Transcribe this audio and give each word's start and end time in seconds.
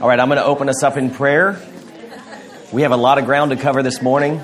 All 0.00 0.08
right, 0.08 0.20
I'm 0.20 0.28
going 0.28 0.36
to 0.36 0.44
open 0.44 0.68
us 0.68 0.82
up 0.82 0.98
in 0.98 1.10
prayer. 1.10 1.58
We 2.70 2.82
have 2.82 2.92
a 2.92 2.98
lot 2.98 3.16
of 3.16 3.24
ground 3.24 3.50
to 3.52 3.56
cover 3.56 3.82
this 3.82 4.02
morning. 4.02 4.42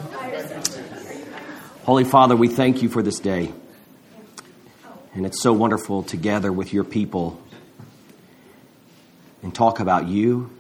Holy 1.84 2.04
Father, 2.04 2.35
we 2.35 2.48
thank 2.48 2.80
you 2.80 2.88
for 2.88 3.03
this 3.03 3.19
day. 3.19 3.53
And 5.12 5.27
it's 5.27 5.43
so 5.43 5.53
wonderful 5.53 6.04
to 6.04 6.17
gather 6.17 6.51
with 6.51 6.73
your 6.73 6.85
people 6.85 7.38
and 9.43 9.54
talk 9.54 9.79
about 9.79 10.09
you 10.09 10.50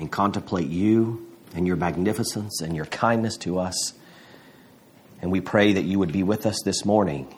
and 0.00 0.10
contemplate 0.10 0.68
you 0.68 1.24
and 1.54 1.64
your 1.64 1.76
magnificence 1.76 2.60
and 2.62 2.74
your 2.74 2.86
kindness 2.86 3.36
to 3.38 3.60
us. 3.60 3.92
And 5.20 5.30
we 5.30 5.40
pray 5.40 5.74
that 5.74 5.84
you 5.84 6.00
would 6.00 6.10
be 6.10 6.24
with 6.24 6.46
us 6.46 6.56
this 6.64 6.84
morning 6.84 7.32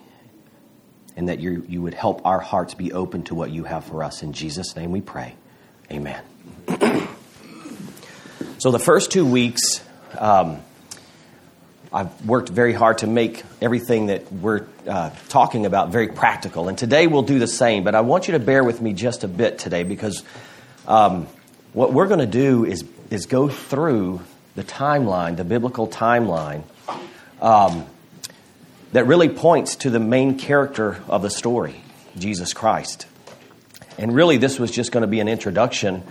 and 1.16 1.28
that 1.28 1.38
you, 1.38 1.66
you 1.68 1.82
would 1.82 1.94
help 1.94 2.24
our 2.24 2.40
hearts 2.40 2.72
be 2.72 2.94
open 2.94 3.24
to 3.24 3.34
what 3.34 3.50
you 3.50 3.64
have 3.64 3.84
for 3.84 4.02
us. 4.02 4.22
In 4.22 4.32
Jesus' 4.32 4.74
name 4.74 4.90
we 4.90 5.02
pray. 5.02 5.34
Amen. 5.92 6.22
so, 8.64 8.70
the 8.70 8.78
first 8.78 9.12
two 9.12 9.26
weeks, 9.26 9.84
um, 10.18 10.62
I've 11.92 12.24
worked 12.24 12.48
very 12.48 12.72
hard 12.72 12.96
to 13.00 13.06
make 13.06 13.42
everything 13.60 14.06
that 14.06 14.32
we're 14.32 14.64
uh, 14.88 15.10
talking 15.28 15.66
about 15.66 15.90
very 15.90 16.08
practical. 16.08 16.70
And 16.70 16.78
today 16.78 17.06
we'll 17.06 17.24
do 17.24 17.38
the 17.38 17.46
same, 17.46 17.84
but 17.84 17.94
I 17.94 18.00
want 18.00 18.26
you 18.26 18.32
to 18.32 18.38
bear 18.38 18.64
with 18.64 18.80
me 18.80 18.94
just 18.94 19.22
a 19.22 19.28
bit 19.28 19.58
today 19.58 19.82
because 19.82 20.24
um, 20.88 21.26
what 21.74 21.92
we're 21.92 22.06
going 22.06 22.20
to 22.20 22.26
do 22.26 22.64
is, 22.64 22.86
is 23.10 23.26
go 23.26 23.50
through 23.50 24.22
the 24.54 24.64
timeline, 24.64 25.36
the 25.36 25.44
biblical 25.44 25.86
timeline. 25.86 26.62
Um, 27.42 27.84
that 28.92 29.06
really 29.06 29.28
points 29.28 29.76
to 29.76 29.90
the 29.90 30.00
main 30.00 30.38
character 30.38 31.02
of 31.06 31.20
the 31.20 31.28
story, 31.28 31.82
Jesus 32.16 32.54
Christ. 32.54 33.08
And 33.98 34.14
really, 34.14 34.38
this 34.38 34.58
was 34.58 34.70
just 34.70 34.90
going 34.90 35.02
to 35.02 35.06
be 35.06 35.20
an 35.20 35.28
introduction, 35.28 36.02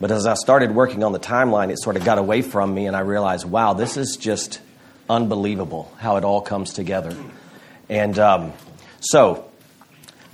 but 0.00 0.10
as 0.10 0.26
I 0.26 0.34
started 0.34 0.74
working 0.74 1.02
on 1.04 1.12
the 1.12 1.18
timeline, 1.18 1.70
it 1.70 1.78
sort 1.78 1.96
of 1.96 2.04
got 2.04 2.18
away 2.18 2.42
from 2.42 2.74
me, 2.74 2.86
and 2.86 2.96
I 2.96 3.00
realized, 3.00 3.44
wow, 3.44 3.72
this 3.72 3.96
is 3.96 4.16
just 4.16 4.60
unbelievable 5.08 5.92
how 5.98 6.16
it 6.16 6.24
all 6.24 6.40
comes 6.40 6.72
together. 6.72 7.16
And 7.88 8.18
um, 8.18 8.52
so, 9.00 9.50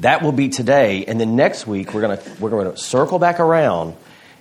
that 0.00 0.22
will 0.22 0.32
be 0.32 0.48
today, 0.48 1.04
and 1.04 1.20
then 1.20 1.36
next 1.36 1.66
week 1.66 1.94
we're 1.94 2.00
going 2.00 2.18
we're 2.40 2.64
to 2.64 2.76
circle 2.76 3.18
back 3.18 3.38
around, 3.38 3.94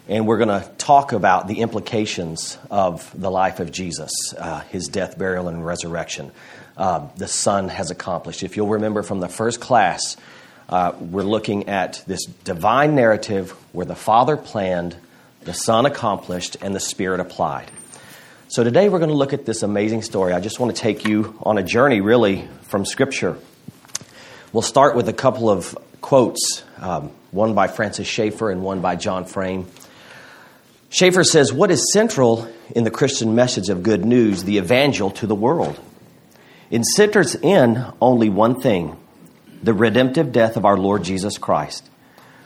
and 0.07 0.27
we're 0.27 0.39
going 0.39 0.61
to 0.61 0.67
talk 0.77 1.13
about 1.13 1.47
the 1.47 1.59
implications 1.61 2.57
of 2.71 3.09
the 3.19 3.29
life 3.29 3.59
of 3.59 3.71
Jesus, 3.71 4.11
uh, 4.37 4.61
his 4.61 4.87
death, 4.87 5.17
burial, 5.17 5.47
and 5.47 5.65
resurrection 5.65 6.31
uh, 6.77 7.07
the 7.17 7.27
Son 7.27 7.69
has 7.69 7.91
accomplished. 7.91 8.43
If 8.43 8.57
you'll 8.57 8.67
remember 8.67 9.03
from 9.03 9.19
the 9.19 9.29
first 9.29 9.59
class, 9.59 10.17
uh, 10.69 10.93
we're 10.99 11.23
looking 11.23 11.69
at 11.69 12.03
this 12.07 12.25
divine 12.25 12.95
narrative 12.95 13.51
where 13.73 13.85
the 13.85 13.95
Father 13.95 14.37
planned, 14.37 14.95
the 15.45 15.53
Son 15.53 15.85
accomplished, 15.85 16.57
and 16.61 16.75
the 16.75 16.79
Spirit 16.79 17.19
applied. 17.19 17.69
So 18.47 18.63
today 18.63 18.89
we're 18.89 18.99
going 18.99 19.09
to 19.09 19.15
look 19.15 19.33
at 19.33 19.45
this 19.45 19.63
amazing 19.63 20.03
story. 20.03 20.33
I 20.33 20.39
just 20.39 20.59
want 20.59 20.75
to 20.75 20.81
take 20.81 21.07
you 21.07 21.37
on 21.41 21.57
a 21.57 21.63
journey, 21.63 22.01
really, 22.01 22.47
from 22.63 22.85
Scripture. 22.85 23.37
We'll 24.51 24.61
start 24.61 24.95
with 24.95 25.09
a 25.09 25.13
couple 25.13 25.49
of 25.49 25.77
quotes, 26.01 26.63
um, 26.77 27.11
one 27.31 27.55
by 27.55 27.67
Francis 27.67 28.07
Schaeffer 28.07 28.51
and 28.51 28.61
one 28.61 28.81
by 28.81 28.95
John 28.95 29.25
Frame. 29.25 29.67
Schaeffer 30.89 31.23
says, 31.23 31.51
What 31.51 31.71
is 31.71 31.91
central 31.91 32.47
in 32.75 32.83
the 32.83 32.91
Christian 32.91 33.33
message 33.33 33.69
of 33.69 33.81
good 33.81 34.05
news, 34.05 34.43
the 34.43 34.59
evangel 34.59 35.09
to 35.11 35.25
the 35.25 35.35
world? 35.35 35.79
It 36.69 36.85
centers 36.85 37.35
in 37.35 37.83
only 37.99 38.29
one 38.29 38.61
thing 38.61 38.97
the 39.63 39.73
redemptive 39.73 40.31
death 40.31 40.57
of 40.57 40.65
our 40.65 40.77
Lord 40.77 41.03
Jesus 41.03 41.37
Christ. 41.37 41.89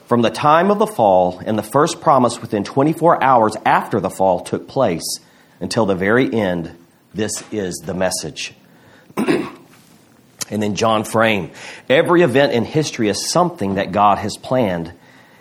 From 0.07 0.21
the 0.21 0.29
time 0.29 0.71
of 0.71 0.79
the 0.79 0.87
fall 0.87 1.41
and 1.45 1.59
the 1.59 1.63
first 1.63 1.99
promise 1.99 2.41
within 2.41 2.63
24 2.63 3.21
hours 3.21 3.57
after 3.65 3.99
the 3.99 4.09
fall 4.09 4.39
took 4.39 4.65
place 4.65 5.19
until 5.59 5.85
the 5.85 5.95
very 5.95 6.33
end, 6.33 6.73
this 7.13 7.43
is 7.51 7.81
the 7.83 7.93
message. 7.93 8.53
and 9.17 10.63
then 10.63 10.75
John 10.75 11.03
Frame. 11.03 11.51
Every 11.89 12.21
event 12.21 12.53
in 12.53 12.63
history 12.63 13.09
is 13.09 13.29
something 13.29 13.75
that 13.75 13.91
God 13.91 14.17
has 14.19 14.37
planned, 14.37 14.93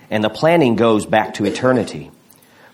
and 0.09 0.21
the 0.21 0.29
planning 0.29 0.75
goes 0.75 1.05
back 1.05 1.35
to 1.35 1.45
eternity. 1.45 2.11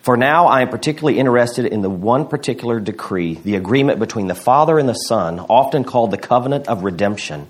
For 0.02 0.18
now, 0.18 0.48
I 0.48 0.64
am 0.64 0.70
particularly 0.70 1.20
interested 1.20 1.68
in 1.68 1.84
the 1.84 1.92
one 1.92 2.28
particular 2.28 2.80
decree, 2.80 3.36
the 3.36 3.56
agreement 3.56 4.00
between 4.00 4.26
the 4.26 4.34
Father 4.34 4.80
and 4.80 4.90
the 4.90 4.96
Son, 4.96 5.40
often 5.40 5.84
called 5.84 6.10
the 6.10 6.18
covenant 6.18 6.68
of 6.68 6.84
redemption. 6.84 7.48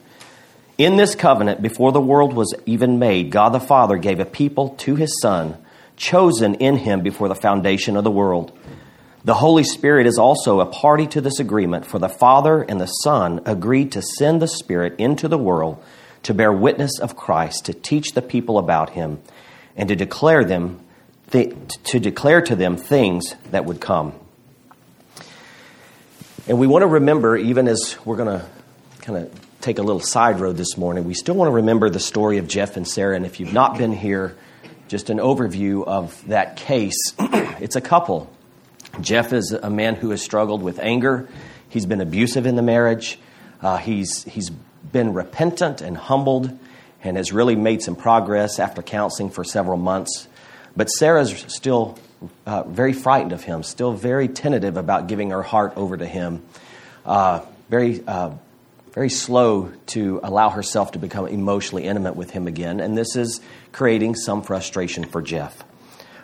In 0.77 0.97
this 0.97 1.13
covenant, 1.13 1.61
before 1.61 1.91
the 1.91 2.01
world 2.01 2.33
was 2.33 2.53
even 2.65 2.97
made, 2.97 3.29
God 3.29 3.49
the 3.49 3.59
Father 3.59 3.97
gave 3.97 4.19
a 4.19 4.25
people 4.25 4.69
to 4.79 4.95
his 4.95 5.19
Son, 5.21 5.57
chosen 5.95 6.55
in 6.55 6.77
him 6.77 7.01
before 7.01 7.27
the 7.27 7.35
foundation 7.35 7.95
of 7.95 8.03
the 8.03 8.11
world. 8.11 8.57
The 9.23 9.35
Holy 9.35 9.63
Spirit 9.63 10.07
is 10.07 10.17
also 10.17 10.59
a 10.59 10.65
party 10.65 11.05
to 11.07 11.21
this 11.21 11.39
agreement, 11.39 11.85
for 11.85 11.99
the 11.99 12.09
Father 12.09 12.61
and 12.63 12.81
the 12.81 12.87
Son 12.87 13.41
agreed 13.45 13.91
to 13.91 14.01
send 14.01 14.41
the 14.41 14.47
Spirit 14.47 14.95
into 14.97 15.27
the 15.27 15.37
world 15.37 15.81
to 16.23 16.33
bear 16.33 16.51
witness 16.51 16.99
of 16.99 17.15
Christ, 17.15 17.65
to 17.65 17.73
teach 17.73 18.13
the 18.13 18.21
people 18.21 18.57
about 18.57 18.91
him, 18.91 19.21
and 19.77 19.89
to 19.89 19.95
declare 19.95 20.43
them 20.43 20.79
th- 21.31 21.53
to 21.85 21.99
declare 21.99 22.41
to 22.41 22.55
them 22.55 22.77
things 22.77 23.35
that 23.51 23.65
would 23.65 23.79
come. 23.79 24.13
And 26.47 26.59
we 26.59 26.67
want 26.67 26.81
to 26.81 26.87
remember, 26.87 27.37
even 27.37 27.67
as 27.67 27.97
we're 28.05 28.17
going 28.17 28.39
to 28.39 28.45
kind 29.01 29.19
of 29.19 29.52
take 29.63 29.79
a 29.79 29.81
little 29.81 30.01
side 30.01 30.41
road 30.41 30.57
this 30.57 30.77
morning, 30.77 31.05
we 31.05 31.13
still 31.13 31.35
want 31.35 31.47
to 31.47 31.53
remember 31.53 31.89
the 31.89 31.99
story 31.99 32.37
of 32.37 32.49
Jeff 32.49 32.75
and 32.75 32.85
Sarah. 32.85 33.15
And 33.15 33.25
if 33.25 33.39
you've 33.39 33.53
not 33.53 33.77
been 33.77 33.93
here, 33.93 34.35
just 34.89 35.09
an 35.09 35.19
overview 35.19 35.85
of 35.87 36.21
that 36.27 36.57
case. 36.57 36.97
it's 37.19 37.77
a 37.77 37.81
couple. 37.81 38.29
Jeff 38.99 39.31
is 39.31 39.53
a 39.53 39.69
man 39.69 39.95
who 39.95 40.09
has 40.09 40.21
struggled 40.21 40.61
with 40.61 40.79
anger. 40.79 41.29
He's 41.69 41.85
been 41.85 42.01
abusive 42.01 42.45
in 42.45 42.57
the 42.57 42.61
marriage. 42.61 43.17
Uh, 43.61 43.77
he's, 43.77 44.25
he's 44.25 44.49
been 44.49 45.13
repentant 45.13 45.79
and 45.79 45.95
humbled 45.95 46.51
and 47.01 47.15
has 47.15 47.31
really 47.31 47.55
made 47.55 47.81
some 47.81 47.95
progress 47.95 48.59
after 48.59 48.81
counseling 48.81 49.29
for 49.29 49.45
several 49.45 49.77
months. 49.77 50.27
But 50.75 50.89
Sarah's 50.89 51.45
still 51.47 51.97
uh, 52.45 52.63
very 52.63 52.91
frightened 52.91 53.31
of 53.31 53.45
him, 53.45 53.63
still 53.63 53.93
very 53.93 54.27
tentative 54.27 54.75
about 54.75 55.07
giving 55.07 55.29
her 55.29 55.41
heart 55.41 55.73
over 55.77 55.95
to 55.95 56.05
him, 56.05 56.43
uh, 57.05 57.45
very, 57.69 58.03
uh, 58.05 58.31
very 58.93 59.09
slow 59.09 59.71
to 59.87 60.19
allow 60.23 60.51
herself 60.51 60.91
to 60.91 60.99
become 60.99 61.27
emotionally 61.27 61.85
intimate 61.85 62.15
with 62.15 62.29
him 62.29 62.45
again. 62.47 62.79
And 62.79 62.95
this 62.95 63.15
is 63.15 63.41
creating 63.71 64.15
some 64.15 64.43
frustration 64.43 65.03
for 65.05 65.21
Jeff. 65.21 65.63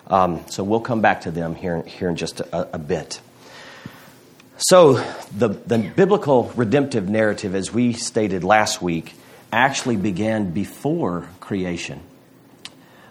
Um, 0.05 0.43
so 0.49 0.63
we'll 0.63 0.79
come 0.79 1.01
back 1.01 1.21
to 1.21 1.31
them 1.31 1.55
here, 1.55 1.81
here 1.81 2.09
in 2.09 2.15
just 2.15 2.41
a, 2.41 2.75
a 2.75 2.77
bit. 2.77 3.21
So, 4.57 4.95
the, 5.35 5.47
the 5.47 5.77
biblical 5.77 6.51
redemptive 6.55 7.07
narrative, 7.07 7.55
as 7.55 7.73
we 7.73 7.93
stated 7.93 8.43
last 8.43 8.81
week, 8.81 9.13
actually 9.53 9.95
began 9.95 10.51
before 10.51 11.29
creation 11.39 12.01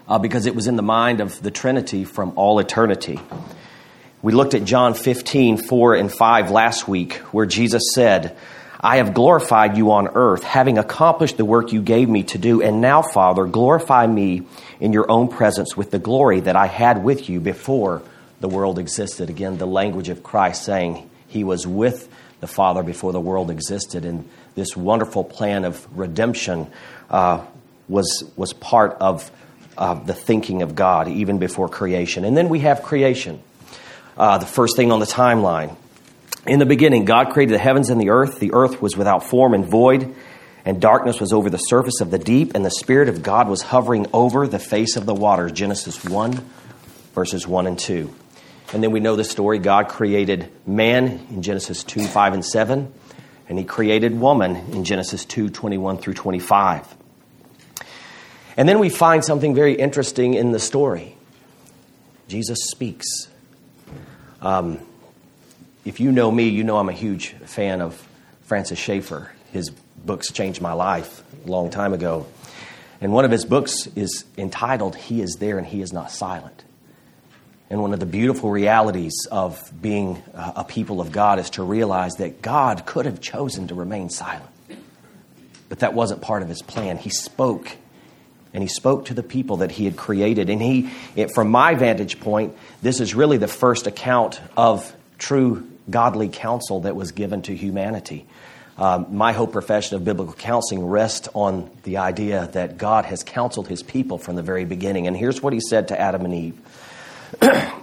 uh, 0.07 0.19
because 0.19 0.47
it 0.47 0.55
was 0.55 0.67
in 0.67 0.77
the 0.77 0.83
mind 0.83 1.21
of 1.21 1.41
the 1.43 1.51
Trinity 1.51 2.05
from 2.05 2.35
all 2.37 2.59
eternity. 2.59 3.19
We 4.21 4.33
looked 4.33 4.55
at 4.55 4.65
John 4.65 4.95
15, 4.95 5.57
4 5.57 5.95
and 5.95 6.13
5 6.13 6.51
last 6.51 6.87
week, 6.87 7.15
where 7.33 7.47
Jesus 7.47 7.83
said, 7.95 8.37
I 8.81 8.99
have 8.99 9.13
glorified 9.13 9.77
you 9.77 9.91
on 9.93 10.09
earth, 10.09 10.45
having 10.45 10.79
accomplished 10.79 11.37
the 11.37 11.45
work 11.45 11.73
you 11.73 11.83
gave 11.83 12.09
me 12.09 12.23
to 12.25 12.39
do. 12.39 12.63
And 12.63 12.81
now, 12.81 13.03
Father, 13.03 13.45
glorify 13.45 14.07
me 14.07 14.43
in 14.79 14.93
your 14.93 15.11
own 15.11 15.29
presence 15.29 15.77
with 15.77 15.91
the 15.91 15.99
glory 15.99 16.41
that 16.41 16.55
I 16.55 16.67
had 16.67 17.03
with 17.03 17.29
you 17.29 17.41
before 17.41 18.03
the 18.41 18.49
world 18.49 18.79
existed. 18.79 19.31
Again, 19.31 19.59
the 19.59 19.67
language 19.67 20.09
of 20.09 20.23
Christ 20.23 20.65
saying 20.65 21.11
he 21.27 21.43
was 21.43 21.67
with 21.67 22.09
the 22.41 22.47
Father 22.47 22.85
before 22.85 23.13
the 23.13 23.21
world 23.21 23.51
existed. 23.51 24.05
And 24.05 24.29
this 24.55 24.77
wonderful 24.77 25.25
plan 25.25 25.65
of 25.65 25.87
redemption 25.97 26.69
uh, 27.11 27.45
was, 27.89 28.31
was 28.37 28.53
part 28.53 28.97
of 29.01 29.31
uh, 29.77 29.95
the 29.95 30.15
thinking 30.15 30.63
of 30.63 30.75
God 30.75 31.09
even 31.09 31.39
before 31.39 31.69
creation. 31.69 32.25
And 32.25 32.37
then 32.37 32.49
we 32.49 32.61
have 32.61 32.83
creation, 32.83 33.41
uh, 34.17 34.39
the 34.39 34.47
first 34.47 34.77
thing 34.77 34.93
on 34.93 35.01
the 35.01 35.07
timeline. 35.07 35.77
In 36.49 36.59
the 36.59 36.67
beginning, 36.67 37.05
God 37.05 37.31
created 37.31 37.55
the 37.55 37.59
heavens 37.59 37.91
and 37.91 38.01
the 38.01 38.09
earth. 38.09 38.39
The 38.39 38.53
earth 38.53 38.81
was 38.81 38.97
without 38.97 39.23
form 39.23 39.53
and 39.53 39.67
void, 39.67 40.15
and 40.65 40.81
darkness 40.81 41.21
was 41.21 41.31
over 41.31 41.51
the 41.51 41.59
surface 41.59 42.01
of 42.01 42.11
the 42.11 42.19
deep, 42.19 42.55
and 42.55 42.65
the 42.65 42.71
Spirit 42.71 43.11
of 43.11 43.23
God 43.23 43.49
was 43.51 43.61
hovering 43.61 44.07
over 44.15 44.47
the 44.47 44.59
face 44.59 44.97
of 44.97 45.05
the 45.05 45.15
waters. 45.15 45.53
Genesis 45.53 46.03
1, 46.03 46.43
verses 47.15 47.47
1 47.47 47.67
and 47.67 47.79
2. 47.79 48.15
And 48.73 48.83
then 48.83 48.93
we 48.93 49.01
know 49.01 49.15
the 49.15 49.25
story 49.25 49.59
God 49.59 49.89
created 49.89 50.51
man 50.67 51.27
in 51.29 51.43
Genesis 51.43 51.85
2, 51.85 52.07
5, 52.07 52.33
and 52.33 52.45
7, 52.45 52.95
and 53.51 53.59
He 53.59 53.65
created 53.67 54.19
woman 54.19 54.57
in 54.73 54.85
Genesis 54.85 55.27
2, 55.27 55.51
21 55.51 55.99
through 55.99 56.15
25. 56.15 56.97
And 58.57 58.67
then 58.67 58.79
we 58.79 58.89
find 58.89 59.23
something 59.23 59.55
very 59.55 59.75
interesting 59.75 60.33
in 60.33 60.53
the 60.53 60.59
story 60.59 61.15
Jesus 62.27 62.59
speaks. 62.71 63.07
Um, 64.41 64.79
if 65.89 66.01
you 66.01 66.13
know 66.13 66.31
me, 66.31 66.51
you 66.51 66.65
know 66.65 66.77
I'm 66.77 66.91
a 66.91 66.93
huge 66.93 67.31
fan 67.47 67.81
of 67.81 68.07
Francis 68.43 68.79
Schaeffer. 68.79 69.33
His 69.53 69.71
books 69.71 70.31
changed 70.31 70.61
my 70.61 70.75
life 70.75 71.23
a 71.47 71.51
long 71.51 71.71
time 71.71 71.95
ago. 71.95 72.27
And 73.01 73.11
one 73.11 73.25
of 73.25 73.31
his 73.31 73.47
books 73.47 73.87
is 73.97 74.27
entitled 74.37 74.97
He 74.97 75.23
is 75.23 75.37
There 75.41 75.57
and 75.57 75.67
He 75.67 75.81
is 75.81 75.91
Not 75.91 76.11
Silent. 76.11 76.63
And 77.71 77.81
one 77.81 77.95
of 77.95 78.01
the 78.01 78.07
beautiful 78.07 78.51
realities 78.51 79.15
of 79.33 79.73
being 79.81 80.23
a 80.35 80.63
people 80.63 81.01
of 81.01 81.11
God 81.11 81.39
is 81.39 81.49
to 81.51 81.63
realize 81.63 82.17
that 82.17 82.43
God 82.43 82.85
could 82.85 83.07
have 83.07 83.23
chosen 83.23 83.69
to 83.69 83.75
remain 83.75 84.11
silent. 84.11 84.51
But 85.71 85.79
that 85.79 85.95
wasn't 85.95 86.21
part 86.21 86.43
of 86.43 86.51
his 86.51 86.61
plan. 86.61 86.99
He 86.99 87.09
spoke, 87.09 87.75
and 88.53 88.63
he 88.63 88.69
spoke 88.69 89.07
to 89.07 89.15
the 89.15 89.23
people 89.23 89.59
that 89.59 89.71
he 89.71 89.87
had 89.87 89.97
created. 89.97 90.51
And 90.51 90.61
he, 90.61 90.91
it, 91.17 91.33
from 91.35 91.51
my 91.51 91.77
vantage 91.77 92.21
point, 92.21 92.55
this 92.83 93.01
is 93.01 93.15
really 93.15 93.39
the 93.39 93.49
first 93.49 93.87
account 93.87 94.39
of 94.55 94.95
true 95.17 95.67
godly 95.91 96.29
counsel 96.29 96.81
that 96.81 96.97
was 96.97 97.13
given 97.13 97.43
to 97.43 97.55
humanity. 97.55 98.27
Um, 98.77 99.17
my 99.17 99.33
whole 99.33 99.49
profession 99.49 99.97
of 99.97 100.05
biblical 100.05 100.35
counseling 100.35 100.87
rests 100.87 101.29
on 101.35 101.69
the 101.83 101.97
idea 101.97 102.49
that 102.53 102.79
God 102.79 103.05
has 103.07 103.25
counseled 103.25 103.67
his 103.67 103.83
people 103.83 104.19
from 104.19 104.37
the 104.37 104.43
very 104.43 104.65
beginning. 104.65 105.09
And 105.09 105.17
here's 105.17 105.43
what 105.43 105.53
he 105.53 105.61
said 105.61 105.89
to 105.89 106.01
Adam 106.01 106.25
and 106.25 106.35
Eve. 106.35 106.61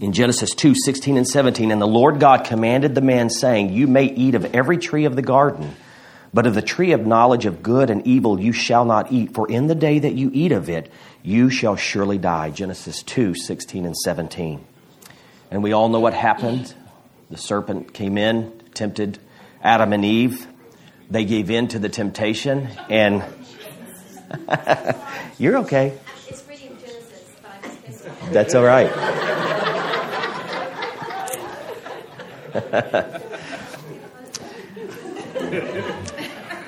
in 0.00 0.12
Genesis 0.12 0.54
2 0.54 0.74
16 0.74 1.16
and 1.16 1.28
17. 1.28 1.70
And 1.70 1.80
the 1.80 1.86
Lord 1.86 2.18
God 2.18 2.44
commanded 2.44 2.94
the 2.94 3.00
man, 3.00 3.30
saying, 3.30 3.72
You 3.72 3.86
may 3.86 4.04
eat 4.04 4.34
of 4.34 4.54
every 4.54 4.78
tree 4.78 5.04
of 5.04 5.14
the 5.14 5.22
garden, 5.22 5.74
but 6.32 6.46
of 6.46 6.54
the 6.54 6.62
tree 6.62 6.92
of 6.92 7.06
knowledge 7.06 7.46
of 7.46 7.62
good 7.62 7.90
and 7.90 8.06
evil 8.06 8.40
you 8.40 8.52
shall 8.52 8.84
not 8.84 9.12
eat, 9.12 9.34
for 9.34 9.48
in 9.50 9.66
the 9.66 9.74
day 9.74 9.98
that 9.98 10.14
you 10.14 10.30
eat 10.32 10.52
of 10.52 10.70
it, 10.70 10.90
you 11.22 11.50
shall 11.50 11.76
surely 11.76 12.18
die. 12.18 12.50
Genesis 12.50 13.02
2 13.02 13.34
16 13.34 13.84
and 13.86 13.96
17. 13.96 14.64
And 15.50 15.62
we 15.62 15.72
all 15.72 15.88
know 15.88 16.00
what 16.00 16.14
happened. 16.14 16.74
The 17.30 17.36
serpent 17.36 17.94
came 17.94 18.18
in, 18.18 18.60
tempted 18.74 19.18
Adam 19.62 19.92
and 19.92 20.04
Eve. 20.04 20.48
They 21.08 21.24
gave 21.24 21.48
in 21.50 21.68
to 21.68 21.78
the 21.78 21.88
temptation, 21.88 22.68
and 22.88 23.22
you're 25.38 25.58
okay. 25.58 25.96
That's 28.32 28.54
all 28.54 28.64
right. 28.64 28.90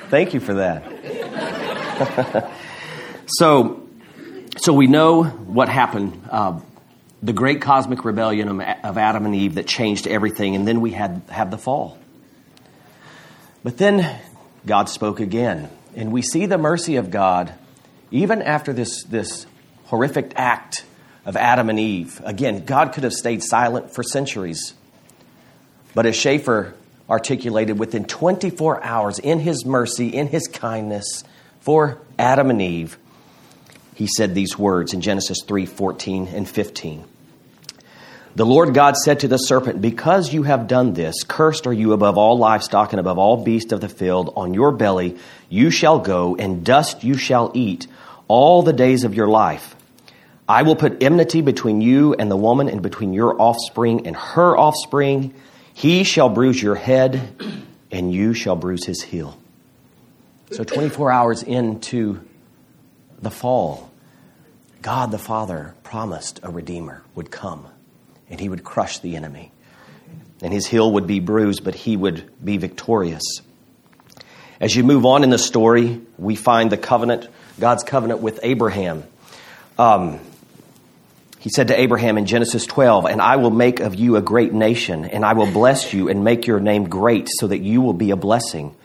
Thank 0.09 0.33
you 0.33 0.39
for 0.39 0.53
that. 0.53 2.51
so, 3.27 3.85
so 4.57 4.73
we 4.73 4.87
know 4.87 5.23
what 5.23 5.67
happened. 5.67 6.21
Uh, 6.29 6.61
the 7.23 7.33
great 7.33 7.61
cosmic 7.61 8.03
rebellion 8.03 8.59
of 8.59 8.97
Adam 8.97 9.25
and 9.25 9.33
Eve 9.33 9.55
that 9.55 9.65
changed 9.65 10.07
everything, 10.07 10.55
and 10.55 10.67
then 10.67 10.81
we 10.81 10.91
had 10.91 11.21
have 11.29 11.49
the 11.49 11.57
fall. 11.57 11.97
But 13.63 13.77
then 13.77 14.19
God 14.65 14.89
spoke 14.89 15.21
again, 15.21 15.69
and 15.95 16.11
we 16.11 16.21
see 16.21 16.45
the 16.45 16.57
mercy 16.57 16.97
of 16.97 17.09
God 17.09 17.53
even 18.11 18.41
after 18.41 18.73
this, 18.73 19.03
this 19.05 19.47
horrific 19.85 20.33
act 20.35 20.85
of 21.25 21.37
Adam 21.37 21.69
and 21.69 21.79
Eve. 21.79 22.21
Again, 22.25 22.65
God 22.65 22.93
could 22.93 23.05
have 23.05 23.13
stayed 23.13 23.41
silent 23.41 23.95
for 23.95 24.03
centuries. 24.03 24.73
But 25.95 26.05
as 26.05 26.15
Schaeffer 26.15 26.75
articulated, 27.09 27.79
within 27.79 28.05
24 28.05 28.83
hours, 28.83 29.17
in 29.17 29.39
his 29.39 29.65
mercy, 29.65 30.09
in 30.09 30.27
his 30.27 30.47
kindness 30.47 31.23
for 31.61 32.01
Adam 32.19 32.49
and 32.49 32.61
Eve, 32.61 32.97
he 33.95 34.07
said 34.07 34.35
these 34.35 34.59
words 34.59 34.93
in 34.93 35.01
Genesis 35.01 35.39
3 35.47 35.65
14 35.65 36.27
and 36.27 36.47
15. 36.47 37.05
The 38.35 38.45
Lord 38.45 38.73
God 38.73 38.97
said 38.97 39.19
to 39.19 39.27
the 39.27 39.37
serpent, 39.37 39.79
Because 39.79 40.33
you 40.33 40.41
have 40.43 40.67
done 40.67 40.93
this, 40.93 41.23
cursed 41.23 41.67
are 41.67 41.73
you 41.73 41.93
above 41.93 42.17
all 42.17 42.37
livestock 42.37 42.91
and 42.91 42.99
above 42.99 43.19
all 43.19 43.43
beasts 43.43 43.71
of 43.71 43.79
the 43.79 43.89
field. 43.89 44.33
On 44.35 44.55
your 44.55 44.71
belly 44.71 45.17
you 45.49 45.69
shall 45.69 45.99
go, 45.99 46.35
and 46.35 46.65
dust 46.65 47.03
you 47.03 47.15
shall 47.15 47.51
eat 47.53 47.85
all 48.27 48.63
the 48.63 48.73
days 48.73 49.03
of 49.03 49.13
your 49.13 49.27
life. 49.27 49.75
I 50.49 50.63
will 50.63 50.75
put 50.75 51.03
enmity 51.03 51.41
between 51.41 51.79
you 51.79 52.15
and 52.15 52.29
the 52.29 52.35
woman, 52.35 52.69
and 52.69 52.81
between 52.81 53.13
your 53.13 53.39
offspring 53.39 54.07
and 54.07 54.15
her 54.15 54.57
offspring. 54.57 55.35
He 55.75 56.03
shall 56.03 56.29
bruise 56.29 56.61
your 56.61 56.75
head, 56.75 57.21
and 57.91 58.11
you 58.11 58.33
shall 58.33 58.55
bruise 58.55 58.85
his 58.85 59.01
heel. 59.03 59.37
So, 60.51 60.63
24 60.63 61.11
hours 61.11 61.43
into 61.43 62.19
the 63.21 63.31
fall, 63.31 63.91
God 64.81 65.11
the 65.11 65.17
Father 65.19 65.75
promised 65.83 66.39
a 66.43 66.49
Redeemer 66.49 67.03
would 67.15 67.31
come, 67.31 67.67
and 68.33 68.41
he 68.41 68.49
would 68.49 68.63
crush 68.63 68.97
the 68.97 69.15
enemy. 69.15 69.51
And 70.41 70.51
his 70.51 70.65
heel 70.65 70.93
would 70.93 71.05
be 71.05 71.19
bruised, 71.19 71.63
but 71.63 71.75
he 71.75 71.95
would 71.95 72.31
be 72.43 72.57
victorious. 72.57 73.21
As 74.59 74.75
you 74.75 74.83
move 74.83 75.05
on 75.05 75.23
in 75.23 75.29
the 75.29 75.37
story, 75.37 76.01
we 76.17 76.35
find 76.35 76.71
the 76.71 76.77
covenant, 76.77 77.27
God's 77.59 77.83
covenant 77.83 78.21
with 78.21 78.39
Abraham. 78.41 79.03
Um, 79.77 80.19
he 81.37 81.51
said 81.51 81.67
to 81.67 81.79
Abraham 81.79 82.17
in 82.17 82.25
Genesis 82.25 82.65
12, 82.65 83.05
And 83.05 83.21
I 83.21 83.35
will 83.35 83.51
make 83.51 83.81
of 83.81 83.93
you 83.93 84.15
a 84.15 84.21
great 84.21 84.51
nation, 84.51 85.05
and 85.05 85.23
I 85.23 85.33
will 85.33 85.51
bless 85.51 85.93
you 85.93 86.09
and 86.09 86.23
make 86.23 86.47
your 86.47 86.59
name 86.59 86.89
great, 86.89 87.29
so 87.39 87.45
that 87.45 87.59
you 87.59 87.81
will 87.81 87.93
be 87.93 88.09
a 88.09 88.15
blessing. 88.15 88.75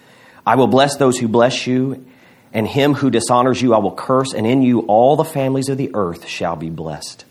I 0.46 0.56
will 0.56 0.66
bless 0.66 0.96
those 0.96 1.16
who 1.16 1.26
bless 1.26 1.66
you, 1.66 2.04
and 2.52 2.68
him 2.68 2.92
who 2.92 3.08
dishonors 3.08 3.62
you 3.62 3.72
I 3.72 3.78
will 3.78 3.94
curse, 3.94 4.34
and 4.34 4.46
in 4.46 4.60
you 4.60 4.80
all 4.80 5.16
the 5.16 5.24
families 5.24 5.70
of 5.70 5.78
the 5.78 5.92
earth 5.94 6.28
shall 6.28 6.54
be 6.54 6.68
blessed. 6.68 7.24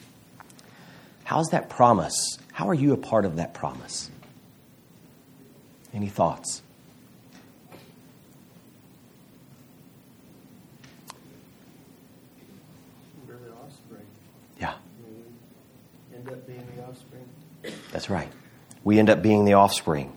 How's 1.27 1.50
that 1.50 1.68
promise? 1.69 2.38
How 2.53 2.69
are 2.69 2.74
you 2.74 2.94
a 2.94 2.97
part 2.97 3.25
of 3.25 3.35
that 3.35 3.53
promise? 3.53 4.09
Any 5.94 6.07
thoughts? 6.07 6.62
We're 13.27 13.33
the 13.33 13.51
offspring. 13.62 14.06
Yeah. 14.57 14.75
We 15.03 16.15
end 16.15 16.29
up 16.29 16.47
being 16.47 16.65
the 16.77 16.83
offspring. 16.85 17.25
That's 17.91 18.09
right. 18.09 18.29
We 18.85 18.97
end 18.97 19.09
up 19.09 19.21
being 19.21 19.44
the 19.44 19.56
offspring. 19.56 20.13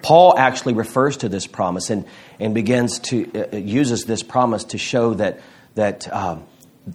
Paul 0.00 0.38
actually 0.38 0.72
refers 0.72 1.18
to 1.18 1.28
this 1.28 1.46
promise 1.46 1.90
and, 1.90 2.06
and 2.40 2.54
begins 2.54 3.00
to 3.00 3.30
uh, 3.34 3.48
uh, 3.52 3.56
uses 3.58 4.06
this 4.06 4.22
promise 4.22 4.64
to 4.64 4.78
show 4.78 5.12
that 5.12 5.40
that 5.74 6.10
um, 6.10 6.46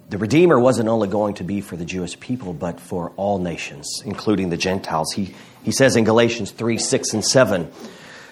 the 0.08 0.18
Redeemer 0.18 0.58
wasn't 0.58 0.88
only 0.88 1.08
going 1.08 1.34
to 1.34 1.44
be 1.44 1.60
for 1.60 1.76
the 1.76 1.84
Jewish 1.84 2.18
people, 2.18 2.52
but 2.52 2.80
for 2.80 3.12
all 3.16 3.38
nations, 3.38 4.02
including 4.04 4.48
the 4.50 4.56
Gentiles. 4.56 5.12
He 5.12 5.34
he 5.62 5.72
says 5.72 5.96
in 5.96 6.04
Galatians 6.04 6.50
three 6.50 6.78
six 6.78 7.12
and 7.12 7.24
seven. 7.24 7.70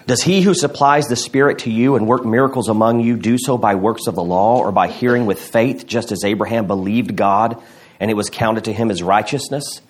Does 0.07 0.23
he 0.23 0.41
who 0.41 0.55
supplies 0.55 1.07
the 1.07 1.15
Spirit 1.15 1.59
to 1.59 1.71
you 1.71 1.95
and 1.95 2.07
work 2.07 2.25
miracles 2.25 2.69
among 2.69 3.01
you 3.01 3.17
do 3.17 3.37
so 3.37 3.57
by 3.57 3.75
works 3.75 4.07
of 4.07 4.15
the 4.15 4.23
law 4.23 4.57
or 4.57 4.71
by 4.71 4.87
hearing 4.87 5.27
with 5.27 5.39
faith, 5.39 5.85
just 5.85 6.11
as 6.11 6.23
Abraham 6.23 6.65
believed 6.65 7.15
God 7.15 7.61
and 7.99 8.09
it 8.09 8.15
was 8.15 8.31
counted 8.31 8.63
to 8.63 8.73
him 8.73 8.89
as 8.89 9.03
righteousness? 9.03 9.81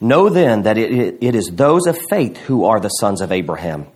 Know 0.00 0.28
then 0.28 0.62
that 0.62 0.76
it, 0.76 1.18
it 1.20 1.34
is 1.36 1.46
those 1.52 1.86
of 1.86 1.96
faith 1.96 2.36
who 2.36 2.64
are 2.64 2.80
the 2.80 2.88
sons 2.88 3.20
of 3.20 3.30
Abraham. 3.30 3.86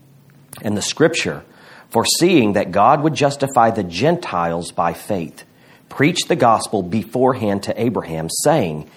And 0.63 0.77
the 0.77 0.83
scripture, 0.83 1.45
foreseeing 1.91 2.53
that 2.53 2.71
God 2.71 3.03
would 3.03 3.15
justify 3.15 3.71
the 3.71 3.83
Gentiles 3.83 4.71
by 4.71 4.93
faith, 4.93 5.45
preached 5.89 6.29
the 6.29 6.37
gospel 6.37 6.83
beforehand 6.83 7.65
to 7.65 7.81
Abraham, 7.81 8.29
saying, 8.31 8.89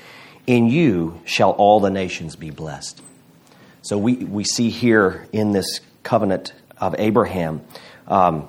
In 0.47 0.67
you 0.67 1.21
shall 1.25 1.51
all 1.51 1.79
the 1.79 1.89
nations 1.89 2.35
be 2.35 2.49
blessed. 2.49 3.01
So 3.81 3.97
we, 3.97 4.15
we 4.15 4.43
see 4.43 4.69
here 4.69 5.27
in 5.31 5.51
this 5.51 5.79
covenant 6.03 6.53
of 6.77 6.95
Abraham 6.97 7.61
um, 8.07 8.47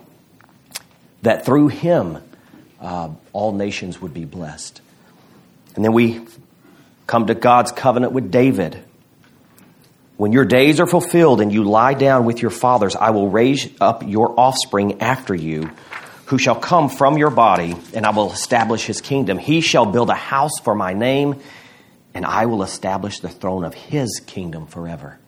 that 1.22 1.44
through 1.44 1.68
him 1.68 2.18
uh, 2.80 3.10
all 3.32 3.52
nations 3.52 4.00
would 4.00 4.12
be 4.12 4.24
blessed. 4.24 4.80
And 5.74 5.84
then 5.84 5.92
we 5.92 6.20
come 7.06 7.26
to 7.26 7.34
God's 7.34 7.72
covenant 7.72 8.12
with 8.12 8.30
David. 8.30 8.82
When 10.16 10.32
your 10.32 10.44
days 10.44 10.80
are 10.80 10.86
fulfilled 10.86 11.40
and 11.40 11.52
you 11.52 11.64
lie 11.64 11.94
down 11.94 12.26
with 12.26 12.42
your 12.42 12.50
fathers, 12.50 12.94
I 12.94 13.10
will 13.10 13.30
raise 13.30 13.68
up 13.80 14.06
your 14.06 14.38
offspring 14.38 15.00
after 15.00 15.34
you, 15.34 15.70
who 16.32 16.38
shall 16.38 16.56
come 16.56 16.88
from 16.88 17.18
your 17.18 17.28
body, 17.28 17.76
and 17.92 18.06
I 18.06 18.10
will 18.10 18.32
establish 18.32 18.86
his 18.86 19.02
kingdom. 19.02 19.36
He 19.36 19.60
shall 19.60 19.84
build 19.84 20.08
a 20.08 20.14
house 20.14 20.58
for 20.64 20.74
my 20.74 20.94
name, 20.94 21.38
and 22.14 22.24
I 22.24 22.46
will 22.46 22.62
establish 22.62 23.20
the 23.20 23.28
throne 23.28 23.64
of 23.64 23.74
his 23.74 24.18
kingdom 24.26 24.66
forever. 24.66 25.18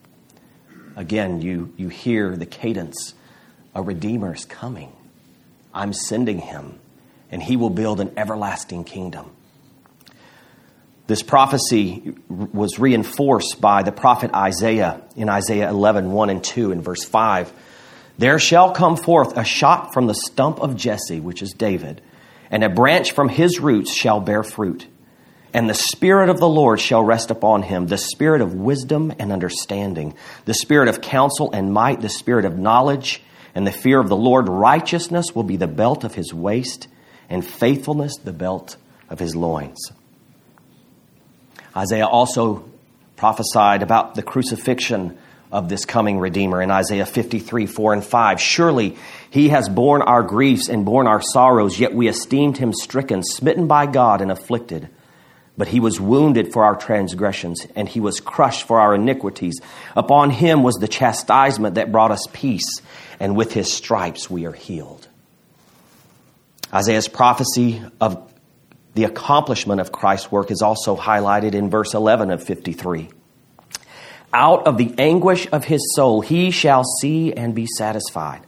Again, 0.96 1.42
you, 1.42 1.74
you 1.76 1.90
hear 1.90 2.34
the 2.34 2.46
cadence 2.46 3.12
a 3.74 3.82
Redeemer 3.82 4.34
is 4.34 4.46
coming. 4.46 4.94
I'm 5.74 5.92
sending 5.92 6.38
him, 6.38 6.80
and 7.30 7.42
he 7.42 7.56
will 7.58 7.68
build 7.68 8.00
an 8.00 8.14
everlasting 8.16 8.84
kingdom. 8.84 9.30
This 11.06 11.22
prophecy 11.22 12.14
was 12.30 12.78
reinforced 12.78 13.60
by 13.60 13.82
the 13.82 13.92
prophet 13.92 14.32
Isaiah 14.32 15.02
in 15.16 15.28
Isaiah 15.28 15.68
11, 15.68 16.12
1 16.12 16.30
and 16.30 16.42
2 16.42 16.72
in 16.72 16.80
verse 16.80 17.04
5. 17.04 17.52
There 18.16 18.38
shall 18.38 18.72
come 18.72 18.96
forth 18.96 19.36
a 19.36 19.44
shot 19.44 19.92
from 19.92 20.06
the 20.06 20.14
stump 20.14 20.60
of 20.60 20.76
Jesse, 20.76 21.20
which 21.20 21.42
is 21.42 21.52
David, 21.52 22.00
and 22.50 22.62
a 22.62 22.68
branch 22.68 23.12
from 23.12 23.28
his 23.28 23.58
roots 23.58 23.92
shall 23.92 24.20
bear 24.20 24.42
fruit. 24.42 24.86
And 25.52 25.70
the 25.70 25.74
Spirit 25.74 26.28
of 26.28 26.38
the 26.38 26.48
Lord 26.48 26.80
shall 26.80 27.02
rest 27.02 27.30
upon 27.30 27.62
him 27.62 27.86
the 27.86 27.98
Spirit 27.98 28.40
of 28.40 28.54
wisdom 28.54 29.12
and 29.18 29.32
understanding, 29.32 30.14
the 30.44 30.54
Spirit 30.54 30.88
of 30.88 31.00
counsel 31.00 31.50
and 31.52 31.72
might, 31.72 32.00
the 32.00 32.08
Spirit 32.08 32.44
of 32.44 32.58
knowledge 32.58 33.22
and 33.54 33.66
the 33.66 33.72
fear 33.72 34.00
of 34.00 34.08
the 34.08 34.16
Lord. 34.16 34.48
Righteousness 34.48 35.34
will 35.34 35.44
be 35.44 35.56
the 35.56 35.68
belt 35.68 36.02
of 36.04 36.14
his 36.14 36.34
waist, 36.34 36.88
and 37.28 37.46
faithfulness 37.46 38.16
the 38.18 38.32
belt 38.32 38.76
of 39.08 39.18
his 39.18 39.36
loins. 39.36 39.92
Isaiah 41.76 42.06
also 42.06 42.68
prophesied 43.16 43.82
about 43.82 44.14
the 44.14 44.22
crucifixion 44.22 45.18
of 45.52 45.68
this 45.68 45.84
coming 45.84 46.18
Redeemer 46.18 46.60
in 46.60 46.70
Isaiah 46.70 47.06
53, 47.06 47.66
4 47.66 47.92
and 47.92 48.04
5. 48.04 48.40
Surely 48.40 48.96
he 49.30 49.50
has 49.50 49.68
borne 49.68 50.02
our 50.02 50.22
griefs 50.22 50.68
and 50.68 50.84
borne 50.84 51.06
our 51.06 51.22
sorrows, 51.22 51.78
yet 51.78 51.94
we 51.94 52.08
esteemed 52.08 52.58
him 52.58 52.72
stricken, 52.72 53.22
smitten 53.22 53.66
by 53.66 53.86
God, 53.86 54.20
and 54.20 54.32
afflicted. 54.32 54.88
But 55.56 55.68
he 55.68 55.78
was 55.78 56.00
wounded 56.00 56.52
for 56.52 56.64
our 56.64 56.74
transgressions, 56.74 57.66
and 57.76 57.88
he 57.88 58.00
was 58.00 58.20
crushed 58.20 58.66
for 58.66 58.80
our 58.80 58.94
iniquities. 58.94 59.60
Upon 59.94 60.30
him 60.30 60.62
was 60.62 60.74
the 60.76 60.88
chastisement 60.88 61.76
that 61.76 61.92
brought 61.92 62.10
us 62.10 62.26
peace, 62.32 62.80
and 63.20 63.36
with 63.36 63.52
his 63.52 63.72
stripes 63.72 64.28
we 64.28 64.46
are 64.46 64.52
healed. 64.52 65.06
Isaiah's 66.72 67.06
prophecy 67.06 67.80
of 68.00 68.32
the 68.94 69.04
accomplishment 69.04 69.80
of 69.80 69.92
Christ's 69.92 70.30
work 70.32 70.50
is 70.50 70.62
also 70.62 70.96
highlighted 70.96 71.54
in 71.54 71.70
verse 71.70 71.94
11 71.94 72.30
of 72.30 72.42
53. 72.42 73.10
Out 74.34 74.66
of 74.66 74.78
the 74.78 74.92
anguish 74.98 75.46
of 75.52 75.64
his 75.64 75.94
soul 75.94 76.20
he 76.20 76.50
shall 76.50 76.82
see 77.00 77.32
and 77.32 77.54
be 77.54 77.66
satisfied. 77.66 78.40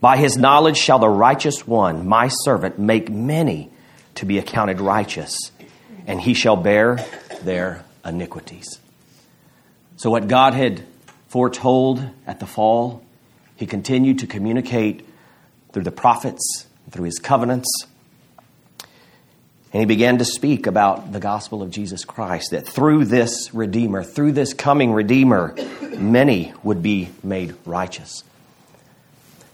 By 0.00 0.16
his 0.16 0.36
knowledge 0.36 0.76
shall 0.76 0.98
the 0.98 1.08
righteous 1.08 1.66
one, 1.66 2.08
my 2.08 2.28
servant, 2.28 2.80
make 2.80 3.08
many 3.08 3.70
to 4.16 4.26
be 4.26 4.38
accounted 4.38 4.80
righteous, 4.80 5.52
and 6.08 6.20
he 6.20 6.34
shall 6.34 6.56
bear 6.56 6.96
their 7.42 7.84
iniquities. 8.04 8.80
So, 9.96 10.10
what 10.10 10.26
God 10.26 10.52
had 10.52 10.84
foretold 11.28 12.04
at 12.26 12.40
the 12.40 12.46
fall, 12.46 13.04
he 13.54 13.66
continued 13.66 14.18
to 14.18 14.26
communicate 14.26 15.08
through 15.72 15.84
the 15.84 15.92
prophets, 15.92 16.66
through 16.90 17.04
his 17.04 17.20
covenants 17.20 17.68
and 19.74 19.80
he 19.80 19.86
began 19.86 20.18
to 20.18 20.24
speak 20.24 20.68
about 20.68 21.10
the 21.12 21.18
gospel 21.18 21.60
of 21.60 21.68
Jesus 21.72 22.04
Christ, 22.04 22.52
that 22.52 22.64
through 22.64 23.06
this 23.06 23.52
Redeemer, 23.52 24.04
through 24.04 24.30
this 24.30 24.54
coming 24.54 24.92
Redeemer, 24.92 25.56
many 25.98 26.54
would 26.62 26.80
be 26.80 27.10
made 27.24 27.56
righteous. 27.66 28.22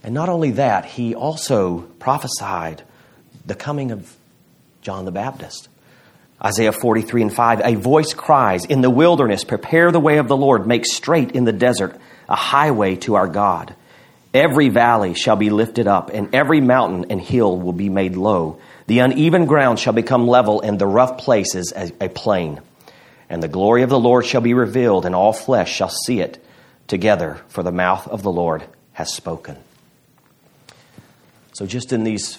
And 0.05 0.12
not 0.12 0.29
only 0.29 0.50
that, 0.53 0.85
he 0.85 1.15
also 1.15 1.89
prophesied 1.99 2.83
the 3.47 3.55
coming 3.55 3.93
of 3.93 4.15
John 4.83 5.07
the 5.07 5.11
Baptist. 5.11 5.71
Isaiah 6.45 6.73
43 6.73 7.23
and 7.23 7.35
5 7.35 7.62
A 7.65 7.75
voice 7.77 8.12
cries, 8.12 8.67
In 8.67 8.83
the 8.83 8.91
wilderness, 8.91 9.43
prepare 9.43 9.91
the 9.91 10.00
way 10.00 10.19
of 10.19 10.29
the 10.29 10.37
Lord, 10.37 10.67
make 10.67 10.85
straight 10.85 11.33
in 11.33 11.45
the 11.45 11.53
desert 11.53 11.99
a 12.29 12.37
highway 12.37 12.97
to 12.97 13.15
our 13.15 13.27
God. 13.27 13.75
Every 14.35 14.69
valley 14.69 15.15
shall 15.15 15.37
be 15.37 15.49
lifted 15.49 15.87
up, 15.87 16.11
and 16.11 16.35
every 16.35 16.61
mountain 16.61 17.07
and 17.09 17.23
hill 17.23 17.59
will 17.59 17.73
be 17.73 17.89
made 17.89 18.17
low 18.17 18.61
the 18.90 18.99
uneven 18.99 19.47
ground 19.47 19.78
shall 19.78 19.92
become 19.92 20.26
level, 20.26 20.62
and 20.62 20.76
the 20.76 20.85
rough 20.85 21.16
places 21.16 21.73
a, 21.76 21.92
a 22.00 22.09
plain. 22.09 22.61
And 23.28 23.40
the 23.40 23.47
glory 23.47 23.85
of 23.85 23.88
the 23.88 24.00
Lord 24.00 24.26
shall 24.26 24.40
be 24.40 24.52
revealed, 24.52 25.06
and 25.06 25.14
all 25.14 25.32
flesh 25.32 25.73
shall 25.73 25.90
see 25.90 26.18
it 26.18 26.44
together, 26.88 27.40
for 27.47 27.62
the 27.62 27.70
mouth 27.70 28.09
of 28.09 28.25
the 28.25 28.32
Lord 28.32 28.64
has 28.94 29.14
spoken. 29.14 29.56
So, 31.52 31.66
just 31.66 31.92
in 31.92 32.02
these 32.02 32.37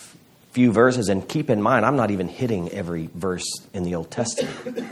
few 0.51 0.74
verses, 0.74 1.08
and 1.08 1.25
keep 1.25 1.50
in 1.50 1.62
mind, 1.62 1.86
I'm 1.86 1.96
not 1.96 2.12
even 2.12 2.27
hitting 2.27 2.70
every 2.72 3.10
verse 3.15 3.48
in 3.74 3.84
the 3.84 3.96
Old 3.96 4.12
Testament, 4.12 4.86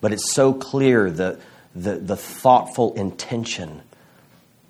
but 0.00 0.14
it's 0.14 0.32
so 0.32 0.54
clear 0.54 1.10
the, 1.10 1.38
the, 1.74 1.96
the 1.96 2.16
thoughtful 2.16 2.94
intention 2.94 3.82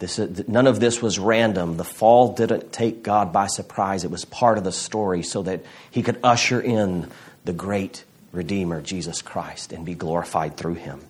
this, 0.01 0.19
none 0.49 0.67
of 0.67 0.81
this 0.81 1.01
was 1.03 1.19
random. 1.19 1.77
The 1.77 1.85
fall 1.85 2.35
didn't 2.35 2.73
take 2.73 3.03
God 3.03 3.33
by 3.33 3.47
surprise. 3.47 4.03
It 4.03 4.11
was 4.11 4.25
part 4.25 4.59
of 4.59 4.65
the 4.65 4.73
story 4.73 5.23
so 5.23 5.43
that 5.43 5.63
he 5.91 6.03
could 6.03 6.19
usher 6.25 6.61
in 6.61 7.09
the 7.45 7.53
great 7.53 8.05
Redeemer, 8.33 8.81
Jesus 8.81 9.23
Christ, 9.23 9.73
and 9.73 9.85
be 9.85 9.95
glorified 9.95 10.57
through 10.57 10.75
him. 10.75 11.01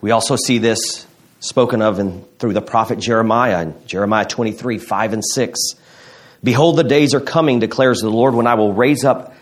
We 0.00 0.10
also 0.10 0.36
see 0.36 0.58
this 0.58 1.06
spoken 1.40 1.82
of 1.82 1.98
in, 1.98 2.22
through 2.38 2.54
the 2.54 2.62
prophet 2.62 2.98
Jeremiah 2.98 3.62
in 3.62 3.86
Jeremiah 3.86 4.24
23 4.24 4.78
5 4.78 5.12
and 5.12 5.24
6. 5.24 5.60
Behold, 6.42 6.76
the 6.76 6.84
days 6.84 7.14
are 7.14 7.20
coming, 7.20 7.60
declares 7.60 8.00
the 8.00 8.08
Lord, 8.08 8.34
when 8.34 8.46
I 8.46 8.54
will 8.54 8.72
raise 8.72 9.04
up 9.04 9.34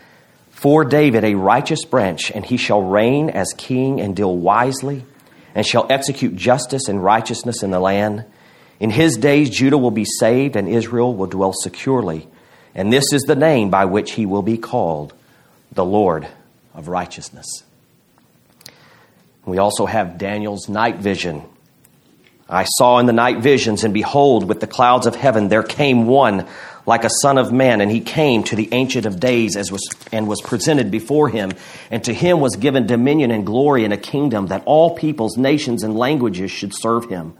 for 0.50 0.84
David 0.84 1.24
a 1.24 1.34
righteous 1.34 1.84
branch, 1.84 2.30
and 2.30 2.44
he 2.44 2.56
shall 2.56 2.82
reign 2.82 3.30
as 3.30 3.54
king 3.56 4.00
and 4.00 4.16
deal 4.16 4.36
wisely 4.36 5.04
and 5.54 5.66
shall 5.66 5.86
execute 5.90 6.36
justice 6.36 6.88
and 6.88 7.02
righteousness 7.02 7.62
in 7.62 7.70
the 7.70 7.80
land. 7.80 8.24
In 8.78 8.90
his 8.90 9.16
days, 9.16 9.50
Judah 9.50 9.78
will 9.78 9.90
be 9.90 10.04
saved, 10.06 10.56
and 10.56 10.68
Israel 10.68 11.14
will 11.14 11.26
dwell 11.26 11.52
securely. 11.52 12.28
And 12.74 12.92
this 12.92 13.12
is 13.12 13.22
the 13.22 13.36
name 13.36 13.70
by 13.70 13.84
which 13.84 14.12
he 14.12 14.26
will 14.26 14.42
be 14.42 14.56
called 14.58 15.12
the 15.72 15.84
Lord 15.84 16.26
of 16.74 16.88
righteousness. 16.88 17.64
We 19.44 19.58
also 19.58 19.86
have 19.86 20.18
Daniel's 20.18 20.68
night 20.68 20.96
vision. 20.96 21.42
I 22.48 22.64
saw 22.64 22.98
in 22.98 23.06
the 23.06 23.12
night 23.12 23.38
visions, 23.38 23.84
and 23.84 23.94
behold, 23.94 24.48
with 24.48 24.60
the 24.60 24.66
clouds 24.66 25.06
of 25.06 25.14
heaven 25.14 25.48
there 25.48 25.62
came 25.62 26.06
one 26.06 26.46
like 26.90 27.04
a 27.04 27.10
son 27.22 27.38
of 27.38 27.52
man, 27.52 27.80
and 27.80 27.88
he 27.88 28.00
came 28.00 28.42
to 28.42 28.56
the 28.56 28.68
Ancient 28.72 29.06
of 29.06 29.20
Days 29.20 29.56
as 29.56 29.70
was, 29.70 29.88
and 30.10 30.26
was 30.26 30.40
presented 30.40 30.90
before 30.90 31.28
him. 31.28 31.52
And 31.88 32.02
to 32.02 32.12
him 32.12 32.40
was 32.40 32.56
given 32.56 32.88
dominion 32.88 33.30
and 33.30 33.46
glory 33.46 33.84
and 33.84 33.92
a 33.92 33.96
kingdom 33.96 34.48
that 34.48 34.64
all 34.66 34.96
peoples, 34.96 35.36
nations, 35.36 35.84
and 35.84 35.96
languages 35.96 36.50
should 36.50 36.74
serve 36.74 37.08
him. 37.08 37.34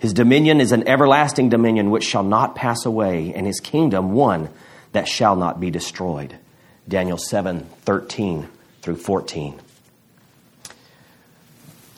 His 0.00 0.12
dominion 0.12 0.60
is 0.60 0.72
an 0.72 0.88
everlasting 0.88 1.48
dominion 1.48 1.92
which 1.92 2.02
shall 2.02 2.24
not 2.24 2.56
pass 2.56 2.84
away, 2.84 3.32
and 3.32 3.46
his 3.46 3.60
kingdom 3.60 4.14
one 4.14 4.48
that 4.90 5.06
shall 5.06 5.36
not 5.36 5.60
be 5.60 5.70
destroyed. 5.70 6.36
Daniel 6.88 7.18
7 7.18 7.60
13 7.84 8.48
through 8.80 8.96
14. 8.96 9.60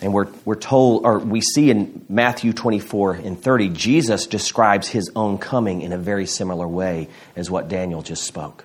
And 0.03 0.13
we're, 0.13 0.29
we're 0.45 0.57
told, 0.57 1.07
or 1.07 1.19
we 1.19 1.41
see 1.41 1.71
in 1.71 2.05
Matthew 2.09 2.53
24 2.53 3.13
and 3.15 3.41
30, 3.41 3.71
Jesus 3.71 4.27
describes 4.27 4.89
his 4.89 5.11
own 5.15 5.39
coming 5.39 5.83
in 5.83 5.93
a 5.93 5.99
very 5.99 6.27
similar 6.27 6.67
way 6.69 7.09
as 7.37 7.51
what 7.51 7.69
Daniel 7.69 8.03
just 8.03 8.25
spoke. 8.25 8.65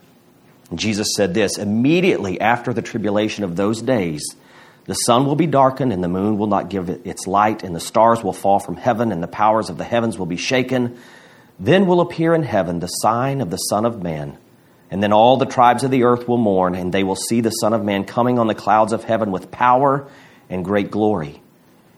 And 0.70 0.80
Jesus 0.80 1.10
said 1.16 1.34
this 1.34 1.58
immediately 1.58 2.42
after 2.42 2.74
the 2.74 2.82
tribulation 2.82 3.44
of 3.44 3.56
those 3.56 3.82
days, 3.82 4.36
the 4.86 4.96
sun 4.96 5.26
will 5.28 5.36
be 5.36 5.46
darkened, 5.46 5.94
and 5.94 6.04
the 6.04 6.08
moon 6.08 6.40
will 6.40 6.48
not 6.48 6.70
give 6.70 6.90
its 6.90 7.28
light, 7.28 7.64
and 7.64 7.76
the 7.76 7.80
stars 7.80 8.24
will 8.24 8.34
fall 8.34 8.60
from 8.60 8.76
heaven, 8.76 9.12
and 9.12 9.22
the 9.22 9.28
powers 9.28 9.70
of 9.70 9.78
the 9.78 9.84
heavens 9.84 10.18
will 10.18 10.26
be 10.26 10.38
shaken. 10.38 10.98
Then 11.60 11.86
will 11.86 12.02
appear 12.02 12.34
in 12.34 12.42
heaven 12.42 12.80
the 12.80 12.88
sign 12.88 13.42
of 13.42 13.52
the 13.52 13.58
Son 13.58 13.86
of 13.86 14.02
Man. 14.02 14.38
And 14.90 15.04
then 15.04 15.14
all 15.14 15.38
the 15.38 15.46
tribes 15.46 15.84
of 15.84 15.92
the 15.92 16.06
earth 16.06 16.28
will 16.28 16.38
mourn, 16.38 16.74
and 16.74 16.92
they 16.92 17.04
will 17.04 17.16
see 17.16 17.42
the 17.42 17.52
Son 17.52 17.74
of 17.74 17.84
Man 17.84 18.04
coming 18.04 18.40
on 18.40 18.48
the 18.48 18.56
clouds 18.56 18.92
of 18.92 19.04
heaven 19.04 19.32
with 19.32 19.52
power 19.52 20.08
and 20.50 20.66
great 20.66 20.92
glory. 20.92 21.42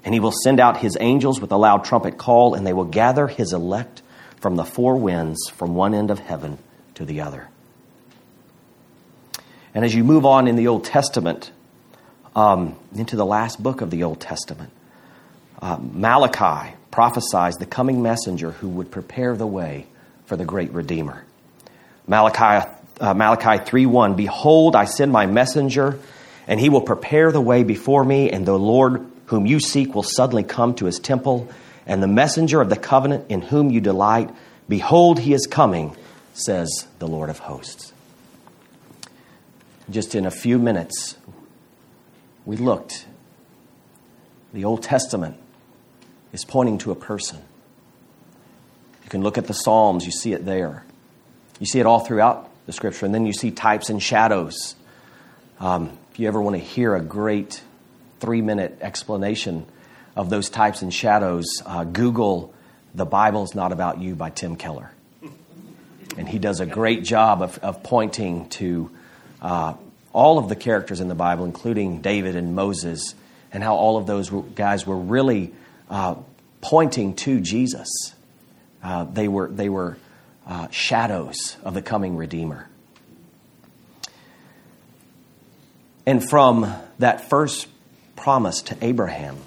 And 0.04 0.14
he 0.14 0.20
will 0.20 0.34
send 0.44 0.60
out 0.60 0.78
his 0.78 0.98
angels 1.00 1.40
with 1.40 1.52
a 1.52 1.58
loud 1.58 1.86
trumpet 1.86 2.18
call, 2.18 2.54
and 2.54 2.66
they 2.66 2.74
will 2.74 2.86
gather 2.86 3.28
his 3.28 3.54
elect 3.54 4.02
from 4.40 4.56
the 4.56 4.66
four 4.66 4.96
winds, 4.96 5.50
from 5.50 5.76
one 5.76 5.94
end 5.94 6.12
of 6.12 6.20
heaven 6.20 6.58
to 6.96 7.06
the 7.06 7.22
other. 7.22 7.48
And 9.74 9.86
as 9.86 9.94
you 9.94 10.04
move 10.04 10.26
on 10.26 10.48
in 10.48 10.56
the 10.56 10.68
Old 10.68 10.84
Testament, 10.84 11.52
um, 12.36 12.76
into 12.96 13.16
the 13.16 13.26
last 13.26 13.62
book 13.62 13.82
of 13.82 13.90
the 13.92 14.04
Old 14.04 14.20
Testament, 14.20 14.72
uh, 15.62 15.78
Malachi 15.80 16.76
prophesies 16.90 17.56
the 17.56 17.66
coming 17.66 18.02
messenger 18.02 18.52
who 18.52 18.68
would 18.68 18.92
prepare 18.92 19.36
the 19.36 19.48
way 19.48 19.86
for 20.26 20.36
the 20.36 20.46
great 20.46 20.72
Redeemer. 20.72 21.24
Malachi, 22.08 22.68
uh, 23.00 23.14
Malachi 23.14 23.64
3 23.64 23.86
1 23.86 24.16
Behold, 24.16 24.76
I 24.76 24.86
send 24.86 25.12
my 25.12 25.26
messenger 25.26 26.00
and 26.48 26.60
he 26.60 26.70
will 26.70 26.82
prepare 26.82 27.32
the 27.32 27.42
way 27.42 27.64
before 27.64 28.04
me, 28.04 28.30
and 28.30 28.46
the 28.46 28.58
Lord 28.58 29.06
whom 29.28 29.46
you 29.46 29.60
seek 29.60 29.96
will 29.96 30.04
suddenly 30.04 30.44
come 30.44 30.74
to 30.76 30.86
his 30.86 31.00
temple, 31.00 31.50
and 31.86 32.04
the 32.04 32.08
messenger 32.08 32.62
of 32.62 32.70
the 32.70 32.78
covenant 32.78 33.26
in 33.30 33.42
whom 33.42 33.70
you 33.70 33.82
delight, 33.82 34.30
behold, 34.68 35.20
he 35.20 35.34
is 35.34 35.48
coming, 35.48 35.96
says 36.34 36.88
the 37.00 37.08
Lord 37.08 37.30
of 37.30 37.40
hosts. 37.40 37.94
Just 39.90 40.16
in 40.16 40.26
a 40.26 40.32
few 40.32 40.60
minutes, 40.60 41.18
we 42.46 42.58
looked. 42.58 43.06
The 44.54 44.66
Old 44.66 44.84
Testament 44.84 45.38
is 46.34 46.46
pointing 46.46 46.78
to 46.80 46.92
a 46.92 46.96
person. 46.96 47.40
You 49.04 49.10
can 49.10 49.22
look 49.22 49.38
at 49.38 49.48
the 49.48 49.54
Psalms, 49.54 50.06
you 50.06 50.12
see 50.12 50.34
it 50.34 50.46
there. 50.46 50.84
You 51.60 51.66
see 51.66 51.80
it 51.80 51.86
all 51.86 52.00
throughout 52.00 52.50
the 52.66 52.74
scripture, 52.74 53.06
and 53.06 53.14
then 53.14 53.26
you 53.26 53.34
see 53.34 53.52
types 53.52 53.90
and 53.90 54.02
shadows. 54.02 54.76
Um, 55.60 55.98
if 56.12 56.20
you 56.20 56.28
ever 56.28 56.42
want 56.42 56.58
to 56.58 56.62
hear 56.62 56.94
a 56.94 57.02
great 57.02 57.62
three 58.20 58.42
minute 58.42 58.80
explanation 58.82 59.66
of 60.14 60.30
those 60.30 60.50
types 60.50 60.82
and 60.82 60.94
shadows, 60.94 61.46
uh, 61.66 61.86
Google 61.86 62.54
The 62.94 63.06
Bible's 63.06 63.56
Not 63.56 63.72
About 63.72 64.00
You 64.00 64.16
by 64.16 64.30
Tim 64.30 64.58
Keller. 64.58 64.92
And 66.18 66.28
he 66.28 66.38
does 66.38 66.60
a 66.60 66.66
great 66.66 67.06
job 67.06 67.42
of, 67.42 67.58
of 67.60 67.84
pointing 67.84 68.50
to 68.50 68.92
uh, 69.42 69.76
all 70.12 70.38
of 70.38 70.50
the 70.50 70.58
characters 70.58 71.00
in 71.00 71.08
the 71.08 71.16
Bible, 71.16 71.46
including 71.46 72.02
David 72.02 72.36
and 72.36 72.54
Moses, 72.56 73.16
and 73.54 73.64
how 73.64 73.76
all 73.76 73.96
of 73.96 74.06
those 74.06 74.30
guys 74.30 74.86
were 74.86 74.98
really 74.98 75.54
uh, 75.90 76.16
pointing 76.60 77.16
to 77.16 77.40
Jesus. 77.40 77.88
Uh, 78.84 79.06
they 79.06 79.30
were, 79.30 79.48
they 79.48 79.70
were 79.70 79.98
uh, 80.46 80.68
shadows 80.72 81.56
of 81.64 81.74
the 81.74 81.82
coming 81.82 82.18
Redeemer. 82.18 82.68
And 86.12 86.22
from 86.22 86.70
that 87.00 87.30
first 87.30 87.70
promise 88.18 88.64
to 88.64 88.78
Abraham 88.82 89.38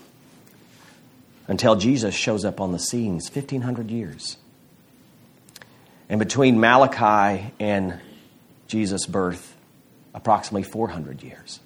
until 1.46 1.76
Jesus 1.76 2.14
shows 2.14 2.42
up 2.42 2.58
on 2.58 2.72
the 2.72 2.78
scenes, 2.78 3.28
1,500 3.30 3.90
years. 3.90 4.38
And 6.08 6.18
between 6.18 6.58
Malachi 6.58 7.52
and 7.60 8.00
Jesus' 8.66 9.04
birth, 9.04 9.54
approximately 10.14 10.62
400 10.62 11.22
years. 11.22 11.60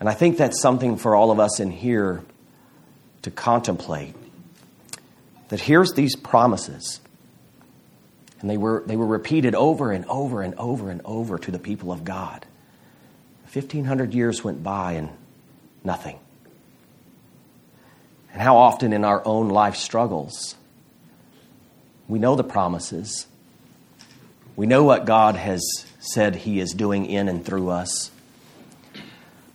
And 0.00 0.08
I 0.08 0.14
think 0.14 0.38
that's 0.38 0.58
something 0.58 0.96
for 0.96 1.14
all 1.14 1.30
of 1.30 1.38
us 1.38 1.60
in 1.60 1.70
here 1.70 2.22
to 3.20 3.30
contemplate. 3.30 4.14
That 5.50 5.60
here's 5.60 5.92
these 5.92 6.16
promises. 6.16 7.02
And 8.40 8.48
they 8.48 8.56
were, 8.56 8.82
they 8.86 8.96
were 8.96 9.06
repeated 9.06 9.54
over 9.54 9.92
and 9.92 10.06
over 10.06 10.40
and 10.40 10.54
over 10.54 10.88
and 10.88 11.02
over 11.04 11.38
to 11.38 11.50
the 11.50 11.58
people 11.58 11.92
of 11.92 12.02
God. 12.02 12.46
1,500 13.56 14.12
years 14.12 14.44
went 14.44 14.62
by 14.62 14.92
and 14.92 15.08
nothing. 15.82 16.18
And 18.32 18.42
how 18.42 18.58
often 18.58 18.92
in 18.92 19.02
our 19.02 19.26
own 19.26 19.48
life 19.48 19.76
struggles, 19.76 20.56
we 22.06 22.18
know 22.18 22.36
the 22.36 22.44
promises. 22.44 23.26
We 24.56 24.66
know 24.66 24.84
what 24.84 25.06
God 25.06 25.36
has 25.36 25.62
said 26.00 26.36
He 26.36 26.60
is 26.60 26.72
doing 26.72 27.06
in 27.06 27.28
and 27.28 27.42
through 27.44 27.70
us. 27.70 28.10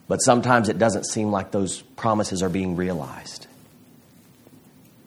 But 0.07 0.17
sometimes 0.17 0.67
it 0.67 0.79
doesn't 0.79 1.05
seem 1.05 1.29
like 1.29 1.51
those 1.51 1.81
promises 1.81 2.41
are 2.41 2.49
being 2.49 2.75
realized. 2.75 3.45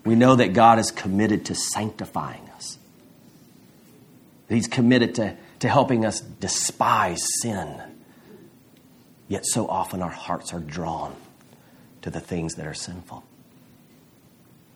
We 0.05 0.15
know 0.15 0.37
that 0.37 0.53
God 0.53 0.79
is 0.79 0.93
committed 0.93 1.47
to 1.47 1.57
sanctifying 1.57 2.49
us, 2.55 2.79
that 4.47 4.55
He's 4.55 4.69
committed 4.69 5.17
to, 5.17 5.37
to 5.59 5.69
helping 5.69 6.05
us 6.05 6.21
despise 6.21 7.23
sin. 7.43 7.94
Yet 9.29 9.47
so 9.47 9.67
often 9.67 10.03
our 10.03 10.11
hearts 10.11 10.53
are 10.53 10.61
drawn 10.61 11.15
to 12.03 12.11
the 12.11 12.21
things 12.21 12.55
that 12.55 12.67
are 12.67 12.75
sinful. 12.75 13.25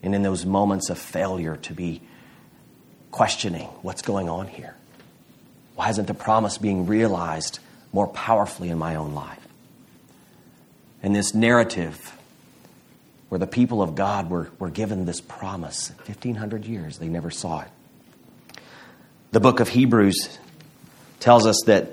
And 0.03 0.15
in 0.15 0.23
those 0.23 0.47
moments 0.47 0.91
of 0.91 0.99
failure, 0.99 1.57
to 1.57 1.75
be 1.75 2.01
questioning 3.11 3.67
what's 3.83 4.03
going 4.03 4.29
on 4.29 4.47
here. 4.47 4.75
Why 5.75 5.91
isn't 5.91 6.07
the 6.07 6.15
promise 6.15 6.59
being 6.59 6.87
realized 6.87 7.59
more 7.93 8.07
powerfully 8.07 8.71
in 8.71 8.79
my 8.79 8.97
own 8.97 9.15
life? 9.15 9.47
And 11.03 11.15
this 11.15 11.35
narrative 11.35 12.17
where 13.29 13.39
the 13.39 13.47
people 13.47 13.83
of 13.83 13.95
God 13.95 14.31
were, 14.31 14.51
were 14.59 14.71
given 14.71 15.05
this 15.05 15.21
promise 15.21 15.91
1,500 16.07 16.65
years, 16.65 16.99
they 16.99 17.09
never 17.09 17.31
saw 17.31 17.61
it. 17.61 17.69
The 19.33 19.41
book 19.41 19.61
of 19.61 19.69
Hebrews 19.69 20.39
tells 21.21 21.47
us 21.47 21.61
that 21.67 21.93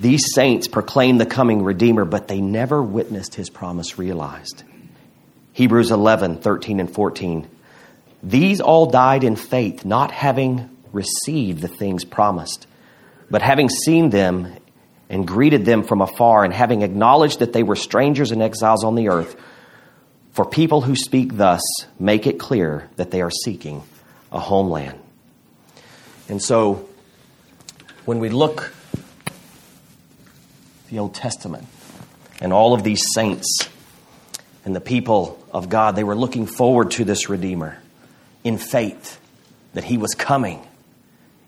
these 0.00 0.34
saints 0.34 0.68
proclaimed 0.68 1.20
the 1.20 1.26
coming 1.26 1.62
Redeemer, 1.62 2.04
but 2.04 2.28
they 2.28 2.40
never 2.40 2.82
witnessed 2.82 3.34
his 3.34 3.50
promise 3.50 3.98
realized. 3.98 4.64
Hebrews 5.52 5.90
11, 5.90 6.38
13, 6.38 6.80
and 6.80 6.92
14. 6.92 7.48
These 8.22 8.60
all 8.60 8.86
died 8.86 9.24
in 9.24 9.36
faith, 9.36 9.84
not 9.84 10.10
having 10.10 10.70
received 10.92 11.60
the 11.60 11.68
things 11.68 12.04
promised, 12.04 12.66
but 13.30 13.42
having 13.42 13.68
seen 13.68 14.10
them 14.10 14.54
and 15.08 15.26
greeted 15.26 15.66
them 15.66 15.82
from 15.82 16.00
afar, 16.00 16.42
and 16.42 16.54
having 16.54 16.80
acknowledged 16.80 17.40
that 17.40 17.52
they 17.52 17.62
were 17.62 17.76
strangers 17.76 18.30
and 18.30 18.40
exiles 18.40 18.82
on 18.82 18.94
the 18.94 19.10
earth. 19.10 19.36
For 20.30 20.46
people 20.46 20.80
who 20.80 20.96
speak 20.96 21.36
thus 21.36 21.60
make 21.98 22.26
it 22.26 22.38
clear 22.38 22.88
that 22.96 23.10
they 23.10 23.20
are 23.20 23.30
seeking 23.30 23.82
a 24.30 24.40
homeland. 24.40 24.98
And 26.30 26.40
so, 26.40 26.88
when 28.06 28.20
we 28.20 28.30
look 28.30 28.72
the 30.92 30.98
Old 30.98 31.14
Testament 31.14 31.66
and 32.40 32.52
all 32.52 32.74
of 32.74 32.84
these 32.84 33.02
saints 33.14 33.68
and 34.64 34.76
the 34.76 34.80
people 34.80 35.42
of 35.50 35.70
God, 35.70 35.96
they 35.96 36.04
were 36.04 36.14
looking 36.14 36.46
forward 36.46 36.90
to 36.92 37.04
this 37.04 37.30
Redeemer 37.30 37.78
in 38.44 38.58
faith 38.58 39.18
that 39.72 39.84
he 39.84 39.96
was 39.96 40.14
coming, 40.14 40.64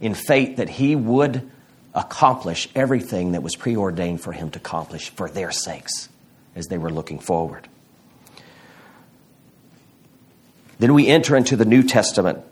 in 0.01 0.15
faith 0.15 0.57
that 0.57 0.71
he 0.71 0.97
would 0.97 1.51
accomplish 1.95 2.71
everything 2.75 3.33
that 3.33 3.43
was 3.43 3.55
preordained 3.55 4.23
for 4.23 4.33
him 4.33 4.51
to 4.51 4.59
accomplish 4.59 5.11
for 5.11 5.29
their 5.29 5.53
sakes 5.53 6.09
as 6.57 6.69
they 6.69 6.79
were 6.79 6.91
looking 6.91 7.19
forward. 7.19 7.69
Then 10.79 10.95
we 10.95 11.07
enter 11.07 11.37
into 11.37 11.55
the 11.55 11.67
New 11.67 11.83
Testament. 11.83 12.43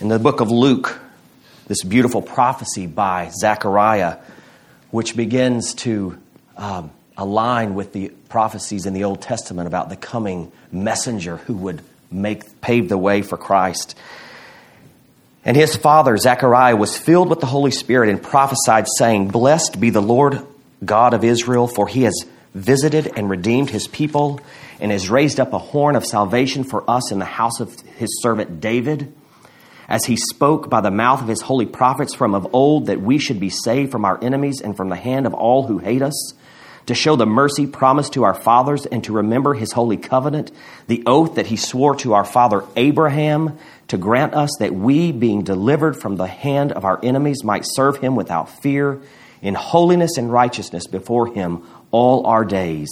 In 0.00 0.08
the 0.08 0.18
book 0.18 0.40
of 0.40 0.50
Luke, 0.50 1.00
this 1.66 1.82
beautiful 1.82 2.20
prophecy 2.20 2.86
by 2.86 3.30
Zechariah, 3.30 4.18
which 4.90 5.16
begins 5.16 5.74
to 5.74 6.18
um, 6.56 6.90
align 7.16 7.74
with 7.74 7.92
the 7.92 8.08
prophecies 8.28 8.86
in 8.86 8.92
the 8.92 9.04
Old 9.04 9.22
Testament 9.22 9.66
about 9.66 9.88
the 9.88 9.96
coming 9.96 10.52
messenger 10.72 11.38
who 11.38 11.54
would 11.54 11.82
make 12.10 12.60
pave 12.60 12.88
the 12.88 12.98
way 12.98 13.22
for 13.22 13.36
Christ. 13.36 13.96
And 15.44 15.56
his 15.56 15.76
father, 15.76 16.16
Zechariah, 16.16 16.76
was 16.76 16.98
filled 16.98 17.28
with 17.28 17.40
the 17.40 17.46
Holy 17.46 17.70
Spirit 17.70 18.10
and 18.10 18.22
prophesied, 18.22 18.86
saying, 18.98 19.28
Blessed 19.28 19.78
be 19.80 19.90
the 19.90 20.02
Lord 20.02 20.44
God 20.84 21.14
of 21.14 21.24
Israel, 21.24 21.68
for 21.68 21.86
he 21.86 22.02
has 22.02 22.24
visited 22.54 23.12
and 23.16 23.30
redeemed 23.30 23.70
his 23.70 23.86
people 23.86 24.40
and 24.80 24.90
has 24.90 25.08
raised 25.08 25.38
up 25.38 25.52
a 25.52 25.58
horn 25.58 25.94
of 25.94 26.04
salvation 26.04 26.64
for 26.64 26.88
us 26.90 27.12
in 27.12 27.18
the 27.18 27.24
house 27.24 27.60
of 27.60 27.78
his 27.80 28.20
servant 28.22 28.60
David, 28.60 29.12
as 29.88 30.04
he 30.04 30.16
spoke 30.16 30.68
by 30.68 30.80
the 30.80 30.90
mouth 30.90 31.22
of 31.22 31.28
his 31.28 31.42
holy 31.42 31.66
prophets 31.66 32.14
from 32.14 32.34
of 32.34 32.54
old 32.54 32.86
that 32.86 33.00
we 33.00 33.18
should 33.18 33.38
be 33.38 33.50
saved 33.50 33.92
from 33.92 34.04
our 34.04 34.22
enemies 34.22 34.60
and 34.60 34.76
from 34.76 34.88
the 34.88 34.96
hand 34.96 35.26
of 35.26 35.34
all 35.34 35.66
who 35.66 35.78
hate 35.78 36.02
us 36.02 36.34
to 36.86 36.94
show 36.94 37.16
the 37.16 37.26
mercy 37.26 37.66
promised 37.66 38.12
to 38.12 38.22
our 38.22 38.34
fathers 38.34 38.86
and 38.86 39.02
to 39.04 39.12
remember 39.12 39.54
his 39.54 39.72
holy 39.72 39.96
covenant, 39.96 40.52
the 40.86 41.02
oath 41.04 41.34
that 41.34 41.46
he 41.46 41.56
swore 41.56 41.96
to 41.96 42.14
our 42.14 42.24
father 42.24 42.64
Abraham 42.76 43.58
to 43.88 43.98
grant 43.98 44.34
us 44.34 44.50
that 44.60 44.74
we, 44.74 45.12
being 45.12 45.42
delivered 45.42 45.96
from 45.96 46.16
the 46.16 46.26
hand 46.26 46.72
of 46.72 46.84
our 46.84 47.00
enemies, 47.02 47.42
might 47.42 47.64
serve 47.66 47.98
him 47.98 48.14
without 48.14 48.62
fear 48.62 49.00
in 49.42 49.54
holiness 49.54 50.16
and 50.16 50.32
righteousness 50.32 50.86
before 50.86 51.32
him 51.32 51.64
all 51.90 52.26
our 52.26 52.44
days. 52.44 52.88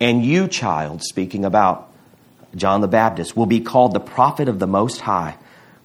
And 0.00 0.24
you, 0.24 0.48
child, 0.48 1.02
speaking 1.02 1.44
about 1.44 1.90
John 2.54 2.80
the 2.80 2.88
Baptist, 2.88 3.36
will 3.36 3.46
be 3.46 3.60
called 3.60 3.92
the 3.92 4.00
prophet 4.00 4.48
of 4.48 4.58
the 4.58 4.66
Most 4.66 5.00
High. 5.02 5.36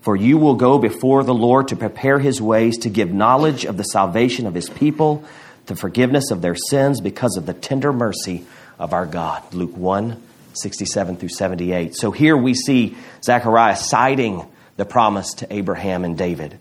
For 0.01 0.15
you 0.15 0.37
will 0.37 0.55
go 0.55 0.79
before 0.79 1.23
the 1.23 1.33
Lord 1.33 1.67
to 1.69 1.75
prepare 1.75 2.19
his 2.19 2.41
ways, 2.41 2.79
to 2.79 2.89
give 2.89 3.11
knowledge 3.11 3.65
of 3.65 3.77
the 3.77 3.83
salvation 3.83 4.47
of 4.47 4.55
his 4.55 4.69
people 4.69 5.23
the 5.67 5.75
forgiveness 5.75 6.31
of 6.31 6.41
their 6.41 6.55
sins 6.55 6.99
because 7.01 7.37
of 7.37 7.45
the 7.45 7.53
tender 7.53 7.93
mercy 7.93 8.45
of 8.77 8.93
our 8.93 9.05
God. 9.05 9.53
Luke 9.53 9.75
1 9.75 10.21
67 10.53 11.15
through 11.15 11.29
78. 11.29 11.95
So 11.95 12.11
here 12.11 12.35
we 12.35 12.53
see 12.53 12.97
Zechariah 13.23 13.77
citing 13.77 14.45
the 14.75 14.83
promise 14.83 15.35
to 15.35 15.53
Abraham 15.53 16.03
and 16.03 16.17
David. 16.17 16.59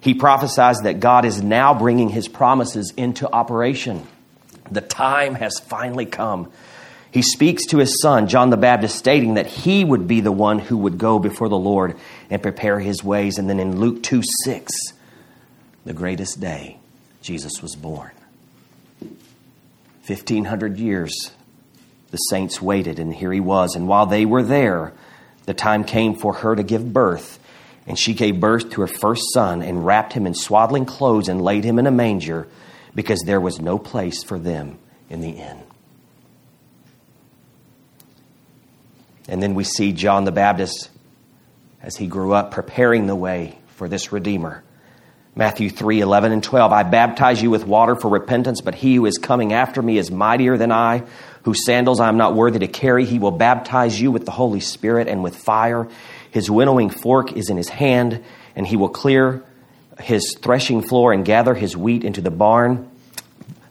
He 0.00 0.12
prophesies 0.12 0.80
that 0.80 1.00
God 1.00 1.24
is 1.24 1.42
now 1.42 1.72
bringing 1.72 2.10
his 2.10 2.28
promises 2.28 2.92
into 2.98 3.32
operation. 3.32 4.06
The 4.70 4.82
time 4.82 5.36
has 5.36 5.58
finally 5.58 6.04
come. 6.04 6.52
He 7.12 7.22
speaks 7.22 7.66
to 7.66 7.78
his 7.78 8.00
son, 8.02 8.28
John 8.28 8.50
the 8.50 8.56
Baptist, 8.56 8.96
stating 8.96 9.34
that 9.34 9.46
he 9.46 9.84
would 9.84 10.06
be 10.06 10.20
the 10.20 10.30
one 10.30 10.58
who 10.58 10.76
would 10.76 10.98
go 10.98 11.18
before 11.18 11.48
the 11.48 11.58
Lord 11.58 11.96
and 12.30 12.40
prepare 12.40 12.78
his 12.78 13.02
ways. 13.02 13.38
And 13.38 13.50
then 13.50 13.60
in 13.60 13.78
Luke 13.78 14.02
2 14.02 14.22
6, 14.44 14.72
the 15.84 15.92
greatest 15.92 16.40
day, 16.40 16.78
Jesus 17.20 17.60
was 17.60 17.74
born. 17.74 18.12
1,500 20.06 20.78
years, 20.78 21.30
the 22.10 22.16
saints 22.16 22.60
waited, 22.60 22.98
and 22.98 23.14
here 23.14 23.32
he 23.32 23.40
was. 23.40 23.74
And 23.74 23.86
while 23.86 24.06
they 24.06 24.24
were 24.24 24.42
there, 24.42 24.92
the 25.46 25.54
time 25.54 25.84
came 25.84 26.14
for 26.14 26.34
her 26.34 26.54
to 26.54 26.62
give 26.62 26.92
birth. 26.92 27.38
And 27.86 27.98
she 27.98 28.14
gave 28.14 28.38
birth 28.38 28.70
to 28.70 28.82
her 28.82 28.86
first 28.86 29.22
son 29.32 29.62
and 29.62 29.84
wrapped 29.84 30.12
him 30.12 30.26
in 30.26 30.34
swaddling 30.34 30.84
clothes 30.84 31.28
and 31.28 31.42
laid 31.42 31.64
him 31.64 31.78
in 31.78 31.86
a 31.86 31.90
manger 31.90 32.46
because 32.94 33.20
there 33.24 33.40
was 33.40 33.60
no 33.60 33.78
place 33.78 34.22
for 34.22 34.38
them 34.38 34.78
in 35.08 35.20
the 35.20 35.30
inn. 35.30 35.60
And 39.28 39.42
then 39.42 39.54
we 39.54 39.64
see 39.64 39.92
John 39.92 40.24
the 40.24 40.32
Baptist 40.32 40.89
as 41.82 41.96
he 41.96 42.06
grew 42.06 42.32
up 42.32 42.50
preparing 42.50 43.06
the 43.06 43.16
way 43.16 43.58
for 43.76 43.88
this 43.88 44.12
Redeemer. 44.12 44.62
Matthew 45.34 45.70
3 45.70 46.00
11 46.00 46.32
and 46.32 46.42
12. 46.42 46.72
I 46.72 46.82
baptize 46.82 47.40
you 47.40 47.50
with 47.50 47.64
water 47.66 47.94
for 47.94 48.08
repentance, 48.08 48.60
but 48.60 48.74
he 48.74 48.96
who 48.96 49.06
is 49.06 49.18
coming 49.18 49.52
after 49.52 49.80
me 49.80 49.96
is 49.96 50.10
mightier 50.10 50.56
than 50.56 50.72
I, 50.72 51.04
whose 51.44 51.64
sandals 51.64 52.00
I 52.00 52.08
am 52.08 52.16
not 52.16 52.34
worthy 52.34 52.58
to 52.60 52.68
carry. 52.68 53.04
He 53.04 53.18
will 53.18 53.30
baptize 53.30 54.00
you 54.00 54.10
with 54.10 54.24
the 54.24 54.32
Holy 54.32 54.60
Spirit 54.60 55.08
and 55.08 55.22
with 55.22 55.36
fire. 55.36 55.88
His 56.30 56.50
winnowing 56.50 56.90
fork 56.90 57.32
is 57.32 57.48
in 57.48 57.56
his 57.56 57.68
hand, 57.68 58.22
and 58.56 58.66
he 58.66 58.76
will 58.76 58.88
clear 58.88 59.42
his 60.00 60.36
threshing 60.40 60.82
floor 60.82 61.12
and 61.12 61.24
gather 61.24 61.54
his 61.54 61.76
wheat 61.76 62.04
into 62.04 62.20
the 62.20 62.30
barn, 62.30 62.90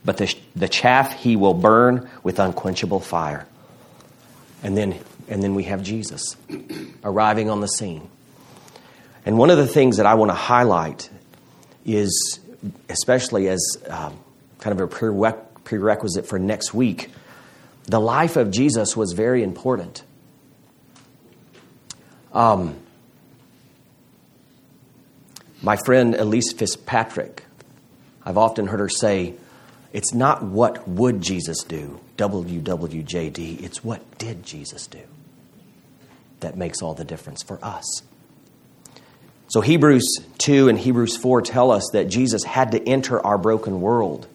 but 0.06 0.18
the, 0.18 0.34
the 0.56 0.68
chaff 0.68 1.14
he 1.14 1.36
will 1.36 1.54
burn 1.54 2.10
with 2.24 2.40
unquenchable 2.40 3.00
fire. 3.00 3.46
And 4.64 4.78
then, 4.78 5.00
and 5.30 5.44
then 5.44 5.54
we 5.54 5.64
have 5.66 5.84
Jesus 5.84 6.36
arriving 7.04 7.50
on 7.50 7.62
the 7.62 7.68
scene. 7.68 8.10
And 9.26 9.38
one 9.38 9.52
of 9.52 9.58
the 9.58 9.68
things 9.68 9.98
that 9.98 10.06
I 10.06 10.16
want 10.16 10.32
to 10.32 10.36
highlight 10.36 11.10
is, 11.86 12.40
especially 12.90 13.48
as 13.48 13.78
um, 13.88 14.20
kind 14.60 14.80
of 14.80 14.92
a 14.92 15.34
prerequisite 15.64 16.26
for 16.26 16.40
next 16.40 16.74
week. 16.74 17.12
The 17.84 18.00
life 18.00 18.38
of 18.38 18.52
Jesus 18.52 18.98
was 18.98 19.14
very 19.14 19.44
important. 19.44 20.04
Um, 22.34 22.76
my 25.62 25.78
friend 25.86 26.16
Elyse 26.16 26.56
Fitzpatrick, 26.56 27.46
I've 28.26 28.38
often 28.38 28.68
heard 28.68 28.80
her 28.80 28.90
say, 28.90 29.36
it's 29.92 30.14
not 30.14 30.44
what 30.44 30.88
would 30.88 31.22
Jesus 31.22 31.64
do, 31.64 32.00
WWJD, 32.18 33.64
it's 33.64 33.84
what 33.84 34.18
did 34.18 34.44
Jesus 34.44 34.88
do 34.88 35.02
that 36.40 36.58
makes 36.58 36.82
all 36.82 36.94
the 36.94 37.06
difference 37.06 37.44
for 37.44 37.64
us. 37.64 38.04
So 39.50 39.62
Hebrews 39.62 40.06
2 40.38 40.70
and 40.70 40.78
Hebrews 40.78 41.18
4 41.18 41.42
tell 41.42 41.72
us 41.72 41.90
that 41.94 42.06
Jesus 42.06 42.44
had 42.44 42.72
to 42.74 42.88
enter 42.88 43.26
our 43.26 43.38
broken 43.38 43.82
world 43.82 44.28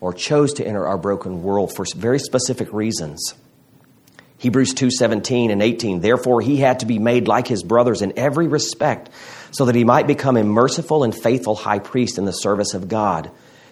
or 0.00 0.12
chose 0.12 0.52
to 0.54 0.66
enter 0.66 0.86
our 0.86 0.98
broken 0.98 1.42
world 1.42 1.74
for 1.74 1.84
very 1.96 2.20
specific 2.20 2.72
reasons. 2.72 3.34
Hebrews 4.38 4.74
2:17 4.74 5.50
and 5.50 5.62
18 5.62 6.00
Therefore 6.00 6.40
he 6.40 6.58
had 6.58 6.80
to 6.80 6.86
be 6.86 6.98
made 6.98 7.26
like 7.26 7.48
his 7.48 7.62
brothers 7.62 8.02
in 8.02 8.12
every 8.16 8.46
respect 8.46 9.10
so 9.50 9.64
that 9.64 9.74
he 9.74 9.84
might 9.84 10.06
become 10.06 10.36
a 10.36 10.44
merciful 10.44 11.02
and 11.02 11.14
faithful 11.14 11.56
high 11.56 11.78
priest 11.78 12.18
in 12.18 12.24
the 12.24 12.32
service 12.32 12.74
of 12.74 12.88
God 12.88 13.30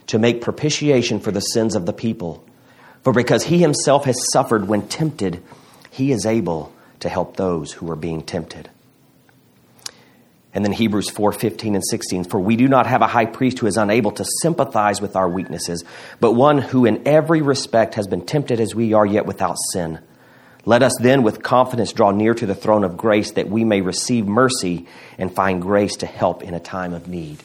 to 0.08 0.18
make 0.18 0.40
propitiation 0.40 1.20
for 1.20 1.30
the 1.30 1.40
sins 1.40 1.76
of 1.76 1.86
the 1.86 1.92
people. 1.92 2.42
For 3.02 3.12
because 3.12 3.44
he 3.44 3.58
himself 3.58 4.06
has 4.06 4.32
suffered 4.32 4.66
when 4.66 4.88
tempted, 4.88 5.42
he 5.90 6.10
is 6.10 6.26
able 6.26 6.72
to 7.04 7.08
help 7.10 7.36
those 7.36 7.70
who 7.70 7.90
are 7.90 7.96
being 7.96 8.22
tempted. 8.22 8.68
And 10.54 10.64
then 10.64 10.72
Hebrews 10.72 11.10
4 11.10 11.32
15 11.32 11.74
and 11.74 11.84
16. 11.84 12.24
For 12.24 12.40
we 12.40 12.56
do 12.56 12.66
not 12.66 12.86
have 12.86 13.02
a 13.02 13.06
high 13.06 13.26
priest 13.26 13.58
who 13.58 13.66
is 13.66 13.76
unable 13.76 14.12
to 14.12 14.24
sympathize 14.42 15.00
with 15.00 15.14
our 15.14 15.28
weaknesses, 15.28 15.84
but 16.18 16.32
one 16.32 16.58
who 16.58 16.86
in 16.86 17.06
every 17.06 17.42
respect 17.42 17.96
has 17.96 18.06
been 18.06 18.24
tempted 18.24 18.58
as 18.58 18.74
we 18.74 18.94
are, 18.94 19.04
yet 19.04 19.26
without 19.26 19.56
sin. 19.72 19.98
Let 20.64 20.82
us 20.82 20.96
then 20.98 21.22
with 21.22 21.42
confidence 21.42 21.92
draw 21.92 22.10
near 22.10 22.32
to 22.34 22.46
the 22.46 22.54
throne 22.54 22.84
of 22.84 22.96
grace 22.96 23.32
that 23.32 23.50
we 23.50 23.64
may 23.64 23.82
receive 23.82 24.26
mercy 24.26 24.86
and 25.18 25.34
find 25.34 25.60
grace 25.60 25.96
to 25.96 26.06
help 26.06 26.42
in 26.42 26.54
a 26.54 26.60
time 26.60 26.94
of 26.94 27.06
need. 27.06 27.42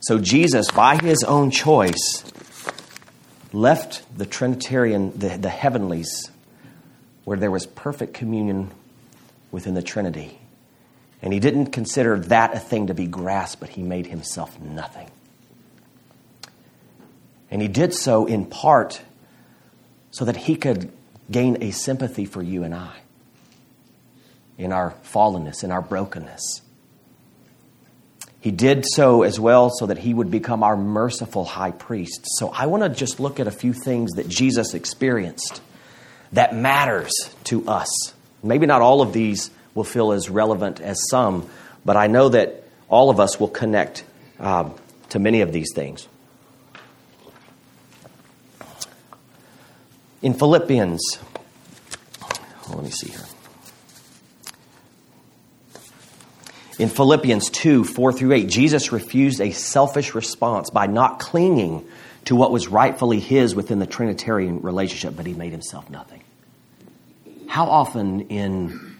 So 0.00 0.18
Jesus, 0.18 0.70
by 0.72 0.96
his 0.96 1.22
own 1.22 1.52
choice, 1.52 2.24
left 3.52 4.02
the 4.16 4.26
Trinitarian, 4.26 5.16
the, 5.16 5.38
the 5.38 5.48
heavenlies, 5.48 6.30
where 7.26 7.36
there 7.36 7.50
was 7.50 7.66
perfect 7.66 8.14
communion 8.14 8.70
within 9.50 9.74
the 9.74 9.82
Trinity. 9.82 10.38
And 11.20 11.32
he 11.32 11.40
didn't 11.40 11.72
consider 11.72 12.20
that 12.20 12.54
a 12.54 12.60
thing 12.60 12.86
to 12.86 12.94
be 12.94 13.06
grasped, 13.06 13.58
but 13.58 13.70
he 13.70 13.82
made 13.82 14.06
himself 14.06 14.60
nothing. 14.60 15.10
And 17.50 17.60
he 17.60 17.66
did 17.66 17.92
so 17.92 18.26
in 18.26 18.46
part 18.46 19.02
so 20.12 20.24
that 20.24 20.36
he 20.36 20.54
could 20.54 20.92
gain 21.28 21.64
a 21.64 21.72
sympathy 21.72 22.26
for 22.26 22.44
you 22.44 22.62
and 22.62 22.72
I 22.72 22.94
in 24.56 24.72
our 24.72 24.94
fallenness, 25.12 25.64
in 25.64 25.72
our 25.72 25.82
brokenness. 25.82 26.62
He 28.40 28.52
did 28.52 28.84
so 28.86 29.24
as 29.24 29.40
well 29.40 29.70
so 29.70 29.86
that 29.86 29.98
he 29.98 30.14
would 30.14 30.30
become 30.30 30.62
our 30.62 30.76
merciful 30.76 31.44
high 31.44 31.72
priest. 31.72 32.20
So 32.38 32.50
I 32.50 32.66
want 32.66 32.84
to 32.84 32.88
just 32.88 33.18
look 33.18 33.40
at 33.40 33.48
a 33.48 33.50
few 33.50 33.72
things 33.72 34.12
that 34.12 34.28
Jesus 34.28 34.74
experienced 34.74 35.60
that 36.36 36.54
matters 36.54 37.12
to 37.44 37.66
us. 37.66 37.88
Maybe 38.42 38.66
not 38.66 38.82
all 38.82 39.00
of 39.00 39.14
these 39.14 39.50
will 39.74 39.84
feel 39.84 40.12
as 40.12 40.28
relevant 40.28 40.82
as 40.82 40.98
some, 41.08 41.48
but 41.82 41.96
I 41.96 42.08
know 42.08 42.28
that 42.28 42.62
all 42.90 43.08
of 43.08 43.18
us 43.18 43.40
will 43.40 43.48
connect 43.48 44.04
uh, 44.38 44.68
to 45.08 45.18
many 45.18 45.40
of 45.40 45.50
these 45.50 45.72
things. 45.74 46.06
In 50.20 50.34
Philippians, 50.34 51.00
let 52.68 52.84
me 52.84 52.90
see 52.90 53.08
here. 53.08 53.24
In 56.78 56.90
Philippians 56.90 57.50
2 57.50 57.84
4 57.84 58.12
through 58.12 58.32
8, 58.32 58.48
Jesus 58.48 58.92
refused 58.92 59.40
a 59.40 59.50
selfish 59.50 60.14
response 60.14 60.68
by 60.68 60.86
not 60.86 61.18
clinging 61.18 61.86
to 62.26 62.36
what 62.36 62.50
was 62.50 62.68
rightfully 62.68 63.18
his 63.18 63.54
within 63.54 63.78
the 63.78 63.86
Trinitarian 63.86 64.60
relationship, 64.60 65.16
but 65.16 65.26
he 65.26 65.32
made 65.32 65.52
himself 65.52 65.88
nothing. 65.88 66.22
How 67.46 67.66
often 67.66 68.22
in 68.28 68.96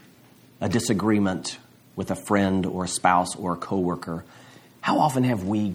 a 0.61 0.69
disagreement 0.69 1.59
with 1.97 2.11
a 2.11 2.17
friend 2.17 2.65
or 2.65 2.85
a 2.85 2.89
spouse 2.89 3.37
or 3.37 3.53
a 3.53 3.57
coworker, 3.57 4.25
how 4.81 4.99
often 4.99 5.25
have 5.25 5.45
we 5.45 5.75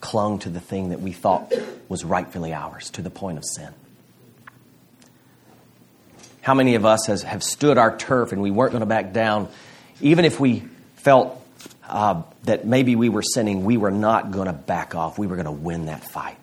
clung 0.00 0.38
to 0.38 0.48
the 0.48 0.60
thing 0.60 0.90
that 0.90 1.00
we 1.00 1.12
thought 1.12 1.52
was 1.88 2.04
rightfully 2.04 2.54
ours 2.54 2.90
to 2.90 3.02
the 3.02 3.10
point 3.10 3.36
of 3.36 3.44
sin? 3.44 3.74
How 6.40 6.54
many 6.54 6.76
of 6.76 6.86
us 6.86 7.06
has, 7.08 7.24
have 7.24 7.42
stood 7.42 7.76
our 7.76 7.94
turf 7.94 8.32
and 8.32 8.40
we 8.40 8.50
weren't 8.50 8.70
going 8.70 8.80
to 8.80 8.86
back 8.86 9.12
down, 9.12 9.48
even 10.00 10.24
if 10.24 10.38
we 10.38 10.62
felt 11.06 11.40
uh, 11.88 12.20
that 12.42 12.66
maybe 12.66 12.96
we 12.96 13.08
were 13.08 13.22
sinning, 13.22 13.64
we 13.64 13.76
were 13.76 13.92
not 13.92 14.32
going 14.32 14.48
to 14.48 14.52
back 14.52 14.96
off. 14.96 15.20
We 15.20 15.28
were 15.28 15.36
going 15.36 15.46
to 15.46 15.52
win 15.52 15.86
that 15.86 16.02
fight. 16.02 16.36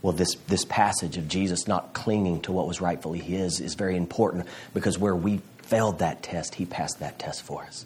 Well, 0.00 0.14
this, 0.14 0.36
this 0.48 0.64
passage 0.64 1.18
of 1.18 1.28
Jesus 1.28 1.68
not 1.68 1.92
clinging 1.92 2.40
to 2.42 2.52
what 2.52 2.66
was 2.66 2.80
rightfully 2.80 3.18
his 3.18 3.60
is 3.60 3.74
very 3.74 3.98
important 3.98 4.46
because 4.72 4.98
where 4.98 5.14
we 5.14 5.42
failed 5.58 5.98
that 5.98 6.22
test, 6.22 6.54
he 6.54 6.64
passed 6.64 7.00
that 7.00 7.18
test 7.18 7.42
for 7.42 7.62
us. 7.64 7.84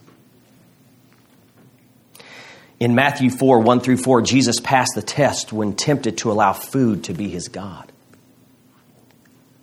In 2.78 2.94
Matthew 2.94 3.28
4 3.28 3.58
1 3.58 3.80
through 3.80 3.96
4, 3.96 4.22
Jesus 4.22 4.60
passed 4.60 4.92
the 4.94 5.02
test 5.02 5.52
when 5.52 5.74
tempted 5.74 6.18
to 6.18 6.30
allow 6.30 6.52
food 6.52 7.02
to 7.04 7.12
be 7.12 7.28
his 7.28 7.48
God 7.48 7.90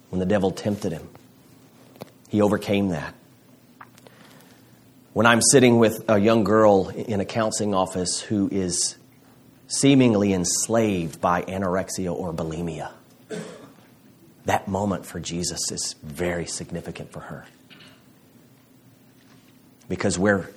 when 0.10 0.20
the 0.20 0.26
devil 0.26 0.52
tempted 0.52 0.92
him. 0.92 1.08
He 2.28 2.42
overcame 2.42 2.90
that. 2.90 3.16
When 5.14 5.26
I'm 5.26 5.42
sitting 5.42 5.78
with 5.78 6.10
a 6.10 6.18
young 6.18 6.46
girl 6.46 6.88
in 6.88 7.20
a 7.20 7.26
counseling 7.26 7.74
office 7.74 8.22
who 8.22 8.48
is 8.50 8.96
seemingly 9.68 10.32
enslaved 10.32 11.20
by 11.20 11.42
anorexia 11.42 12.16
or 12.16 12.34
bulimia, 12.34 12.92
that 14.46 14.70
moment 14.70 15.06
for 15.06 15.20
Jesus 15.20 15.70
is 15.70 15.96
very 16.02 16.46
significant 16.46 17.12
for 17.12 17.20
her. 17.20 17.46
Because 19.90 20.18
where 20.18 20.50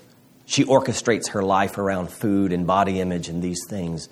she 0.46 0.62
orchestrates 0.62 1.30
her 1.30 1.42
life 1.42 1.76
around 1.76 2.10
food 2.10 2.52
and 2.52 2.64
body 2.64 3.00
image 3.00 3.28
and 3.28 3.42
these 3.42 3.66
things, 3.68 4.08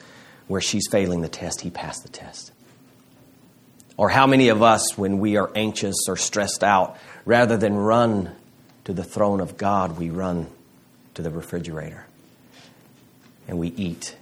where 0.48 0.60
she's 0.60 0.88
failing 0.90 1.20
the 1.20 1.28
test, 1.28 1.60
he 1.60 1.70
passed 1.70 2.02
the 2.02 2.08
test. 2.08 2.50
Or 3.96 4.08
how 4.08 4.26
many 4.26 4.48
of 4.48 4.60
us, 4.60 4.98
when 4.98 5.20
we 5.20 5.36
are 5.36 5.52
anxious 5.54 6.08
or 6.08 6.16
stressed 6.16 6.64
out, 6.64 6.96
rather 7.24 7.56
than 7.56 7.76
run 7.76 8.34
to 8.84 8.92
the 8.92 9.04
throne 9.04 9.40
of 9.40 9.56
God, 9.56 9.98
we 9.98 10.10
run 10.10 10.46
to 11.14 11.22
the 11.22 11.30
refrigerator 11.30 12.06
and 13.48 13.58
we 13.58 13.68
eat 13.68 14.16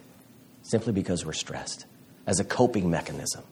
simply 0.62 0.92
because 0.92 1.24
we're 1.24 1.32
stressed 1.32 1.86
as 2.26 2.40
a 2.40 2.44
coping 2.44 2.90
mechanism. 2.90 3.42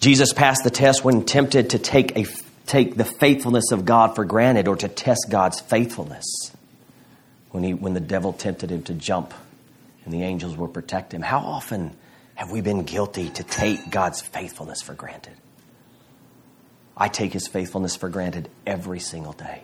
Jesus 0.00 0.32
passed 0.32 0.62
the 0.62 0.70
test 0.70 1.04
when 1.04 1.24
tempted 1.24 1.70
to 1.70 1.78
take, 1.78 2.16
a, 2.16 2.26
take 2.66 2.96
the 2.96 3.04
faithfulness 3.04 3.72
of 3.72 3.84
God 3.84 4.14
for 4.14 4.24
granted 4.24 4.68
or 4.68 4.76
to 4.76 4.88
test 4.88 5.26
God's 5.30 5.60
faithfulness. 5.60 6.52
When, 7.50 7.64
he, 7.64 7.74
when 7.74 7.94
the 7.94 8.00
devil 8.00 8.32
tempted 8.32 8.70
him 8.70 8.82
to 8.84 8.94
jump 8.94 9.32
and 10.04 10.12
the 10.12 10.22
angels 10.22 10.56
will 10.56 10.68
protect 10.68 11.12
him. 11.12 11.22
How 11.22 11.38
often 11.38 11.96
have 12.34 12.50
we 12.50 12.60
been 12.60 12.84
guilty 12.84 13.30
to 13.30 13.42
take 13.42 13.90
God's 13.90 14.20
faithfulness 14.20 14.82
for 14.82 14.94
granted? 14.94 15.34
I 16.96 17.08
take 17.08 17.32
his 17.32 17.46
faithfulness 17.46 17.94
for 17.94 18.08
granted 18.08 18.48
every 18.66 19.00
single 19.00 19.32
day. 19.32 19.62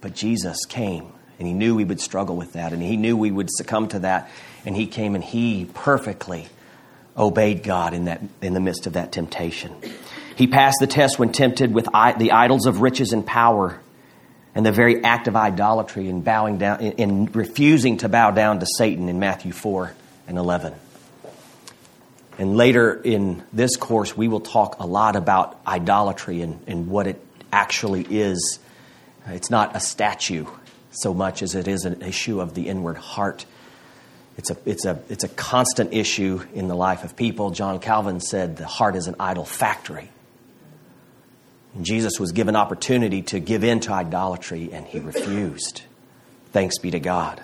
But 0.00 0.14
Jesus 0.14 0.64
came 0.66 1.12
and 1.38 1.48
he 1.48 1.54
knew 1.54 1.74
we 1.74 1.84
would 1.84 2.00
struggle 2.00 2.36
with 2.36 2.54
that 2.54 2.72
and 2.72 2.82
he 2.82 2.96
knew 2.96 3.16
we 3.16 3.30
would 3.30 3.48
succumb 3.50 3.88
to 3.88 4.00
that 4.00 4.30
and 4.66 4.76
he 4.76 4.86
came 4.86 5.14
and 5.14 5.22
he 5.22 5.66
perfectly 5.72 6.48
obeyed 7.16 7.62
God 7.62 7.94
in 7.94 8.06
that 8.06 8.20
in 8.42 8.54
the 8.54 8.60
midst 8.60 8.86
of 8.86 8.94
that 8.94 9.12
temptation. 9.12 9.74
He 10.36 10.46
passed 10.46 10.78
the 10.80 10.86
test 10.86 11.18
when 11.18 11.30
tempted 11.32 11.72
with 11.72 11.86
the 11.86 12.32
idols 12.32 12.66
of 12.66 12.80
riches 12.80 13.12
and 13.12 13.24
power 13.24 13.80
and 14.54 14.66
the 14.66 14.72
very 14.72 15.02
act 15.04 15.28
of 15.28 15.36
idolatry 15.36 16.08
and 16.08 16.24
bowing 16.24 16.58
down 16.58 16.80
and 16.80 17.34
refusing 17.34 17.98
to 17.98 18.08
bow 18.08 18.32
down 18.32 18.60
to 18.60 18.66
Satan 18.76 19.08
in 19.08 19.18
Matthew 19.18 19.52
4 19.52 19.94
and 20.26 20.38
11. 20.38 20.74
And 22.38 22.56
later 22.56 22.94
in 22.94 23.42
this 23.52 23.76
course, 23.76 24.16
we 24.16 24.28
will 24.28 24.40
talk 24.40 24.76
a 24.80 24.86
lot 24.86 25.16
about 25.16 25.60
idolatry 25.66 26.42
and, 26.42 26.60
and 26.66 26.88
what 26.88 27.06
it 27.06 27.24
actually 27.52 28.02
is. 28.10 28.58
It's 29.26 29.50
not 29.50 29.76
a 29.76 29.80
statue 29.80 30.46
so 30.90 31.14
much 31.14 31.42
as 31.42 31.54
it 31.54 31.68
is 31.68 31.84
an 31.84 32.02
issue 32.02 32.40
of 32.40 32.54
the 32.54 32.68
inward 32.68 32.96
heart. 32.96 33.46
It's 34.36 34.50
a, 34.50 34.56
it's, 34.64 34.84
a, 34.84 35.00
it's 35.08 35.24
a 35.24 35.28
constant 35.28 35.92
issue 35.92 36.44
in 36.54 36.68
the 36.68 36.74
life 36.74 37.04
of 37.04 37.16
people. 37.16 37.50
John 37.50 37.78
Calvin 37.78 38.20
said 38.20 38.56
the 38.56 38.66
heart 38.66 38.96
is 38.96 39.06
an 39.06 39.14
idol 39.20 39.44
factory. 39.44 40.10
And 41.74 41.84
Jesus 41.84 42.20
was 42.20 42.32
given 42.32 42.56
opportunity 42.56 43.22
to 43.22 43.40
give 43.40 43.64
in 43.64 43.80
to 43.80 43.92
idolatry, 43.92 44.70
and 44.72 44.86
he 44.86 45.00
refused. 45.00 45.82
Thanks 46.52 46.78
be 46.78 46.90
to 46.92 47.00
God. 47.00 47.42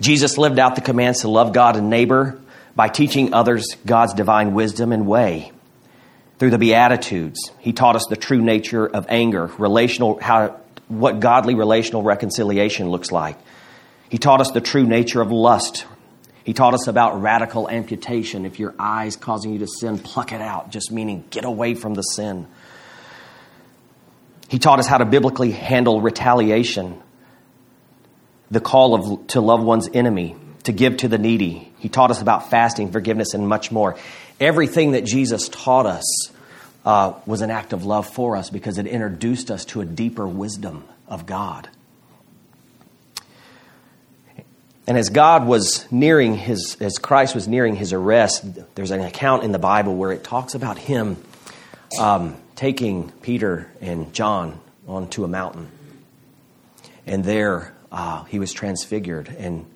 Jesus 0.00 0.38
lived 0.38 0.58
out 0.58 0.74
the 0.74 0.80
commands 0.80 1.20
to 1.20 1.28
love 1.28 1.52
God 1.52 1.76
and 1.76 1.90
neighbor 1.90 2.40
by 2.74 2.88
teaching 2.88 3.34
others 3.34 3.76
God's 3.84 4.14
divine 4.14 4.54
wisdom 4.54 4.92
and 4.92 5.06
way. 5.06 5.52
Through 6.38 6.50
the 6.50 6.58
Beatitudes, 6.58 7.50
he 7.58 7.72
taught 7.72 7.96
us 7.96 8.06
the 8.06 8.16
true 8.16 8.40
nature 8.40 8.86
of 8.86 9.06
anger, 9.08 9.50
relational, 9.58 10.18
how, 10.20 10.58
what 10.88 11.20
godly 11.20 11.54
relational 11.54 12.02
reconciliation 12.02 12.88
looks 12.88 13.12
like. 13.12 13.38
He 14.08 14.18
taught 14.18 14.40
us 14.40 14.50
the 14.50 14.60
true 14.60 14.86
nature 14.86 15.20
of 15.20 15.30
lust. 15.30 15.86
He 16.42 16.52
taught 16.52 16.74
us 16.74 16.86
about 16.86 17.20
radical 17.20 17.68
amputation. 17.68 18.46
If 18.46 18.58
your 18.58 18.74
eye's 18.78 19.16
causing 19.16 19.52
you 19.52 19.58
to 19.60 19.66
sin, 19.66 19.98
pluck 19.98 20.32
it 20.32 20.40
out, 20.40 20.70
just 20.70 20.90
meaning 20.90 21.24
get 21.30 21.44
away 21.44 21.74
from 21.74 21.94
the 21.94 22.02
sin. 22.02 22.46
He 24.48 24.58
taught 24.58 24.80
us 24.80 24.86
how 24.86 24.98
to 24.98 25.04
biblically 25.04 25.52
handle 25.52 26.00
retaliation, 26.00 27.00
the 28.50 28.60
call 28.60 28.94
of, 28.94 29.26
to 29.28 29.40
love 29.40 29.62
one's 29.62 29.88
enemy, 29.94 30.34
to 30.64 30.72
give 30.72 30.98
to 30.98 31.08
the 31.08 31.18
needy. 31.18 31.70
He 31.78 31.88
taught 31.88 32.10
us 32.10 32.20
about 32.20 32.50
fasting, 32.50 32.92
forgiveness, 32.92 33.34
and 33.34 33.48
much 33.48 33.72
more. 33.72 33.96
Everything 34.38 34.92
that 34.92 35.04
Jesus 35.04 35.48
taught 35.48 35.86
us 35.86 36.30
uh, 36.84 37.14
was 37.26 37.40
an 37.42 37.50
act 37.50 37.72
of 37.72 37.84
love 37.84 38.06
for 38.06 38.36
us 38.36 38.50
because 38.50 38.78
it 38.78 38.86
introduced 38.86 39.50
us 39.50 39.64
to 39.66 39.80
a 39.80 39.84
deeper 39.84 40.26
wisdom 40.26 40.84
of 41.08 41.26
God. 41.26 41.68
And 44.86 44.98
as 44.98 45.10
God 45.10 45.46
was 45.46 45.90
nearing 45.92 46.34
his, 46.34 46.76
as 46.80 46.98
Christ 46.98 47.34
was 47.34 47.46
nearing 47.46 47.76
his 47.76 47.92
arrest, 47.92 48.44
there's 48.74 48.90
an 48.90 49.00
account 49.00 49.44
in 49.44 49.52
the 49.52 49.58
Bible 49.58 49.94
where 49.94 50.10
it 50.10 50.24
talks 50.24 50.54
about 50.54 50.78
him 50.78 51.16
um, 52.00 52.36
taking 52.56 53.10
Peter 53.22 53.70
and 53.80 54.12
John 54.12 54.58
onto 54.88 55.22
a 55.22 55.28
mountain. 55.28 55.70
And 57.06 57.22
there 57.22 57.72
uh, 57.92 58.24
he 58.24 58.38
was 58.38 58.52
transfigured. 58.52 59.28
And 59.28 59.66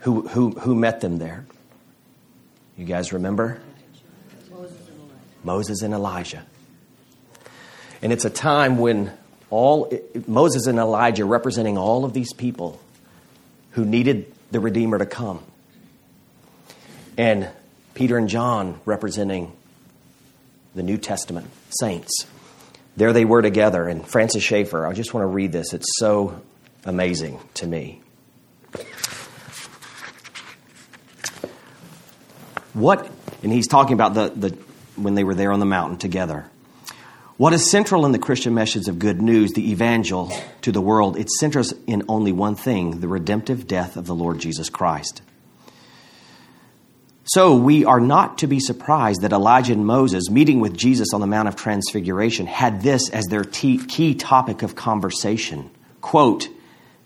who, 0.00 0.26
who, 0.28 0.50
who 0.50 0.74
met 0.74 1.00
them 1.00 1.18
there? 1.18 1.46
You 2.76 2.84
guys 2.84 3.12
remember? 3.12 3.60
Moses 5.44 5.82
and 5.82 5.94
Elijah. 5.94 6.44
And 8.02 8.12
it's 8.12 8.24
a 8.24 8.30
time 8.30 8.78
when 8.78 9.12
all 9.50 9.92
Moses 10.26 10.66
and 10.66 10.78
Elijah 10.78 11.24
representing 11.24 11.76
all 11.76 12.04
of 12.04 12.12
these 12.12 12.32
people 12.32 12.80
who 13.72 13.84
needed 13.84 14.32
the 14.50 14.60
Redeemer 14.60 14.98
to 14.98 15.06
come. 15.06 15.42
And 17.18 17.48
Peter 17.94 18.16
and 18.16 18.28
John 18.28 18.80
representing 18.84 19.52
the 20.74 20.82
New 20.82 20.96
Testament 20.96 21.48
saints. 21.80 22.26
There 22.96 23.12
they 23.12 23.24
were 23.24 23.42
together. 23.42 23.88
And 23.88 24.06
Francis 24.06 24.42
Schaeffer, 24.42 24.86
I 24.86 24.92
just 24.92 25.12
want 25.12 25.24
to 25.24 25.28
read 25.28 25.52
this. 25.52 25.74
It's 25.74 25.98
so 25.98 26.40
amazing 26.84 27.38
to 27.54 27.66
me. 27.66 28.00
What, 32.72 33.10
and 33.42 33.52
he's 33.52 33.66
talking 33.66 33.94
about 33.94 34.14
the, 34.14 34.30
the 34.30 34.58
when 34.96 35.14
they 35.14 35.24
were 35.24 35.34
there 35.34 35.52
on 35.52 35.60
the 35.60 35.66
mountain 35.66 35.98
together. 35.98 36.50
What 37.36 37.54
is 37.54 37.70
central 37.70 38.04
in 38.04 38.12
the 38.12 38.18
Christian 38.18 38.52
message 38.52 38.86
of 38.86 38.98
good 38.98 39.22
news, 39.22 39.52
the 39.52 39.70
evangel 39.70 40.30
to 40.60 40.72
the 40.72 40.80
world, 40.80 41.16
it 41.16 41.30
centers 41.30 41.72
in 41.86 42.04
only 42.06 42.32
one 42.32 42.54
thing 42.54 43.00
the 43.00 43.08
redemptive 43.08 43.66
death 43.66 43.96
of 43.96 44.06
the 44.06 44.14
Lord 44.14 44.38
Jesus 44.38 44.68
Christ. 44.68 45.22
So 47.24 47.56
we 47.56 47.84
are 47.84 48.00
not 48.00 48.38
to 48.38 48.46
be 48.46 48.60
surprised 48.60 49.22
that 49.22 49.32
Elijah 49.32 49.72
and 49.72 49.86
Moses, 49.86 50.28
meeting 50.28 50.60
with 50.60 50.76
Jesus 50.76 51.14
on 51.14 51.20
the 51.20 51.26
Mount 51.26 51.48
of 51.48 51.56
Transfiguration, 51.56 52.46
had 52.46 52.82
this 52.82 53.08
as 53.08 53.24
their 53.26 53.44
key 53.44 54.14
topic 54.14 54.62
of 54.62 54.74
conversation. 54.74 55.70
Quote, 56.00 56.48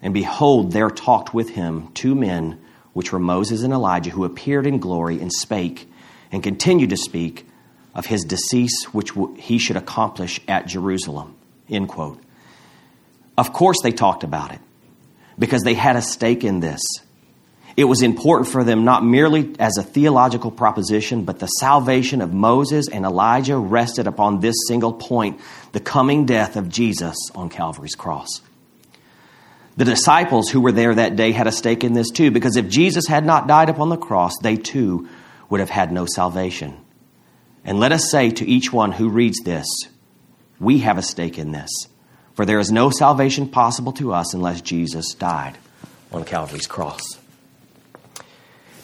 and 0.00 0.14
behold, 0.14 0.72
there 0.72 0.90
talked 0.90 1.32
with 1.34 1.50
him 1.50 1.92
two 1.92 2.14
men, 2.14 2.60
which 2.94 3.12
were 3.12 3.18
Moses 3.18 3.62
and 3.62 3.72
Elijah, 3.72 4.10
who 4.10 4.24
appeared 4.24 4.66
in 4.66 4.78
glory 4.78 5.20
and 5.20 5.32
spake, 5.32 5.88
and 6.32 6.42
continued 6.42 6.90
to 6.90 6.96
speak 6.96 7.46
of 7.94 8.06
his 8.06 8.24
decease, 8.24 8.84
which 8.92 9.12
he 9.36 9.58
should 9.58 9.76
accomplish 9.76 10.40
at 10.48 10.66
Jerusalem. 10.66 11.36
End 11.68 11.88
quote. 11.88 12.20
Of 13.36 13.52
course, 13.52 13.78
they 13.82 13.92
talked 13.92 14.24
about 14.24 14.52
it 14.52 14.60
because 15.38 15.62
they 15.62 15.74
had 15.74 15.96
a 15.96 16.02
stake 16.02 16.44
in 16.44 16.60
this. 16.60 16.80
It 17.76 17.84
was 17.84 18.02
important 18.02 18.48
for 18.48 18.62
them 18.62 18.84
not 18.84 19.04
merely 19.04 19.54
as 19.58 19.76
a 19.76 19.82
theological 19.82 20.52
proposition, 20.52 21.24
but 21.24 21.40
the 21.40 21.48
salvation 21.48 22.20
of 22.20 22.32
Moses 22.32 22.88
and 22.88 23.04
Elijah 23.04 23.58
rested 23.58 24.06
upon 24.06 24.38
this 24.38 24.54
single 24.68 24.92
point 24.92 25.40
the 25.72 25.80
coming 25.80 26.24
death 26.24 26.54
of 26.56 26.68
Jesus 26.68 27.16
on 27.34 27.48
Calvary's 27.48 27.96
cross. 27.96 28.40
The 29.76 29.84
disciples 29.84 30.48
who 30.48 30.60
were 30.60 30.72
there 30.72 30.94
that 30.94 31.16
day 31.16 31.32
had 31.32 31.46
a 31.46 31.52
stake 31.52 31.82
in 31.82 31.94
this 31.94 32.10
too, 32.10 32.30
because 32.30 32.56
if 32.56 32.68
Jesus 32.68 33.06
had 33.08 33.26
not 33.26 33.48
died 33.48 33.68
upon 33.68 33.88
the 33.88 33.96
cross, 33.96 34.32
they 34.40 34.56
too 34.56 35.08
would 35.50 35.60
have 35.60 35.70
had 35.70 35.90
no 35.90 36.06
salvation. 36.06 36.76
And 37.64 37.80
let 37.80 37.92
us 37.92 38.10
say 38.10 38.30
to 38.30 38.46
each 38.46 38.72
one 38.72 38.92
who 38.92 39.08
reads 39.08 39.40
this, 39.40 39.66
we 40.60 40.78
have 40.78 40.98
a 40.98 41.02
stake 41.02 41.38
in 41.38 41.50
this. 41.50 41.70
For 42.34 42.44
there 42.44 42.58
is 42.58 42.70
no 42.70 42.90
salvation 42.90 43.48
possible 43.48 43.92
to 43.94 44.12
us 44.12 44.34
unless 44.34 44.60
Jesus 44.60 45.14
died 45.14 45.56
on 46.12 46.24
Calvary's 46.24 46.66
cross. 46.66 47.02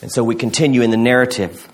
And 0.02 0.10
so 0.10 0.24
we 0.24 0.34
continue 0.34 0.82
in 0.82 0.90
the 0.90 0.96
narrative. 0.96 1.68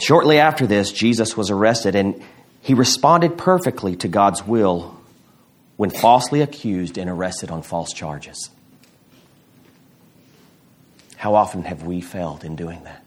Shortly 0.00 0.38
after 0.38 0.66
this, 0.66 0.92
Jesus 0.92 1.36
was 1.36 1.50
arrested 1.50 1.94
and 1.94 2.22
he 2.60 2.74
responded 2.74 3.38
perfectly 3.38 3.96
to 3.96 4.08
God's 4.08 4.46
will 4.46 4.96
when 5.82 5.90
falsely 5.90 6.42
accused 6.42 6.96
and 6.96 7.10
arrested 7.10 7.50
on 7.50 7.60
false 7.60 7.92
charges. 7.92 8.50
How 11.16 11.34
often 11.34 11.64
have 11.64 11.82
we 11.82 12.00
failed 12.00 12.44
in 12.44 12.54
doing 12.54 12.84
that? 12.84 13.02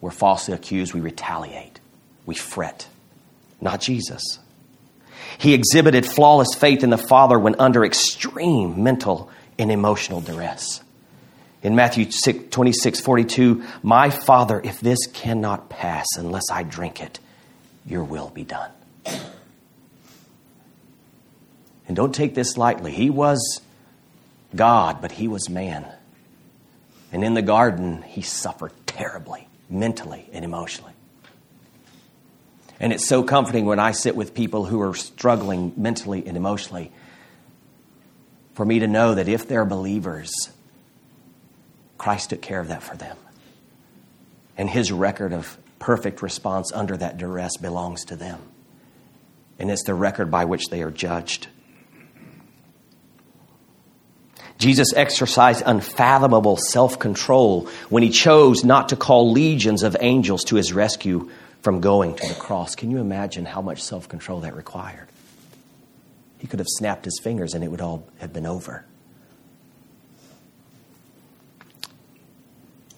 we're 0.00 0.10
falsely 0.10 0.54
accused, 0.54 0.94
we 0.94 1.00
retaliate, 1.00 1.78
we 2.24 2.34
fret. 2.34 2.88
Not 3.60 3.82
Jesus. 3.82 4.38
He 5.36 5.52
exhibited 5.52 6.06
flawless 6.06 6.54
faith 6.54 6.82
in 6.84 6.88
the 6.88 6.98
Father 6.98 7.38
when 7.38 7.54
under 7.58 7.84
extreme 7.84 8.82
mental 8.82 9.30
and 9.58 9.70
emotional 9.70 10.22
duress. 10.22 10.82
In 11.62 11.74
Matthew 11.74 12.10
6, 12.10 12.50
26 12.50 13.00
42, 13.00 13.62
my 13.82 14.08
Father, 14.08 14.58
if 14.64 14.80
this 14.80 15.06
cannot 15.06 15.68
pass 15.68 16.06
unless 16.16 16.50
I 16.50 16.62
drink 16.62 17.02
it, 17.02 17.20
your 17.86 18.04
will 18.04 18.28
be 18.28 18.44
done. 18.44 18.70
And 21.86 21.96
don't 21.96 22.14
take 22.14 22.34
this 22.34 22.56
lightly. 22.56 22.92
He 22.92 23.10
was 23.10 23.60
God, 24.54 25.02
but 25.02 25.12
he 25.12 25.28
was 25.28 25.48
man. 25.48 25.86
And 27.12 27.24
in 27.24 27.34
the 27.34 27.42
garden, 27.42 28.02
he 28.02 28.22
suffered 28.22 28.72
terribly 28.86 29.48
mentally 29.68 30.28
and 30.32 30.44
emotionally. 30.44 30.92
And 32.80 32.92
it's 32.92 33.06
so 33.06 33.22
comforting 33.22 33.66
when 33.66 33.78
I 33.78 33.92
sit 33.92 34.16
with 34.16 34.34
people 34.34 34.64
who 34.64 34.80
are 34.80 34.94
struggling 34.94 35.72
mentally 35.76 36.26
and 36.26 36.36
emotionally 36.36 36.92
for 38.54 38.64
me 38.64 38.80
to 38.80 38.86
know 38.86 39.14
that 39.14 39.28
if 39.28 39.48
they're 39.48 39.64
believers, 39.64 40.32
Christ 41.98 42.30
took 42.30 42.42
care 42.42 42.60
of 42.60 42.68
that 42.68 42.82
for 42.82 42.96
them. 42.96 43.16
And 44.56 44.68
his 44.68 44.92
record 44.92 45.32
of 45.32 45.56
perfect 45.78 46.22
response 46.22 46.72
under 46.72 46.96
that 46.96 47.18
duress 47.18 47.56
belongs 47.56 48.04
to 48.06 48.16
them. 48.16 48.40
And 49.58 49.70
it's 49.70 49.84
the 49.84 49.94
record 49.94 50.30
by 50.30 50.44
which 50.44 50.68
they 50.68 50.82
are 50.82 50.90
judged. 50.90 51.48
Jesus 54.58 54.92
exercised 54.94 55.62
unfathomable 55.66 56.56
self 56.56 56.98
control 56.98 57.68
when 57.88 58.02
he 58.02 58.10
chose 58.10 58.64
not 58.64 58.90
to 58.90 58.96
call 58.96 59.32
legions 59.32 59.82
of 59.82 59.96
angels 60.00 60.44
to 60.44 60.56
his 60.56 60.72
rescue 60.72 61.30
from 61.62 61.80
going 61.80 62.14
to 62.14 62.28
the 62.28 62.34
cross. 62.34 62.74
Can 62.74 62.90
you 62.90 62.98
imagine 62.98 63.44
how 63.44 63.62
much 63.62 63.82
self 63.82 64.08
control 64.08 64.40
that 64.40 64.54
required? 64.54 65.08
He 66.38 66.46
could 66.46 66.58
have 66.58 66.68
snapped 66.68 67.04
his 67.04 67.18
fingers 67.22 67.54
and 67.54 67.64
it 67.64 67.68
would 67.68 67.80
all 67.80 68.06
have 68.18 68.32
been 68.32 68.46
over. 68.46 68.84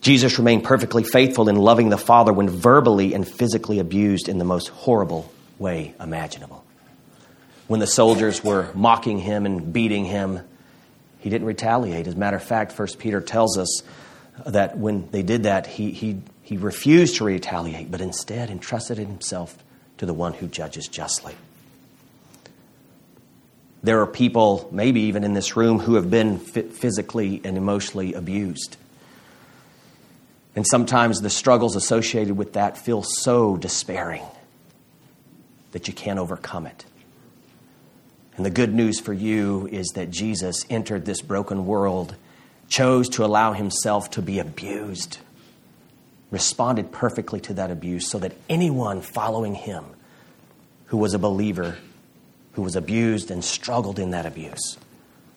Jesus 0.01 0.39
remained 0.39 0.63
perfectly 0.63 1.03
faithful 1.03 1.49
in 1.49 1.57
loving 1.57 1.89
the 1.89 1.99
Father 1.99 2.33
when 2.33 2.49
verbally 2.49 3.13
and 3.13 3.27
physically 3.27 3.81
abused 3.81 4.29
in 4.29 4.39
the 4.39 4.45
most 4.45 4.69
horrible 4.69 5.33
way 5.59 5.95
imaginable. 5.99 6.65
When 7.67 7.81
the 7.81 7.89
soldiers 7.89 8.45
were 8.45 8.71
mocking 8.75 9.19
him 9.19 9.47
and 9.47 9.73
beating 9.73 10.05
him, 10.05 10.41
he 11.19 11.31
didn't 11.31 11.47
retaliate. 11.47 12.07
As 12.07 12.15
a 12.15 12.19
matter 12.19 12.37
of 12.37 12.43
fact, 12.43 12.73
First 12.73 12.99
Peter 12.99 13.21
tells 13.21 13.59
us 13.59 13.83
that 14.45 14.77
when 14.77 15.11
they 15.11 15.23
did 15.23 15.45
that, 15.45 15.67
he, 15.67 15.91
he, 15.91 16.21
he 16.43 16.57
refused 16.57 17.17
to 17.17 17.25
retaliate, 17.25 17.91
but 17.91 18.01
instead 18.01 18.51
entrusted 18.51 18.99
himself 18.99 19.57
to 19.99 20.07
the 20.07 20.15
one 20.15 20.35
who 20.35 20.47
judges 20.47 20.89
justly. 20.89 21.35
There 23.83 24.01
are 24.01 24.07
people, 24.07 24.69
maybe 24.73 25.03
even 25.03 25.25
in 25.25 25.35
this 25.35 25.57
room, 25.57 25.79
who 25.79 25.95
have 25.95 26.11
been 26.11 26.39
physically 26.39 27.41
and 27.45 27.57
emotionally 27.57 28.15
abused. 28.15 28.77
And 30.57 30.67
sometimes 30.67 31.21
the 31.21 31.31
struggles 31.31 31.77
associated 31.77 32.37
with 32.37 32.55
that 32.55 32.79
feel 32.79 33.03
so 33.03 33.57
despairing 33.57 34.25
that 35.73 35.87
you 35.87 35.95
can't 35.95 36.19
overcome 36.19 36.67
it. 36.67 36.85
And 38.37 38.45
the 38.45 38.51
good 38.51 38.75
news 38.75 39.01
for 39.01 39.13
you 39.13 39.67
is 39.73 39.89
that 39.95 40.11
Jesus 40.11 40.65
entered 40.69 41.05
this 41.05 41.23
broken 41.23 41.67
world, 41.67 42.15
chose 42.69 43.09
to 43.11 43.25
allow 43.25 43.53
himself 43.53 44.11
to 44.11 44.23
be 44.23 44.39
abused, 44.39 45.19
responded 46.31 46.93
perfectly 46.93 47.41
to 47.41 47.55
that 47.55 47.71
abuse 47.71 48.11
so 48.11 48.19
that 48.19 48.37
anyone 48.49 49.01
following 49.01 49.55
him 49.55 49.85
who 50.87 50.99
was 50.99 51.15
a 51.15 51.19
believer, 51.19 51.77
who 52.53 52.63
was 52.63 52.77
abused 52.77 53.31
and 53.31 53.43
struggled 53.43 53.99
in 53.99 54.11
that 54.11 54.27
abuse, 54.27 54.77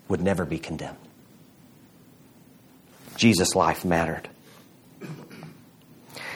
would 0.09 0.21
never 0.21 0.43
be 0.43 0.59
condemned. 0.59 0.97
Jesus' 3.15 3.55
life 3.55 3.85
mattered. 3.85 4.27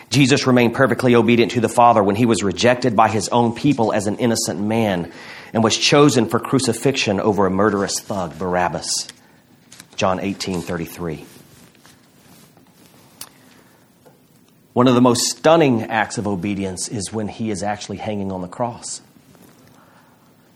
Jesus 0.10 0.46
remained 0.46 0.76
perfectly 0.76 1.16
obedient 1.16 1.54
to 1.54 1.62
the 1.62 1.70
Father 1.70 2.04
when 2.04 2.16
he 2.16 2.28
was 2.28 2.44
rejected 2.44 2.96
by 2.96 3.10
his 3.10 3.30
own 3.30 3.56
people 3.56 3.92
as 3.92 4.06
an 4.06 4.18
innocent 4.18 4.62
man 4.62 5.12
and 5.54 5.64
was 5.64 5.78
chosen 5.78 6.28
for 6.28 6.40
crucifixion 6.40 7.20
over 7.20 7.46
a 7.46 7.52
murderous 7.52 8.00
thug, 8.00 8.38
Barabbas. 8.38 9.08
John 9.96 10.20
18 10.20 10.62
33. 10.62 11.26
One 14.74 14.88
of 14.88 14.96
the 14.96 15.02
most 15.02 15.30
stunning 15.30 15.84
acts 15.84 16.18
of 16.18 16.28
obedience 16.28 16.90
is 16.90 17.14
when 17.14 17.28
he 17.28 17.52
is 17.52 17.62
actually 17.62 17.98
hanging 17.98 18.32
on 18.32 18.42
the 18.42 18.48
cross. 18.48 19.02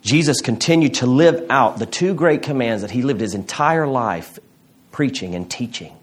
Jesus 0.02 0.42
continued 0.42 0.96
to 0.96 1.06
live 1.06 1.46
out 1.52 1.78
the 1.78 1.86
two 1.86 2.16
great 2.16 2.42
commands 2.42 2.82
that 2.82 2.90
he 2.92 3.04
lived 3.04 3.22
his 3.22 3.36
entire 3.36 3.86
life 3.86 4.40
preaching 4.92 5.36
and 5.36 5.50
teaching. 5.52 5.96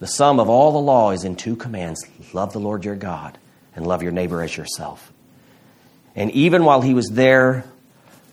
The 0.00 0.06
sum 0.06 0.38
of 0.38 0.50
all 0.50 0.72
the 0.72 0.78
law 0.78 1.12
is 1.12 1.24
in 1.24 1.36
two 1.36 1.56
commands 1.56 2.04
love 2.34 2.52
the 2.52 2.60
Lord 2.60 2.84
your 2.84 2.96
God 2.96 3.38
and 3.74 3.86
love 3.86 4.02
your 4.02 4.12
neighbor 4.12 4.42
as 4.42 4.54
yourself. 4.54 5.10
And 6.16 6.30
even 6.30 6.64
while 6.64 6.80
he 6.80 6.94
was 6.94 7.10
there, 7.10 7.64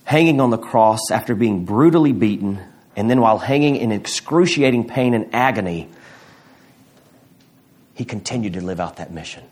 hanging 0.06 0.40
on 0.40 0.50
the 0.50 0.58
cross 0.58 1.12
after 1.12 1.36
being 1.36 1.66
brutally 1.66 2.14
beaten, 2.14 2.60
and 2.96 3.10
then 3.10 3.20
while 3.20 3.38
hanging 3.38 3.76
in 3.76 3.92
excruciating 3.92 4.88
pain 4.88 5.14
and 5.14 5.36
agony, 5.36 5.90
he 7.94 8.06
continued 8.06 8.54
to 8.54 8.62
live 8.62 8.80
out 8.80 8.96
that 8.98 9.12
mission. 9.12 9.44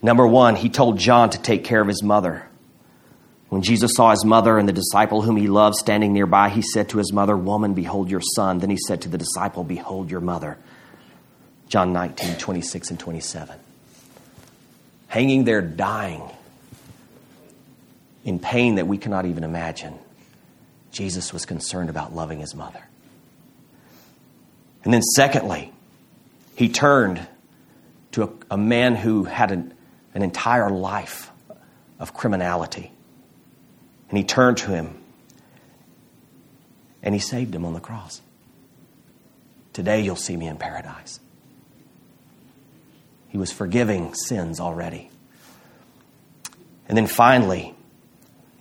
Number 0.00 0.26
one, 0.26 0.56
he 0.56 0.70
told 0.70 0.98
John 0.98 1.30
to 1.30 1.40
take 1.40 1.62
care 1.62 1.80
of 1.80 1.86
his 1.86 2.02
mother. 2.02 2.48
When 3.50 3.62
Jesus 3.62 3.92
saw 3.94 4.10
his 4.10 4.24
mother 4.24 4.56
and 4.58 4.66
the 4.66 4.72
disciple 4.72 5.20
whom 5.20 5.36
he 5.36 5.46
loved 5.46 5.76
standing 5.76 6.14
nearby, 6.14 6.48
he 6.48 6.62
said 6.62 6.88
to 6.88 6.98
his 6.98 7.12
mother, 7.12 7.36
Woman, 7.36 7.74
behold 7.74 8.10
your 8.10 8.22
son. 8.34 8.58
Then 8.58 8.70
he 8.70 8.78
said 8.78 9.02
to 9.02 9.10
the 9.10 9.18
disciple, 9.18 9.62
Behold 9.62 10.10
your 10.10 10.22
mother. 10.22 10.56
John 11.68 11.92
19, 11.92 12.38
26 12.38 12.90
and 12.90 12.98
27. 12.98 13.58
Hanging 15.08 15.44
there 15.44 15.60
dying 15.60 16.22
in 18.24 18.38
pain 18.38 18.76
that 18.76 18.86
we 18.86 18.98
cannot 18.98 19.26
even 19.26 19.44
imagine, 19.44 19.98
Jesus 20.90 21.32
was 21.32 21.46
concerned 21.46 21.90
about 21.90 22.14
loving 22.14 22.40
his 22.40 22.54
mother. 22.54 22.82
And 24.84 24.92
then, 24.92 25.02
secondly, 25.02 25.72
he 26.54 26.68
turned 26.68 27.26
to 28.12 28.24
a, 28.24 28.30
a 28.52 28.58
man 28.58 28.94
who 28.94 29.24
had 29.24 29.50
an, 29.50 29.74
an 30.14 30.22
entire 30.22 30.70
life 30.70 31.30
of 31.98 32.14
criminality. 32.14 32.92
And 34.08 34.18
he 34.18 34.24
turned 34.24 34.58
to 34.58 34.70
him 34.70 34.98
and 37.02 37.14
he 37.14 37.20
saved 37.20 37.54
him 37.54 37.64
on 37.64 37.72
the 37.72 37.80
cross. 37.80 38.20
Today 39.72 40.02
you'll 40.02 40.16
see 40.16 40.36
me 40.36 40.46
in 40.46 40.56
paradise. 40.56 41.18
He 43.28 43.38
was 43.38 43.50
forgiving 43.50 44.14
sins 44.14 44.60
already. 44.60 45.10
And 46.86 46.98
then 46.98 47.06
finally, 47.06 47.74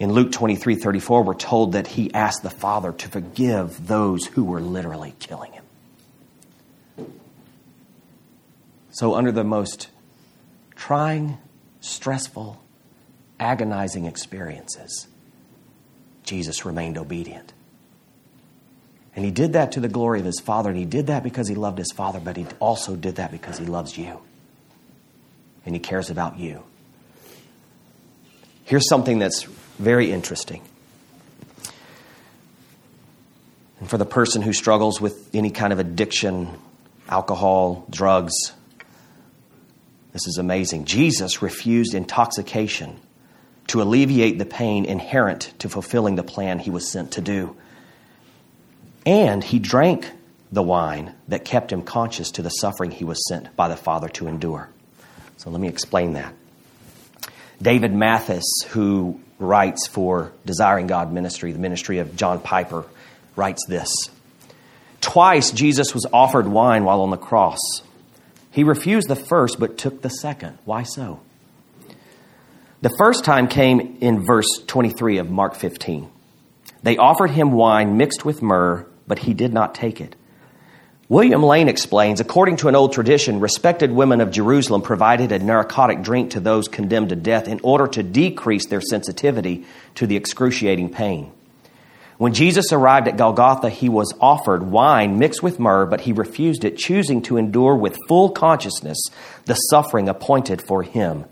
in 0.02 0.14
Luke 0.14 0.32
23 0.32 0.78
34, 0.78 1.22
we're 1.22 1.36
told 1.36 1.74
that 1.74 1.86
he 1.86 2.12
asked 2.12 2.42
the 2.42 2.50
Father 2.50 2.92
to 2.92 3.08
forgive 3.08 3.86
those 3.86 4.26
who 4.26 4.44
were 4.44 4.60
literally 4.60 5.14
killing 5.20 5.52
him. 5.52 5.64
So, 8.90 9.14
under 9.14 9.32
the 9.32 9.44
most 9.44 9.90
trying, 10.76 11.38
stressful, 11.82 12.60
agonizing 13.40 14.06
experiences, 14.06 15.06
Jesus 16.24 16.66
remained 16.66 16.98
obedient. 16.98 17.54
And 19.16 19.24
he 19.24 19.30
did 19.30 19.54
that 19.54 19.74
to 19.74 19.80
the 19.80 19.88
glory 19.88 20.20
of 20.20 20.26
his 20.26 20.40
Father, 20.40 20.72
and 20.72 20.80
he 20.80 20.86
did 20.86 21.08
that 21.08 21.22
because 21.22 21.48
he 21.48 21.54
loved 21.54 21.78
his 21.78 21.92
Father, 21.92 22.20
but 22.20 22.38
he 22.38 22.48
also 22.60 22.96
did 22.96 23.18
that 23.18 23.32
because 23.32 23.60
he 23.60 23.68
loves 23.68 23.96
you. 24.00 24.20
And 25.64 25.76
he 25.76 25.80
cares 25.80 26.10
about 26.10 26.40
you. 26.40 26.64
Here's 28.64 28.90
something 28.90 29.20
that's 29.20 29.48
very 29.78 30.12
interesting. 30.12 30.62
And 33.80 33.90
for 33.90 33.98
the 33.98 34.06
person 34.06 34.42
who 34.42 34.54
struggles 34.54 35.02
with 35.02 35.30
any 35.34 35.50
kind 35.50 35.74
of 35.74 35.80
addiction, 35.80 36.50
alcohol, 37.10 37.86
drugs, 37.90 38.34
this 40.14 40.28
is 40.28 40.38
amazing. 40.38 40.86
Jesus 40.86 41.42
refused 41.42 41.94
intoxication 41.94 43.00
to 43.68 43.82
alleviate 43.82 44.38
the 44.38 44.46
pain 44.46 44.86
inherent 44.86 45.54
to 45.60 45.70
fulfilling 45.70 46.16
the 46.16 46.24
plan 46.24 46.60
he 46.60 46.70
was 46.70 46.88
sent 46.88 47.14
to 47.14 47.22
do. 47.22 47.56
And 49.06 49.44
he 49.44 49.60
drank 49.60 50.10
the 50.52 50.62
wine 50.62 51.16
that 51.30 51.46
kept 51.46 51.72
him 51.72 51.82
conscious 51.82 52.32
to 52.32 52.42
the 52.42 52.50
suffering 52.50 52.92
he 52.92 53.06
was 53.06 53.26
sent 53.28 53.56
by 53.56 53.70
the 53.70 53.78
Father 53.78 54.10
to 54.10 54.28
endure. 54.28 54.70
So 55.38 55.50
let 55.50 55.62
me 55.62 55.70
explain 55.70 56.14
that. 56.14 56.34
David 57.62 57.94
Mathis, 57.94 58.44
who 58.70 59.20
writes 59.42 59.88
for 59.88 60.32
Desiring 60.46 60.88
God 60.88 61.12
Ministry, 61.12 61.52
the 61.52 61.60
ministry 61.60 62.00
of 62.00 62.16
John 62.16 62.40
Piper, 62.40 62.86
writes 63.36 63.66
this 63.68 63.92
Twice 65.02 65.52
Jesus 65.52 65.94
was 65.94 66.06
offered 66.14 66.48
wine 66.48 66.84
while 66.84 67.02
on 67.02 67.10
the 67.10 67.18
cross. 67.18 67.60
He 68.52 68.64
refused 68.64 69.08
the 69.08 69.16
first, 69.16 69.60
but 69.60 69.78
took 69.78 70.02
the 70.02 70.10
second. 70.10 70.58
Why 70.66 70.84
so? 70.84 71.22
The 72.82 72.94
first 72.98 73.24
time 73.24 73.48
came 73.48 73.98
in 74.02 74.26
verse 74.26 74.48
23 74.68 75.20
of 75.20 75.30
Mark 75.30 75.56
15. 75.56 76.10
They 76.84 76.98
offered 76.98 77.32
him 77.32 77.52
wine 77.52 77.98
mixed 77.98 78.26
with 78.26 78.42
myrrh, 78.42 78.86
but 79.08 79.20
he 79.20 79.34
did 79.34 79.54
not 79.54 79.76
take 79.76 80.02
it. 80.02 80.16
William 81.12 81.44
Lane 81.44 81.68
explains 81.68 82.22
according 82.22 82.56
to 82.56 82.70
an 82.70 82.76
old 82.78 82.94
tradition, 82.94 83.42
respected 83.42 83.92
women 83.92 84.22
of 84.22 84.32
Jerusalem 84.32 84.82
provided 84.82 85.34
a 85.34 85.40
narcotic 85.40 86.04
drink 86.04 86.32
to 86.32 86.40
those 86.40 86.70
condemned 86.70 87.10
to 87.10 87.18
death 87.18 87.50
in 87.50 87.60
order 87.64 87.86
to 87.86 88.02
decrease 88.02 88.68
their 88.68 88.80
sensitivity 88.80 89.66
to 89.96 90.08
the 90.08 90.16
excruciating 90.16 90.90
pain. 90.90 91.34
When 92.18 92.34
Jesus 92.34 92.72
arrived 92.72 93.10
at 93.10 93.18
Golgotha, 93.18 93.70
he 93.70 93.90
was 93.90 94.14
offered 94.22 94.64
wine 94.64 95.20
mixed 95.20 95.44
with 95.44 95.60
myrrh, 95.60 95.86
but 95.86 96.00
he 96.00 96.14
refused 96.14 96.64
it, 96.64 96.78
choosing 96.78 97.22
to 97.24 97.36
endure 97.36 97.76
with 97.76 97.98
full 98.08 98.30
consciousness 98.30 98.98
the 99.44 99.56
suffering 99.56 100.08
appointed 100.08 100.62
for 100.62 100.82
him. 100.82 101.26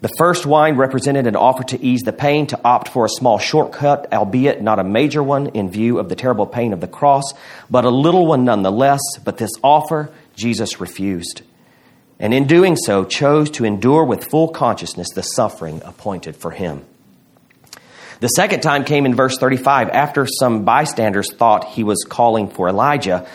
The 0.00 0.10
first 0.16 0.46
wine 0.46 0.76
represented 0.76 1.26
an 1.26 1.36
offer 1.36 1.62
to 1.64 1.84
ease 1.84 2.00
the 2.00 2.12
pain, 2.12 2.46
to 2.46 2.60
opt 2.64 2.88
for 2.88 3.04
a 3.04 3.08
small 3.08 3.38
shortcut, 3.38 4.10
albeit 4.14 4.62
not 4.62 4.78
a 4.78 4.84
major 4.84 5.22
one 5.22 5.48
in 5.48 5.70
view 5.70 5.98
of 5.98 6.08
the 6.08 6.16
terrible 6.16 6.46
pain 6.46 6.72
of 6.72 6.80
the 6.80 6.88
cross, 6.88 7.34
but 7.68 7.84
a 7.84 7.90
little 7.90 8.26
one 8.26 8.46
nonetheless. 8.46 9.00
But 9.22 9.36
this 9.36 9.50
offer 9.62 10.10
Jesus 10.34 10.80
refused. 10.80 11.42
And 12.18 12.32
in 12.32 12.46
doing 12.46 12.76
so, 12.76 13.04
chose 13.04 13.50
to 13.52 13.66
endure 13.66 14.04
with 14.04 14.30
full 14.30 14.48
consciousness 14.48 15.10
the 15.10 15.22
suffering 15.22 15.82
appointed 15.84 16.34
for 16.34 16.50
him. 16.50 16.82
The 18.20 18.28
second 18.28 18.60
time 18.60 18.84
came 18.84 19.04
in 19.04 19.14
verse 19.14 19.36
35 19.36 19.90
after 19.90 20.26
some 20.26 20.64
bystanders 20.64 21.30
thought 21.30 21.64
he 21.64 21.84
was 21.84 22.06
calling 22.08 22.48
for 22.48 22.70
Elijah. 22.70 23.28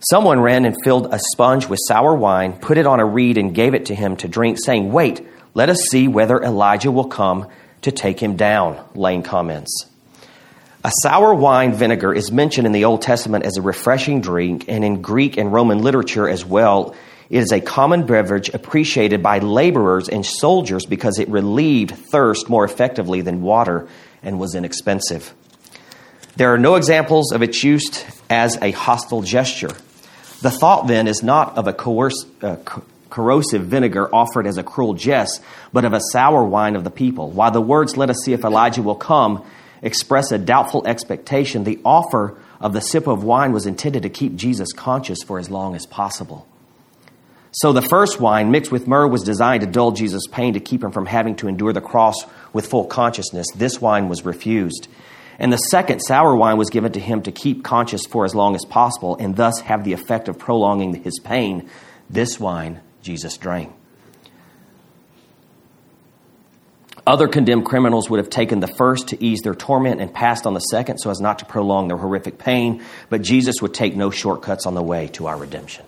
Someone 0.00 0.40
ran 0.40 0.64
and 0.64 0.74
filled 0.82 1.14
a 1.14 1.20
sponge 1.32 1.68
with 1.68 1.78
sour 1.86 2.16
wine, 2.16 2.54
put 2.54 2.76
it 2.76 2.88
on 2.88 2.98
a 2.98 3.06
reed, 3.06 3.38
and 3.38 3.54
gave 3.54 3.74
it 3.74 3.86
to 3.86 3.94
him 3.94 4.16
to 4.16 4.26
drink, 4.26 4.58
saying, 4.60 4.90
Wait 4.90 5.24
let 5.54 5.68
us 5.68 5.78
see 5.90 6.08
whether 6.08 6.42
Elijah 6.42 6.90
will 6.90 7.08
come 7.08 7.48
to 7.82 7.92
take 7.92 8.20
him 8.20 8.36
down, 8.36 8.82
Lane 8.94 9.22
comments. 9.22 9.86
A 10.84 10.90
sour 11.02 11.32
wine 11.32 11.74
vinegar 11.74 12.12
is 12.12 12.32
mentioned 12.32 12.66
in 12.66 12.72
the 12.72 12.86
Old 12.86 13.02
Testament 13.02 13.44
as 13.44 13.56
a 13.56 13.62
refreshing 13.62 14.20
drink, 14.20 14.64
and 14.68 14.84
in 14.84 15.00
Greek 15.00 15.36
and 15.36 15.52
Roman 15.52 15.78
literature 15.78 16.28
as 16.28 16.44
well. 16.44 16.96
It 17.30 17.38
is 17.38 17.52
a 17.52 17.60
common 17.60 18.04
beverage 18.04 18.48
appreciated 18.48 19.22
by 19.22 19.38
laborers 19.38 20.08
and 20.08 20.26
soldiers 20.26 20.84
because 20.84 21.18
it 21.18 21.28
relieved 21.28 21.94
thirst 22.10 22.48
more 22.48 22.64
effectively 22.64 23.20
than 23.20 23.42
water 23.42 23.88
and 24.22 24.40
was 24.40 24.54
inexpensive. 24.54 25.32
There 26.36 26.52
are 26.52 26.58
no 26.58 26.74
examples 26.74 27.32
of 27.32 27.42
its 27.42 27.62
use 27.62 28.04
as 28.28 28.56
a 28.60 28.72
hostile 28.72 29.22
gesture. 29.22 29.70
The 30.40 30.50
thought 30.50 30.88
then 30.88 31.06
is 31.06 31.22
not 31.22 31.56
of 31.56 31.68
a 31.68 31.72
coerce, 31.72 32.26
uh, 32.42 32.56
corrosive 33.12 33.66
vinegar 33.66 34.08
offered 34.12 34.46
as 34.46 34.56
a 34.56 34.62
cruel 34.62 34.94
jest, 34.94 35.42
but 35.70 35.84
of 35.84 35.92
a 35.92 36.00
sour 36.12 36.42
wine 36.44 36.74
of 36.74 36.82
the 36.82 36.90
people. 36.90 37.30
While 37.30 37.50
the 37.50 37.60
words, 37.60 37.98
let 37.98 38.08
us 38.08 38.16
see 38.24 38.32
if 38.32 38.42
Elijah 38.42 38.82
will 38.82 38.96
come, 38.96 39.44
express 39.82 40.32
a 40.32 40.38
doubtful 40.38 40.86
expectation, 40.86 41.64
the 41.64 41.78
offer 41.84 42.38
of 42.58 42.72
the 42.72 42.80
sip 42.80 43.06
of 43.06 43.22
wine 43.22 43.52
was 43.52 43.66
intended 43.66 44.04
to 44.04 44.08
keep 44.08 44.34
Jesus 44.34 44.72
conscious 44.72 45.22
for 45.22 45.38
as 45.38 45.50
long 45.50 45.74
as 45.76 45.84
possible. 45.84 46.48
So 47.50 47.74
the 47.74 47.82
first 47.82 48.18
wine, 48.18 48.50
mixed 48.50 48.72
with 48.72 48.86
myrrh, 48.86 49.06
was 49.06 49.22
designed 49.24 49.60
to 49.60 49.66
dull 49.66 49.92
Jesus' 49.92 50.26
pain 50.26 50.54
to 50.54 50.60
keep 50.60 50.82
him 50.82 50.90
from 50.90 51.04
having 51.04 51.36
to 51.36 51.48
endure 51.48 51.74
the 51.74 51.82
cross 51.82 52.16
with 52.54 52.66
full 52.66 52.86
consciousness, 52.86 53.46
this 53.54 53.78
wine 53.78 54.08
was 54.08 54.24
refused. 54.24 54.88
And 55.38 55.52
the 55.52 55.58
second 55.58 56.00
sour 56.00 56.34
wine 56.34 56.56
was 56.56 56.70
given 56.70 56.92
to 56.92 57.00
him 57.00 57.20
to 57.24 57.32
keep 57.32 57.62
conscious 57.62 58.06
for 58.06 58.24
as 58.24 58.34
long 58.34 58.54
as 58.54 58.64
possible 58.64 59.16
and 59.20 59.36
thus 59.36 59.60
have 59.60 59.84
the 59.84 59.92
effect 59.92 60.28
of 60.28 60.38
prolonging 60.38 60.94
his 61.02 61.18
pain. 61.18 61.68
This 62.08 62.40
wine 62.40 62.80
Jesus 63.02 63.36
drank. 63.36 63.72
Other 67.04 67.26
condemned 67.26 67.64
criminals 67.66 68.08
would 68.08 68.18
have 68.18 68.30
taken 68.30 68.60
the 68.60 68.68
first 68.68 69.08
to 69.08 69.22
ease 69.22 69.40
their 69.42 69.56
torment 69.56 70.00
and 70.00 70.14
passed 70.14 70.46
on 70.46 70.54
the 70.54 70.60
second 70.60 70.98
so 70.98 71.10
as 71.10 71.20
not 71.20 71.40
to 71.40 71.44
prolong 71.44 71.88
their 71.88 71.96
horrific 71.96 72.38
pain, 72.38 72.82
but 73.10 73.22
Jesus 73.22 73.60
would 73.60 73.74
take 73.74 73.96
no 73.96 74.10
shortcuts 74.10 74.66
on 74.66 74.74
the 74.74 74.82
way 74.82 75.08
to 75.08 75.26
our 75.26 75.36
redemption. 75.36 75.84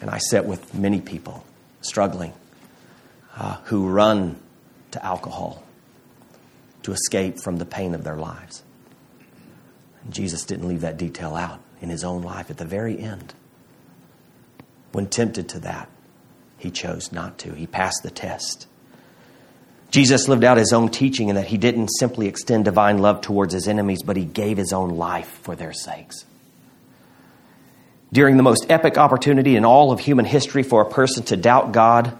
And 0.00 0.08
I 0.08 0.18
sit 0.18 0.44
with 0.44 0.72
many 0.72 1.00
people 1.00 1.44
struggling 1.80 2.32
uh, 3.36 3.56
who 3.64 3.88
run 3.88 4.36
to 4.92 5.04
alcohol 5.04 5.64
to 6.84 6.92
escape 6.92 7.40
from 7.42 7.58
the 7.58 7.66
pain 7.66 7.94
of 7.94 8.04
their 8.04 8.16
lives. 8.16 8.62
And 10.04 10.14
Jesus 10.14 10.44
didn't 10.44 10.68
leave 10.68 10.82
that 10.82 10.96
detail 10.96 11.34
out 11.34 11.60
in 11.80 11.88
his 11.88 12.04
own 12.04 12.22
life 12.22 12.50
at 12.50 12.56
the 12.56 12.64
very 12.64 12.98
end. 13.00 13.34
When 14.98 15.06
tempted 15.06 15.50
to 15.50 15.60
that, 15.60 15.88
he 16.56 16.72
chose 16.72 17.12
not 17.12 17.38
to. 17.38 17.54
He 17.54 17.68
passed 17.68 18.02
the 18.02 18.10
test. 18.10 18.66
Jesus 19.92 20.26
lived 20.26 20.42
out 20.42 20.56
his 20.56 20.72
own 20.72 20.88
teaching 20.88 21.28
in 21.28 21.36
that 21.36 21.46
he 21.46 21.56
didn't 21.56 21.86
simply 22.00 22.26
extend 22.26 22.64
divine 22.64 22.98
love 22.98 23.20
towards 23.20 23.54
his 23.54 23.68
enemies, 23.68 24.02
but 24.02 24.16
he 24.16 24.24
gave 24.24 24.56
his 24.56 24.72
own 24.72 24.96
life 24.96 25.28
for 25.44 25.54
their 25.54 25.72
sakes. 25.72 26.24
During 28.12 28.36
the 28.36 28.42
most 28.42 28.66
epic 28.72 28.98
opportunity 28.98 29.54
in 29.54 29.64
all 29.64 29.92
of 29.92 30.00
human 30.00 30.24
history 30.24 30.64
for 30.64 30.82
a 30.82 30.90
person 30.90 31.22
to 31.26 31.36
doubt 31.36 31.70
God, 31.70 32.18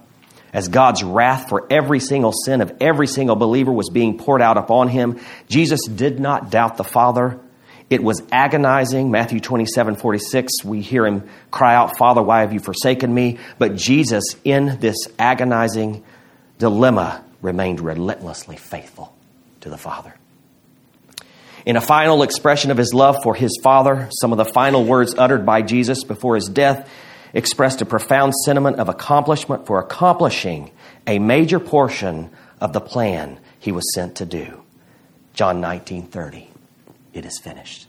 as 0.53 0.69
God's 0.69 1.03
wrath 1.03 1.49
for 1.49 1.67
every 1.73 1.99
single 1.99 2.31
sin 2.33 2.61
of 2.61 2.73
every 2.81 3.09
single 3.09 3.35
believer 3.35 3.73
was 3.73 3.91
being 3.93 4.19
poured 4.19 4.41
out 4.41 4.57
upon 4.57 4.87
him, 4.87 5.19
Jesus 5.49 5.81
did 5.89 6.21
not 6.21 6.53
doubt 6.53 6.77
the 6.77 6.85
Father. 6.85 7.41
It 7.91 8.03
was 8.03 8.23
agonizing. 8.31 9.11
Matthew 9.11 9.41
27 9.41 9.97
46, 9.97 10.65
we 10.65 10.83
hear 10.83 11.07
him 11.07 11.29
cry 11.51 11.75
out, 11.75 11.97
Father, 11.97 12.23
why 12.23 12.41
have 12.41 12.53
you 12.53 12.61
forsaken 12.61 13.13
me? 13.13 13.39
But 13.59 13.77
Jesus, 13.77 14.37
in 14.45 14.79
this 14.79 14.97
agonizing 15.19 16.05
dilemma, 16.59 17.25
remained 17.41 17.81
relentlessly 17.81 18.57
faithful 18.57 19.15
to 19.61 19.71
the 19.71 19.79
Father. 19.79 20.15
In 21.65 21.77
a 21.77 21.81
final 21.81 22.23
expression 22.23 22.71
of 22.71 22.77
his 22.77 22.95
love 22.95 23.17
for 23.23 23.35
his 23.35 23.59
Father, 23.63 24.09
some 24.21 24.33
of 24.33 24.39
the 24.39 24.45
final 24.45 24.85
words 24.85 25.15
uttered 25.17 25.45
by 25.45 25.63
Jesus 25.63 26.05
before 26.05 26.35
his 26.35 26.49
death 26.49 26.89
expressed 27.33 27.83
a 27.83 27.87
profound 27.87 28.35
sentiment 28.35 28.79
of 28.79 28.89
accomplishment 28.89 29.67
for 29.67 29.79
accomplishing 29.79 30.71
a 31.07 31.19
major 31.19 31.61
portion 31.61 32.31
of 32.61 32.73
the 32.73 32.81
plan 32.81 33.39
he 33.59 33.73
was 33.73 33.95
sent 33.95 34.17
to 34.17 34.27
do. 34.27 34.63
John 35.35 35.61
19:30 35.61 36.48
It 37.19 37.25
is 37.25 37.41
finished. 37.41 37.89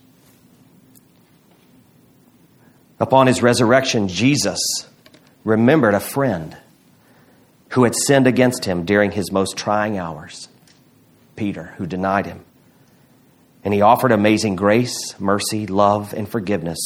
Upon 2.99 3.27
his 3.27 3.43
resurrection 3.43 4.07
Jesus 4.07 4.59
remembered 5.43 5.93
a 5.93 5.99
friend 5.99 6.57
who 7.69 7.84
had 7.84 7.93
sinned 7.95 8.25
against 8.25 8.65
him 8.65 8.86
during 8.86 9.11
his 9.11 9.32
most 9.32 9.55
trying 9.55 9.99
hours, 9.99 10.49
Peter, 11.36 11.75
who 11.77 11.86
denied 11.86 12.25
him. 12.25 12.43
And 13.63 13.71
he 13.71 13.82
offered 13.82 14.11
amazing 14.11 14.55
grace, 14.55 15.19
mercy, 15.19 15.67
love, 15.67 16.11
and 16.13 16.27
forgiveness 16.27 16.80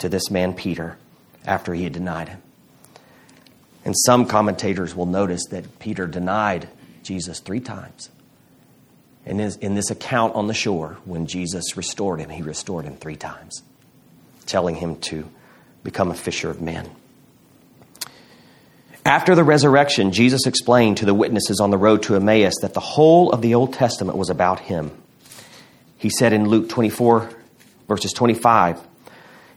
to 0.00 0.10
this 0.10 0.30
man, 0.30 0.52
Peter, 0.52 0.98
after 1.46 1.72
he 1.72 1.84
had 1.84 1.94
denied 1.94 2.28
him. 2.28 2.42
And 3.86 3.94
some 4.04 4.26
commentators 4.26 4.94
will 4.94 5.06
notice 5.06 5.46
that 5.46 5.78
Peter 5.78 6.06
denied 6.06 6.68
Jesus 7.02 7.40
three 7.40 7.60
times. 7.60 8.10
And 9.26 9.40
in 9.40 9.74
this 9.74 9.90
account 9.90 10.34
on 10.34 10.46
the 10.46 10.54
shore, 10.54 10.98
when 11.04 11.26
Jesus 11.26 11.76
restored 11.76 12.20
him, 12.20 12.30
he 12.30 12.42
restored 12.42 12.84
him 12.84 12.96
three 12.96 13.16
times, 13.16 13.62
telling 14.46 14.74
him 14.74 14.96
to 14.96 15.28
become 15.84 16.10
a 16.10 16.14
fisher 16.14 16.50
of 16.50 16.60
men. 16.60 16.88
After 19.04 19.34
the 19.34 19.44
resurrection, 19.44 20.12
Jesus 20.12 20.46
explained 20.46 20.98
to 20.98 21.06
the 21.06 21.14
witnesses 21.14 21.60
on 21.60 21.70
the 21.70 21.78
road 21.78 22.02
to 22.04 22.16
Emmaus 22.16 22.54
that 22.62 22.74
the 22.74 22.80
whole 22.80 23.32
of 23.32 23.40
the 23.40 23.54
Old 23.54 23.72
Testament 23.72 24.18
was 24.18 24.30
about 24.30 24.60
him. 24.60 24.90
He 25.96 26.10
said 26.10 26.32
in 26.32 26.48
Luke 26.48 26.68
24, 26.68 27.30
verses 27.88 28.12
25, 28.12 28.80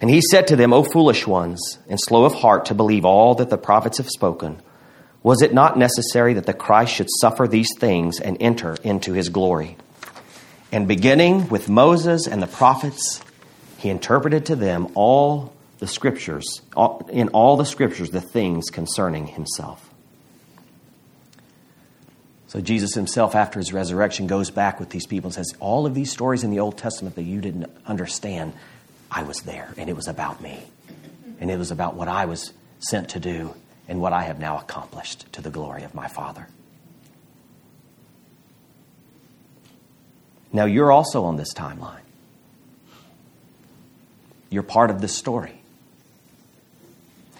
and 0.01 0.09
he 0.09 0.21
said 0.21 0.47
to 0.47 0.55
them, 0.55 0.73
O 0.73 0.83
foolish 0.83 1.25
ones, 1.25 1.77
and 1.87 1.99
slow 1.99 2.25
of 2.25 2.33
heart 2.33 2.65
to 2.65 2.73
believe 2.73 3.05
all 3.05 3.35
that 3.35 3.49
the 3.49 3.57
prophets 3.57 3.97
have 3.97 4.09
spoken, 4.09 4.61
was 5.23 5.41
it 5.41 5.53
not 5.53 5.77
necessary 5.77 6.33
that 6.33 6.45
the 6.45 6.53
Christ 6.53 6.93
should 6.93 7.07
suffer 7.09 7.47
these 7.47 7.69
things 7.77 8.19
and 8.19 8.37
enter 8.41 8.75
into 8.83 9.13
his 9.13 9.29
glory? 9.29 9.77
And 10.71 10.87
beginning 10.87 11.47
with 11.47 11.69
Moses 11.69 12.27
and 12.27 12.41
the 12.41 12.47
prophets, 12.47 13.21
he 13.77 13.89
interpreted 13.89 14.47
to 14.47 14.55
them 14.55 14.89
all 14.95 15.53
the 15.79 15.87
scriptures, 15.87 16.61
in 17.09 17.29
all 17.29 17.57
the 17.57 17.65
scriptures, 17.65 18.09
the 18.09 18.21
things 18.21 18.69
concerning 18.69 19.27
himself. 19.27 19.89
So 22.47 22.61
Jesus 22.61 22.93
himself, 22.93 23.33
after 23.33 23.59
his 23.59 23.73
resurrection, 23.73 24.27
goes 24.27 24.51
back 24.51 24.79
with 24.79 24.89
these 24.89 25.07
people 25.07 25.29
and 25.29 25.33
says, 25.33 25.53
All 25.59 25.85
of 25.85 25.95
these 25.95 26.11
stories 26.11 26.43
in 26.43 26.51
the 26.51 26.59
Old 26.59 26.77
Testament 26.77 27.15
that 27.15 27.23
you 27.23 27.41
didn't 27.41 27.65
understand, 27.85 28.53
I 29.09 29.23
was 29.23 29.41
there, 29.41 29.73
and 29.77 29.89
it 29.89 29.95
was 29.95 30.07
about 30.07 30.41
me. 30.41 30.59
And 31.39 31.49
it 31.49 31.57
was 31.57 31.71
about 31.71 31.95
what 31.95 32.07
I 32.07 32.25
was 32.25 32.53
sent 32.79 33.09
to 33.09 33.19
do 33.19 33.55
and 33.93 34.01
what 34.01 34.11
I 34.11 34.23
have 34.23 34.39
now 34.39 34.57
accomplished 34.57 35.31
to 35.33 35.41
the 35.43 35.51
glory 35.51 35.83
of 35.83 35.93
my 35.93 36.07
Father. 36.07 36.47
Now, 40.51 40.65
you're 40.65 40.91
also 40.91 41.25
on 41.25 41.37
this 41.37 41.53
timeline. 41.53 42.01
You're 44.49 44.63
part 44.63 44.89
of 44.89 44.99
this 44.99 45.15
story. 45.15 45.61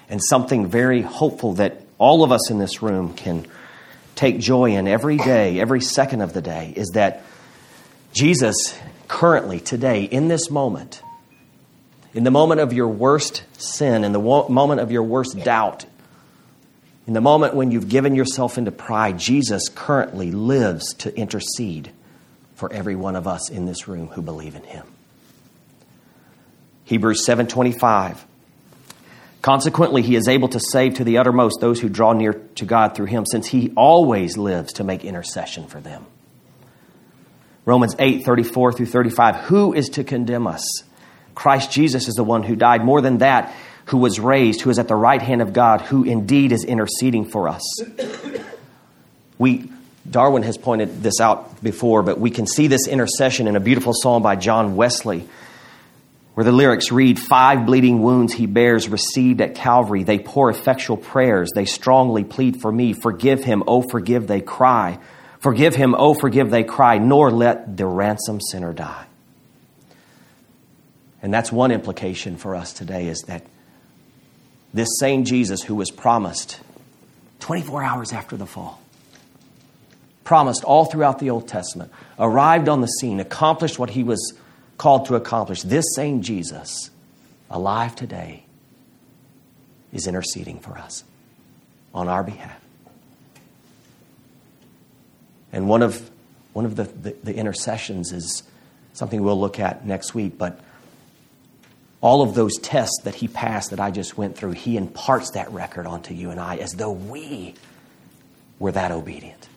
And 0.07 0.21
something 0.23 0.67
very 0.67 1.01
hopeful 1.01 1.53
that 1.53 1.81
all 1.97 2.23
of 2.23 2.31
us 2.31 2.51
in 2.51 2.59
this 2.59 2.83
room 2.83 3.15
can 3.15 3.47
take 4.13 4.37
joy 4.37 4.75
in 4.75 4.87
every 4.87 5.17
day, 5.17 5.59
every 5.59 5.81
second 5.81 6.21
of 6.21 6.33
the 6.33 6.41
day, 6.43 6.71
is 6.75 6.89
that 6.89 7.23
Jesus 8.13 8.79
currently, 9.07 9.59
today, 9.59 10.03
in 10.03 10.27
this 10.27 10.51
moment, 10.51 11.01
in 12.13 12.23
the 12.23 12.31
moment 12.31 12.61
of 12.61 12.73
your 12.73 12.89
worst 12.89 13.41
sin, 13.57 14.03
in 14.03 14.11
the 14.11 14.19
moment 14.19 14.81
of 14.81 14.91
your 14.91 15.01
worst 15.01 15.35
doubt, 15.39 15.87
in 17.05 17.13
the 17.13 17.21
moment 17.21 17.53
when 17.53 17.71
you've 17.71 17.89
given 17.89 18.15
yourself 18.15 18.57
into 18.57 18.71
pride, 18.71 19.19
Jesus 19.19 19.67
currently 19.69 20.31
lives 20.31 20.93
to 20.99 21.15
intercede 21.17 21.91
for 22.55 22.71
every 22.71 22.95
one 22.95 23.15
of 23.15 23.27
us 23.27 23.49
in 23.49 23.65
this 23.65 23.87
room 23.87 24.07
who 24.07 24.21
believe 24.21 24.55
in 24.55 24.63
him. 24.63 24.85
Hebrews 26.85 27.25
7:25 27.25 28.25
Consequently, 29.41 30.01
he 30.01 30.15
is 30.15 30.29
able 30.29 30.47
to 30.47 30.59
save 30.59 30.93
to 30.95 31.03
the 31.03 31.17
uttermost 31.17 31.59
those 31.59 31.81
who 31.81 31.89
draw 31.89 32.13
near 32.13 32.31
to 32.55 32.63
God 32.63 32.95
through 32.95 33.07
him, 33.07 33.25
since 33.25 33.45
he 33.45 33.73
always 33.75 34.37
lives 34.37 34.71
to 34.73 34.85
make 34.85 35.03
intercession 35.03 35.67
for 35.67 35.81
them. 35.81 36.05
Romans 37.65 37.93
8, 37.99 38.23
34 38.23 38.71
through 38.71 38.85
35. 38.85 39.35
Who 39.35 39.73
is 39.73 39.89
to 39.89 40.05
condemn 40.05 40.47
us? 40.47 40.65
Christ 41.35 41.71
Jesus 41.71 42.07
is 42.07 42.15
the 42.15 42.23
one 42.23 42.43
who 42.43 42.55
died. 42.55 42.85
More 42.85 43.01
than 43.01 43.17
that, 43.17 43.53
who 43.85 43.97
was 43.97 44.19
raised, 44.19 44.61
who 44.61 44.69
is 44.69 44.79
at 44.79 44.87
the 44.87 44.95
right 44.95 45.21
hand 45.21 45.41
of 45.41 45.53
God, 45.53 45.81
who 45.81 46.03
indeed 46.03 46.51
is 46.51 46.63
interceding 46.63 47.25
for 47.25 47.49
us. 47.49 47.63
We, 49.37 49.69
Darwin 50.09 50.43
has 50.43 50.57
pointed 50.57 51.03
this 51.03 51.19
out 51.19 51.61
before, 51.63 52.03
but 52.03 52.19
we 52.19 52.31
can 52.31 52.47
see 52.47 52.67
this 52.67 52.87
intercession 52.87 53.47
in 53.47 53.55
a 53.55 53.59
beautiful 53.59 53.93
song 53.93 54.21
by 54.21 54.35
John 54.35 54.75
Wesley, 54.75 55.27
where 56.33 56.43
the 56.43 56.51
lyrics 56.51 56.91
read 56.91 57.19
Five 57.19 57.65
bleeding 57.65 58.01
wounds 58.01 58.33
he 58.33 58.45
bears, 58.45 58.89
received 58.89 59.41
at 59.41 59.55
Calvary. 59.55 60.03
They 60.03 60.19
pour 60.19 60.49
effectual 60.49 60.97
prayers. 60.97 61.51
They 61.53 61.65
strongly 61.65 62.23
plead 62.23 62.61
for 62.61 62.71
me. 62.71 62.93
Forgive 62.93 63.43
him, 63.43 63.63
oh, 63.67 63.81
forgive, 63.81 64.27
they 64.27 64.41
cry. 64.41 64.99
Forgive 65.39 65.75
him, 65.75 65.93
oh, 65.97 66.13
forgive, 66.13 66.49
they 66.49 66.63
cry, 66.63 66.99
nor 66.99 67.29
let 67.29 67.75
the 67.75 67.85
ransom 67.85 68.39
sinner 68.39 68.71
die. 68.71 69.05
And 71.21 71.33
that's 71.33 71.51
one 71.51 71.71
implication 71.71 72.37
for 72.37 72.55
us 72.55 72.73
today 72.73 73.07
is 73.07 73.19
that 73.27 73.43
this 74.73 74.89
same 74.99 75.23
Jesus 75.23 75.61
who 75.61 75.75
was 75.75 75.91
promised 75.91 76.59
24 77.39 77.83
hours 77.83 78.13
after 78.13 78.37
the 78.37 78.45
fall, 78.45 78.81
promised 80.23 80.63
all 80.63 80.85
throughout 80.85 81.19
the 81.19 81.29
Old 81.29 81.47
Testament, 81.47 81.91
arrived 82.17 82.69
on 82.69 82.81
the 82.81 82.87
scene, 82.87 83.19
accomplished 83.19 83.77
what 83.77 83.91
he 83.91 84.03
was 84.03 84.33
called 84.77 85.05
to 85.07 85.15
accomplish. 85.15 85.61
This 85.61 85.85
same 85.95 86.21
Jesus, 86.21 86.89
alive 87.49 87.95
today, 87.95 88.45
is 89.91 90.07
interceding 90.07 90.59
for 90.59 90.77
us 90.77 91.03
on 91.93 92.07
our 92.07 92.23
behalf. 92.23 92.59
And 95.51 95.69
one 95.69 95.83
of, 95.83 96.09
one 96.53 96.65
of 96.65 96.75
the, 96.75 96.83
the, 96.83 97.15
the 97.23 97.35
intercessions 97.35 98.11
is 98.11 98.43
something 98.93 99.21
we'll 99.21 99.39
look 99.39 99.59
at 99.59 99.85
next 99.85 100.15
week, 100.15 100.37
but 100.37 100.59
all 102.03 102.21
of 102.21 102.35
those 102.35 102.57
tests 102.57 102.99
that 103.05 103.15
he 103.15 103.29
passed 103.29 103.69
that 103.69 103.79
I 103.79 103.89
just 103.89 104.17
went 104.17 104.35
through, 104.35 104.51
he 104.51 104.75
imparts 104.75 105.31
that 105.31 105.49
record 105.53 105.87
onto 105.87 106.13
you 106.13 106.31
and 106.31 106.39
I 106.39 106.57
as 106.57 106.73
though 106.73 106.91
we 106.91 107.55
we're 108.59 108.73
that 108.73 108.91
obedient. 108.91 109.47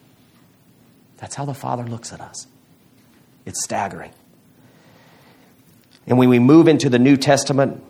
That's 1.16 1.34
how 1.34 1.44
the 1.44 1.54
Father 1.54 1.82
looks 1.82 2.12
at 2.12 2.20
us. 2.20 2.46
It's 3.46 3.64
staggering. 3.64 4.12
And 6.06 6.18
when 6.18 6.28
we 6.28 6.38
move 6.38 6.68
into 6.68 6.88
the 6.88 7.00
New 7.00 7.16
Testament, 7.16 7.82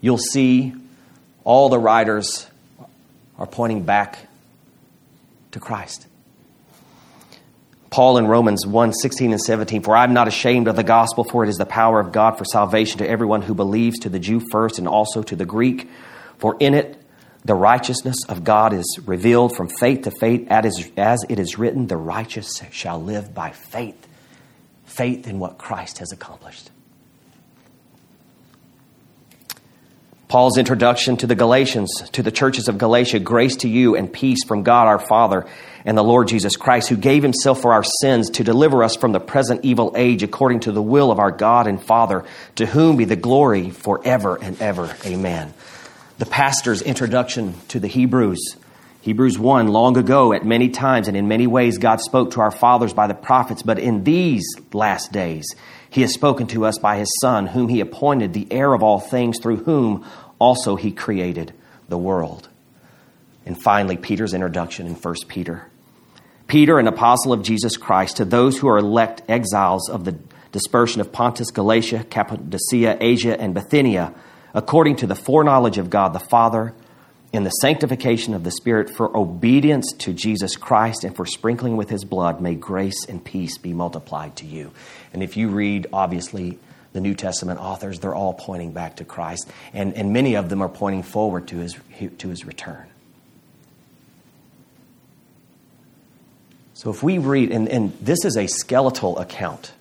you'll 0.00 0.18
see 0.18 0.74
all 1.44 1.68
the 1.68 1.78
writers 1.78 2.48
are 3.38 3.46
pointing 3.46 3.84
back 3.84 4.18
to 5.52 5.60
Christ. 5.60 6.08
Paul 7.98 8.18
in 8.18 8.28
Romans 8.28 8.64
1 8.64 8.92
16 8.92 9.32
and 9.32 9.40
17, 9.40 9.82
For 9.82 9.96
I'm 9.96 10.12
not 10.14 10.28
ashamed 10.28 10.68
of 10.68 10.76
the 10.76 10.84
gospel, 10.84 11.24
for 11.24 11.42
it 11.42 11.48
is 11.48 11.56
the 11.56 11.66
power 11.66 11.98
of 11.98 12.12
God 12.12 12.38
for 12.38 12.44
salvation 12.44 12.98
to 12.98 13.08
everyone 13.08 13.42
who 13.42 13.54
believes, 13.54 13.98
to 13.98 14.08
the 14.08 14.20
Jew 14.20 14.40
first, 14.52 14.78
and 14.78 14.86
also 14.86 15.20
to 15.24 15.34
the 15.34 15.44
Greek. 15.44 15.90
For 16.36 16.56
in 16.60 16.74
it 16.74 16.96
the 17.44 17.56
righteousness 17.56 18.18
of 18.28 18.44
God 18.44 18.72
is 18.72 19.00
revealed 19.04 19.56
from 19.56 19.68
faith 19.80 20.02
to 20.02 20.12
faith, 20.12 20.46
as 20.48 21.24
it 21.28 21.40
is 21.40 21.58
written, 21.58 21.88
The 21.88 21.96
righteous 21.96 22.62
shall 22.70 23.02
live 23.02 23.34
by 23.34 23.50
faith. 23.50 24.06
Faith 24.84 25.26
in 25.26 25.40
what 25.40 25.58
Christ 25.58 25.98
has 25.98 26.12
accomplished. 26.12 26.70
Paul's 30.28 30.58
introduction 30.58 31.16
to 31.16 31.26
the 31.26 31.34
Galatians, 31.34 31.90
to 32.12 32.22
the 32.22 32.30
churches 32.30 32.68
of 32.68 32.76
Galatia, 32.76 33.18
grace 33.18 33.56
to 33.56 33.68
you 33.68 33.96
and 33.96 34.12
peace 34.12 34.44
from 34.46 34.62
God 34.62 34.86
our 34.86 34.98
Father 34.98 35.46
and 35.88 35.96
the 35.96 36.04
Lord 36.04 36.28
Jesus 36.28 36.54
Christ, 36.54 36.90
who 36.90 36.98
gave 36.98 37.22
himself 37.22 37.62
for 37.62 37.72
our 37.72 37.82
sins 37.82 38.28
to 38.32 38.44
deliver 38.44 38.84
us 38.84 38.94
from 38.94 39.12
the 39.12 39.20
present 39.20 39.64
evil 39.64 39.94
age 39.96 40.22
according 40.22 40.60
to 40.60 40.70
the 40.70 40.82
will 40.82 41.10
of 41.10 41.18
our 41.18 41.30
God 41.30 41.66
and 41.66 41.82
Father, 41.82 42.26
to 42.56 42.66
whom 42.66 42.98
be 42.98 43.06
the 43.06 43.16
glory 43.16 43.70
forever 43.70 44.36
and 44.36 44.60
ever. 44.60 44.94
Amen. 45.06 45.54
The 46.18 46.26
pastor's 46.26 46.82
introduction 46.82 47.54
to 47.68 47.80
the 47.80 47.88
Hebrews. 47.88 48.56
Hebrews 49.00 49.38
1 49.38 49.68
Long 49.68 49.96
ago, 49.96 50.34
at 50.34 50.44
many 50.44 50.68
times 50.68 51.08
and 51.08 51.16
in 51.16 51.26
many 51.26 51.46
ways, 51.46 51.78
God 51.78 52.02
spoke 52.02 52.32
to 52.32 52.42
our 52.42 52.50
fathers 52.50 52.92
by 52.92 53.06
the 53.06 53.14
prophets, 53.14 53.62
but 53.62 53.78
in 53.78 54.04
these 54.04 54.44
last 54.74 55.10
days, 55.10 55.46
he 55.88 56.02
has 56.02 56.12
spoken 56.12 56.48
to 56.48 56.66
us 56.66 56.76
by 56.76 56.98
his 56.98 57.10
Son, 57.22 57.46
whom 57.46 57.70
he 57.70 57.80
appointed 57.80 58.34
the 58.34 58.46
heir 58.50 58.74
of 58.74 58.82
all 58.82 59.00
things, 59.00 59.38
through 59.40 59.64
whom 59.64 60.04
also 60.38 60.76
he 60.76 60.92
created 60.92 61.54
the 61.88 61.96
world. 61.96 62.46
And 63.46 63.58
finally, 63.58 63.96
Peter's 63.96 64.34
introduction 64.34 64.86
in 64.86 64.92
1 64.92 65.14
Peter. 65.28 65.66
Peter, 66.48 66.78
an 66.78 66.88
apostle 66.88 67.34
of 67.34 67.42
Jesus 67.42 67.76
Christ, 67.76 68.16
to 68.16 68.24
those 68.24 68.58
who 68.58 68.68
are 68.68 68.78
elect 68.78 69.22
exiles 69.28 69.88
of 69.90 70.04
the 70.04 70.18
dispersion 70.50 71.02
of 71.02 71.12
Pontus, 71.12 71.50
Galatia, 71.50 72.04
Cappadocia, 72.04 72.96
Asia, 73.00 73.38
and 73.38 73.52
Bithynia, 73.52 74.14
according 74.54 74.96
to 74.96 75.06
the 75.06 75.14
foreknowledge 75.14 75.76
of 75.76 75.90
God 75.90 76.14
the 76.14 76.18
Father, 76.18 76.74
in 77.34 77.44
the 77.44 77.50
sanctification 77.50 78.32
of 78.32 78.44
the 78.44 78.50
Spirit, 78.50 78.88
for 78.88 79.14
obedience 79.14 79.92
to 79.98 80.14
Jesus 80.14 80.56
Christ 80.56 81.04
and 81.04 81.14
for 81.14 81.26
sprinkling 81.26 81.76
with 81.76 81.90
his 81.90 82.06
blood, 82.06 82.40
may 82.40 82.54
grace 82.54 83.04
and 83.06 83.22
peace 83.22 83.58
be 83.58 83.74
multiplied 83.74 84.36
to 84.36 84.46
you. 84.46 84.72
And 85.12 85.22
if 85.22 85.36
you 85.36 85.50
read, 85.50 85.88
obviously, 85.92 86.58
the 86.94 87.02
New 87.02 87.14
Testament 87.14 87.60
authors, 87.60 87.98
they're 88.00 88.14
all 88.14 88.32
pointing 88.32 88.72
back 88.72 88.96
to 88.96 89.04
Christ. 89.04 89.50
And, 89.74 89.92
and 89.92 90.14
many 90.14 90.36
of 90.36 90.48
them 90.48 90.62
are 90.62 90.70
pointing 90.70 91.02
forward 91.02 91.48
to 91.48 91.58
his, 91.58 91.76
to 92.16 92.28
his 92.28 92.46
return. 92.46 92.86
So 96.78 96.90
if 96.90 97.02
we 97.02 97.18
read, 97.18 97.50
and, 97.50 97.68
and 97.68 97.92
this 98.00 98.24
is 98.24 98.36
a 98.36 98.46
skeletal 98.46 99.18
account 99.18 99.72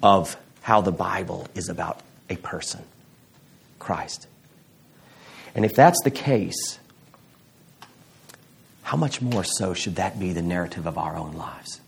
of 0.00 0.36
how 0.60 0.80
the 0.80 0.92
Bible 0.92 1.48
is 1.56 1.68
about 1.68 1.98
a 2.30 2.36
person, 2.36 2.84
Christ. 3.80 4.28
And 5.56 5.64
if 5.64 5.74
that's 5.74 6.00
the 6.04 6.12
case, 6.12 6.78
how 8.84 8.96
much 8.96 9.20
more 9.20 9.42
so 9.42 9.74
should 9.74 9.96
that 9.96 10.20
be 10.20 10.32
the 10.32 10.40
narrative 10.40 10.86
of 10.86 10.98
our 10.98 11.16
own 11.16 11.32
lives? 11.32 11.80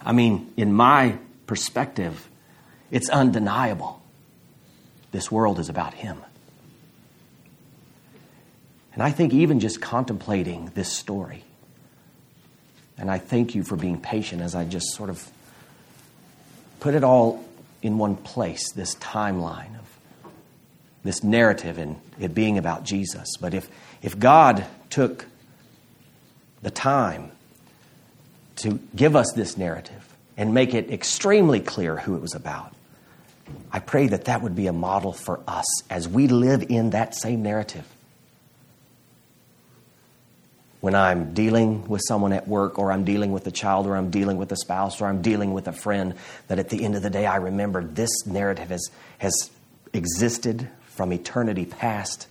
I 0.00 0.12
mean, 0.12 0.54
in 0.56 0.72
my 0.72 1.18
perspective, 1.46 2.30
it's 2.90 3.10
undeniable. 3.10 4.00
This 5.12 5.30
world 5.30 5.58
is 5.58 5.68
about 5.68 5.92
Him. 5.92 6.16
And 9.00 9.06
I 9.06 9.12
think 9.12 9.32
even 9.32 9.60
just 9.60 9.80
contemplating 9.80 10.66
this 10.74 10.92
story, 10.92 11.42
and 12.98 13.10
I 13.10 13.16
thank 13.16 13.54
you 13.54 13.62
for 13.62 13.74
being 13.74 13.98
patient 13.98 14.42
as 14.42 14.54
I 14.54 14.66
just 14.66 14.88
sort 14.92 15.08
of 15.08 15.26
put 16.80 16.94
it 16.94 17.02
all 17.02 17.42
in 17.80 17.96
one 17.96 18.14
place 18.14 18.72
this 18.72 18.96
timeline 18.96 19.78
of 19.78 19.98
this 21.02 21.24
narrative 21.24 21.78
and 21.78 21.98
it 22.18 22.34
being 22.34 22.58
about 22.58 22.84
Jesus. 22.84 23.38
But 23.40 23.54
if, 23.54 23.70
if 24.02 24.18
God 24.18 24.66
took 24.90 25.24
the 26.60 26.70
time 26.70 27.32
to 28.56 28.78
give 28.94 29.16
us 29.16 29.32
this 29.32 29.56
narrative 29.56 30.14
and 30.36 30.52
make 30.52 30.74
it 30.74 30.90
extremely 30.90 31.60
clear 31.60 31.96
who 31.96 32.16
it 32.16 32.20
was 32.20 32.34
about. 32.34 32.74
I 33.72 33.78
pray 33.78 34.08
that 34.08 34.26
that 34.26 34.42
would 34.42 34.54
be 34.54 34.66
a 34.66 34.74
model 34.74 35.14
for 35.14 35.40
us 35.48 35.64
as 35.88 36.06
we 36.06 36.28
live 36.28 36.66
in 36.68 36.90
that 36.90 37.14
same 37.14 37.42
narrative. 37.42 37.86
When 40.80 40.94
I'm 40.94 41.34
dealing 41.34 41.86
with 41.88 42.00
someone 42.08 42.32
at 42.32 42.48
work, 42.48 42.78
or 42.78 42.90
I'm 42.90 43.04
dealing 43.04 43.32
with 43.32 43.46
a 43.46 43.50
child, 43.50 43.86
or 43.86 43.96
I'm 43.96 44.10
dealing 44.10 44.38
with 44.38 44.50
a 44.50 44.56
spouse, 44.56 45.00
or 45.00 45.06
I'm 45.06 45.20
dealing 45.20 45.52
with 45.52 45.68
a 45.68 45.72
friend, 45.72 46.14
that 46.48 46.58
at 46.58 46.70
the 46.70 46.84
end 46.84 46.96
of 46.96 47.02
the 47.02 47.10
day 47.10 47.26
I 47.26 47.36
remember 47.36 47.84
this 47.84 48.26
narrative 48.26 48.70
has, 48.70 48.90
has 49.18 49.50
existed 49.92 50.68
from 50.86 51.12
eternity 51.12 51.66
past 51.66 52.26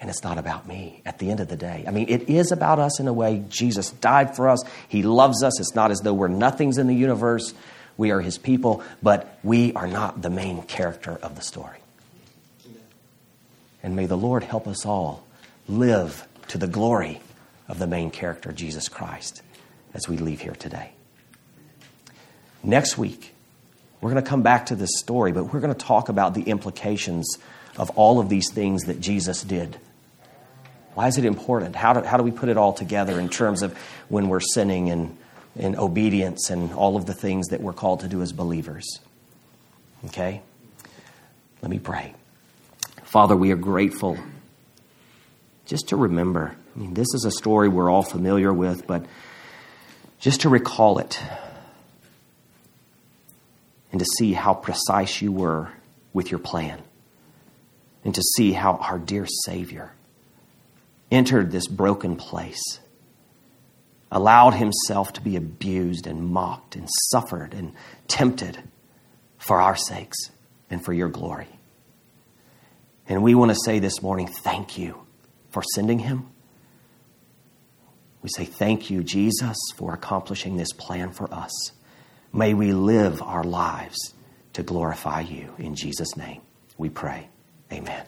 and 0.00 0.08
it's 0.08 0.22
not 0.22 0.38
about 0.38 0.68
me 0.68 1.02
at 1.04 1.18
the 1.18 1.30
end 1.30 1.40
of 1.40 1.48
the 1.48 1.56
day. 1.56 1.84
I 1.86 1.90
mean, 1.90 2.06
it 2.08 2.28
is 2.28 2.52
about 2.52 2.78
us 2.78 3.00
in 3.00 3.08
a 3.08 3.12
way. 3.12 3.44
Jesus 3.48 3.90
died 3.90 4.36
for 4.36 4.48
us, 4.48 4.62
He 4.88 5.02
loves 5.02 5.42
us. 5.42 5.58
It's 5.60 5.74
not 5.74 5.90
as 5.90 6.00
though 6.00 6.14
we're 6.14 6.28
nothings 6.28 6.78
in 6.78 6.86
the 6.86 6.94
universe. 6.94 7.52
We 7.96 8.12
are 8.12 8.20
His 8.20 8.38
people, 8.38 8.82
but 9.02 9.38
we 9.42 9.72
are 9.74 9.88
not 9.88 10.22
the 10.22 10.30
main 10.30 10.62
character 10.62 11.18
of 11.20 11.34
the 11.34 11.42
story. 11.42 11.78
And 13.82 13.96
may 13.96 14.06
the 14.06 14.16
Lord 14.16 14.44
help 14.44 14.68
us 14.68 14.86
all 14.86 15.26
live 15.68 16.26
to 16.48 16.58
the 16.58 16.68
glory 16.68 17.20
of 17.68 17.78
the 17.78 17.86
main 17.86 18.10
character, 18.10 18.52
Jesus 18.52 18.88
Christ, 18.88 19.42
as 19.94 20.08
we 20.08 20.16
leave 20.16 20.40
here 20.40 20.54
today. 20.54 20.92
Next 22.62 22.98
week, 22.98 23.34
we're 24.00 24.10
going 24.10 24.22
to 24.22 24.28
come 24.28 24.42
back 24.42 24.66
to 24.66 24.76
this 24.76 24.98
story, 24.98 25.32
but 25.32 25.52
we're 25.52 25.60
going 25.60 25.74
to 25.74 25.86
talk 25.86 26.08
about 26.08 26.34
the 26.34 26.42
implications 26.42 27.38
of 27.76 27.90
all 27.90 28.20
of 28.20 28.28
these 28.28 28.50
things 28.50 28.84
that 28.84 29.00
Jesus 29.00 29.42
did 29.42 29.78
why 30.98 31.06
is 31.06 31.16
it 31.16 31.24
important? 31.24 31.76
How 31.76 31.92
do, 31.92 32.02
how 32.02 32.16
do 32.16 32.24
we 32.24 32.32
put 32.32 32.48
it 32.48 32.56
all 32.56 32.72
together 32.72 33.20
in 33.20 33.28
terms 33.28 33.62
of 33.62 33.78
when 34.08 34.28
we're 34.28 34.40
sinning 34.40 34.90
and, 34.90 35.16
and 35.56 35.76
obedience 35.76 36.50
and 36.50 36.72
all 36.72 36.96
of 36.96 37.06
the 37.06 37.14
things 37.14 37.50
that 37.50 37.60
we're 37.60 37.72
called 37.72 38.00
to 38.00 38.08
do 38.08 38.20
as 38.20 38.32
believers? 38.32 38.98
Okay? 40.06 40.42
Let 41.62 41.70
me 41.70 41.78
pray. 41.78 42.14
Father, 43.04 43.36
we 43.36 43.52
are 43.52 43.56
grateful 43.56 44.18
just 45.66 45.90
to 45.90 45.96
remember. 45.96 46.56
I 46.78 46.80
mean, 46.80 46.94
this 46.94 47.12
is 47.12 47.24
a 47.24 47.32
story 47.32 47.68
we're 47.68 47.90
all 47.90 48.04
familiar 48.04 48.52
with, 48.52 48.86
but 48.86 49.04
just 50.20 50.42
to 50.42 50.48
recall 50.48 51.00
it 51.00 51.20
and 53.90 53.98
to 53.98 54.06
see 54.16 54.32
how 54.32 54.54
precise 54.54 55.20
you 55.20 55.32
were 55.32 55.72
with 56.12 56.30
your 56.30 56.38
plan 56.38 56.80
and 58.04 58.14
to 58.14 58.22
see 58.22 58.52
how 58.52 58.76
our 58.76 58.96
dear 58.96 59.26
Savior 59.44 59.90
entered 61.10 61.50
this 61.50 61.66
broken 61.66 62.14
place, 62.14 62.78
allowed 64.12 64.54
himself 64.54 65.12
to 65.14 65.20
be 65.20 65.34
abused 65.34 66.06
and 66.06 66.30
mocked 66.30 66.76
and 66.76 66.88
suffered 67.10 67.54
and 67.54 67.72
tempted 68.06 68.56
for 69.36 69.60
our 69.60 69.74
sakes 69.74 70.30
and 70.70 70.84
for 70.84 70.92
your 70.92 71.08
glory. 71.08 71.48
And 73.08 73.24
we 73.24 73.34
want 73.34 73.50
to 73.50 73.58
say 73.64 73.80
this 73.80 74.00
morning, 74.00 74.28
thank 74.28 74.78
you 74.78 75.02
for 75.50 75.64
sending 75.74 75.98
him. 75.98 76.28
We 78.22 78.28
say, 78.28 78.44
Thank 78.44 78.90
you, 78.90 79.02
Jesus, 79.02 79.56
for 79.76 79.94
accomplishing 79.94 80.56
this 80.56 80.72
plan 80.72 81.10
for 81.10 81.32
us. 81.32 81.72
May 82.32 82.54
we 82.54 82.72
live 82.72 83.22
our 83.22 83.44
lives 83.44 84.14
to 84.52 84.62
glorify 84.62 85.20
you. 85.20 85.54
In 85.58 85.74
Jesus' 85.74 86.16
name, 86.16 86.42
we 86.76 86.88
pray. 86.88 87.28
Amen. 87.72 88.04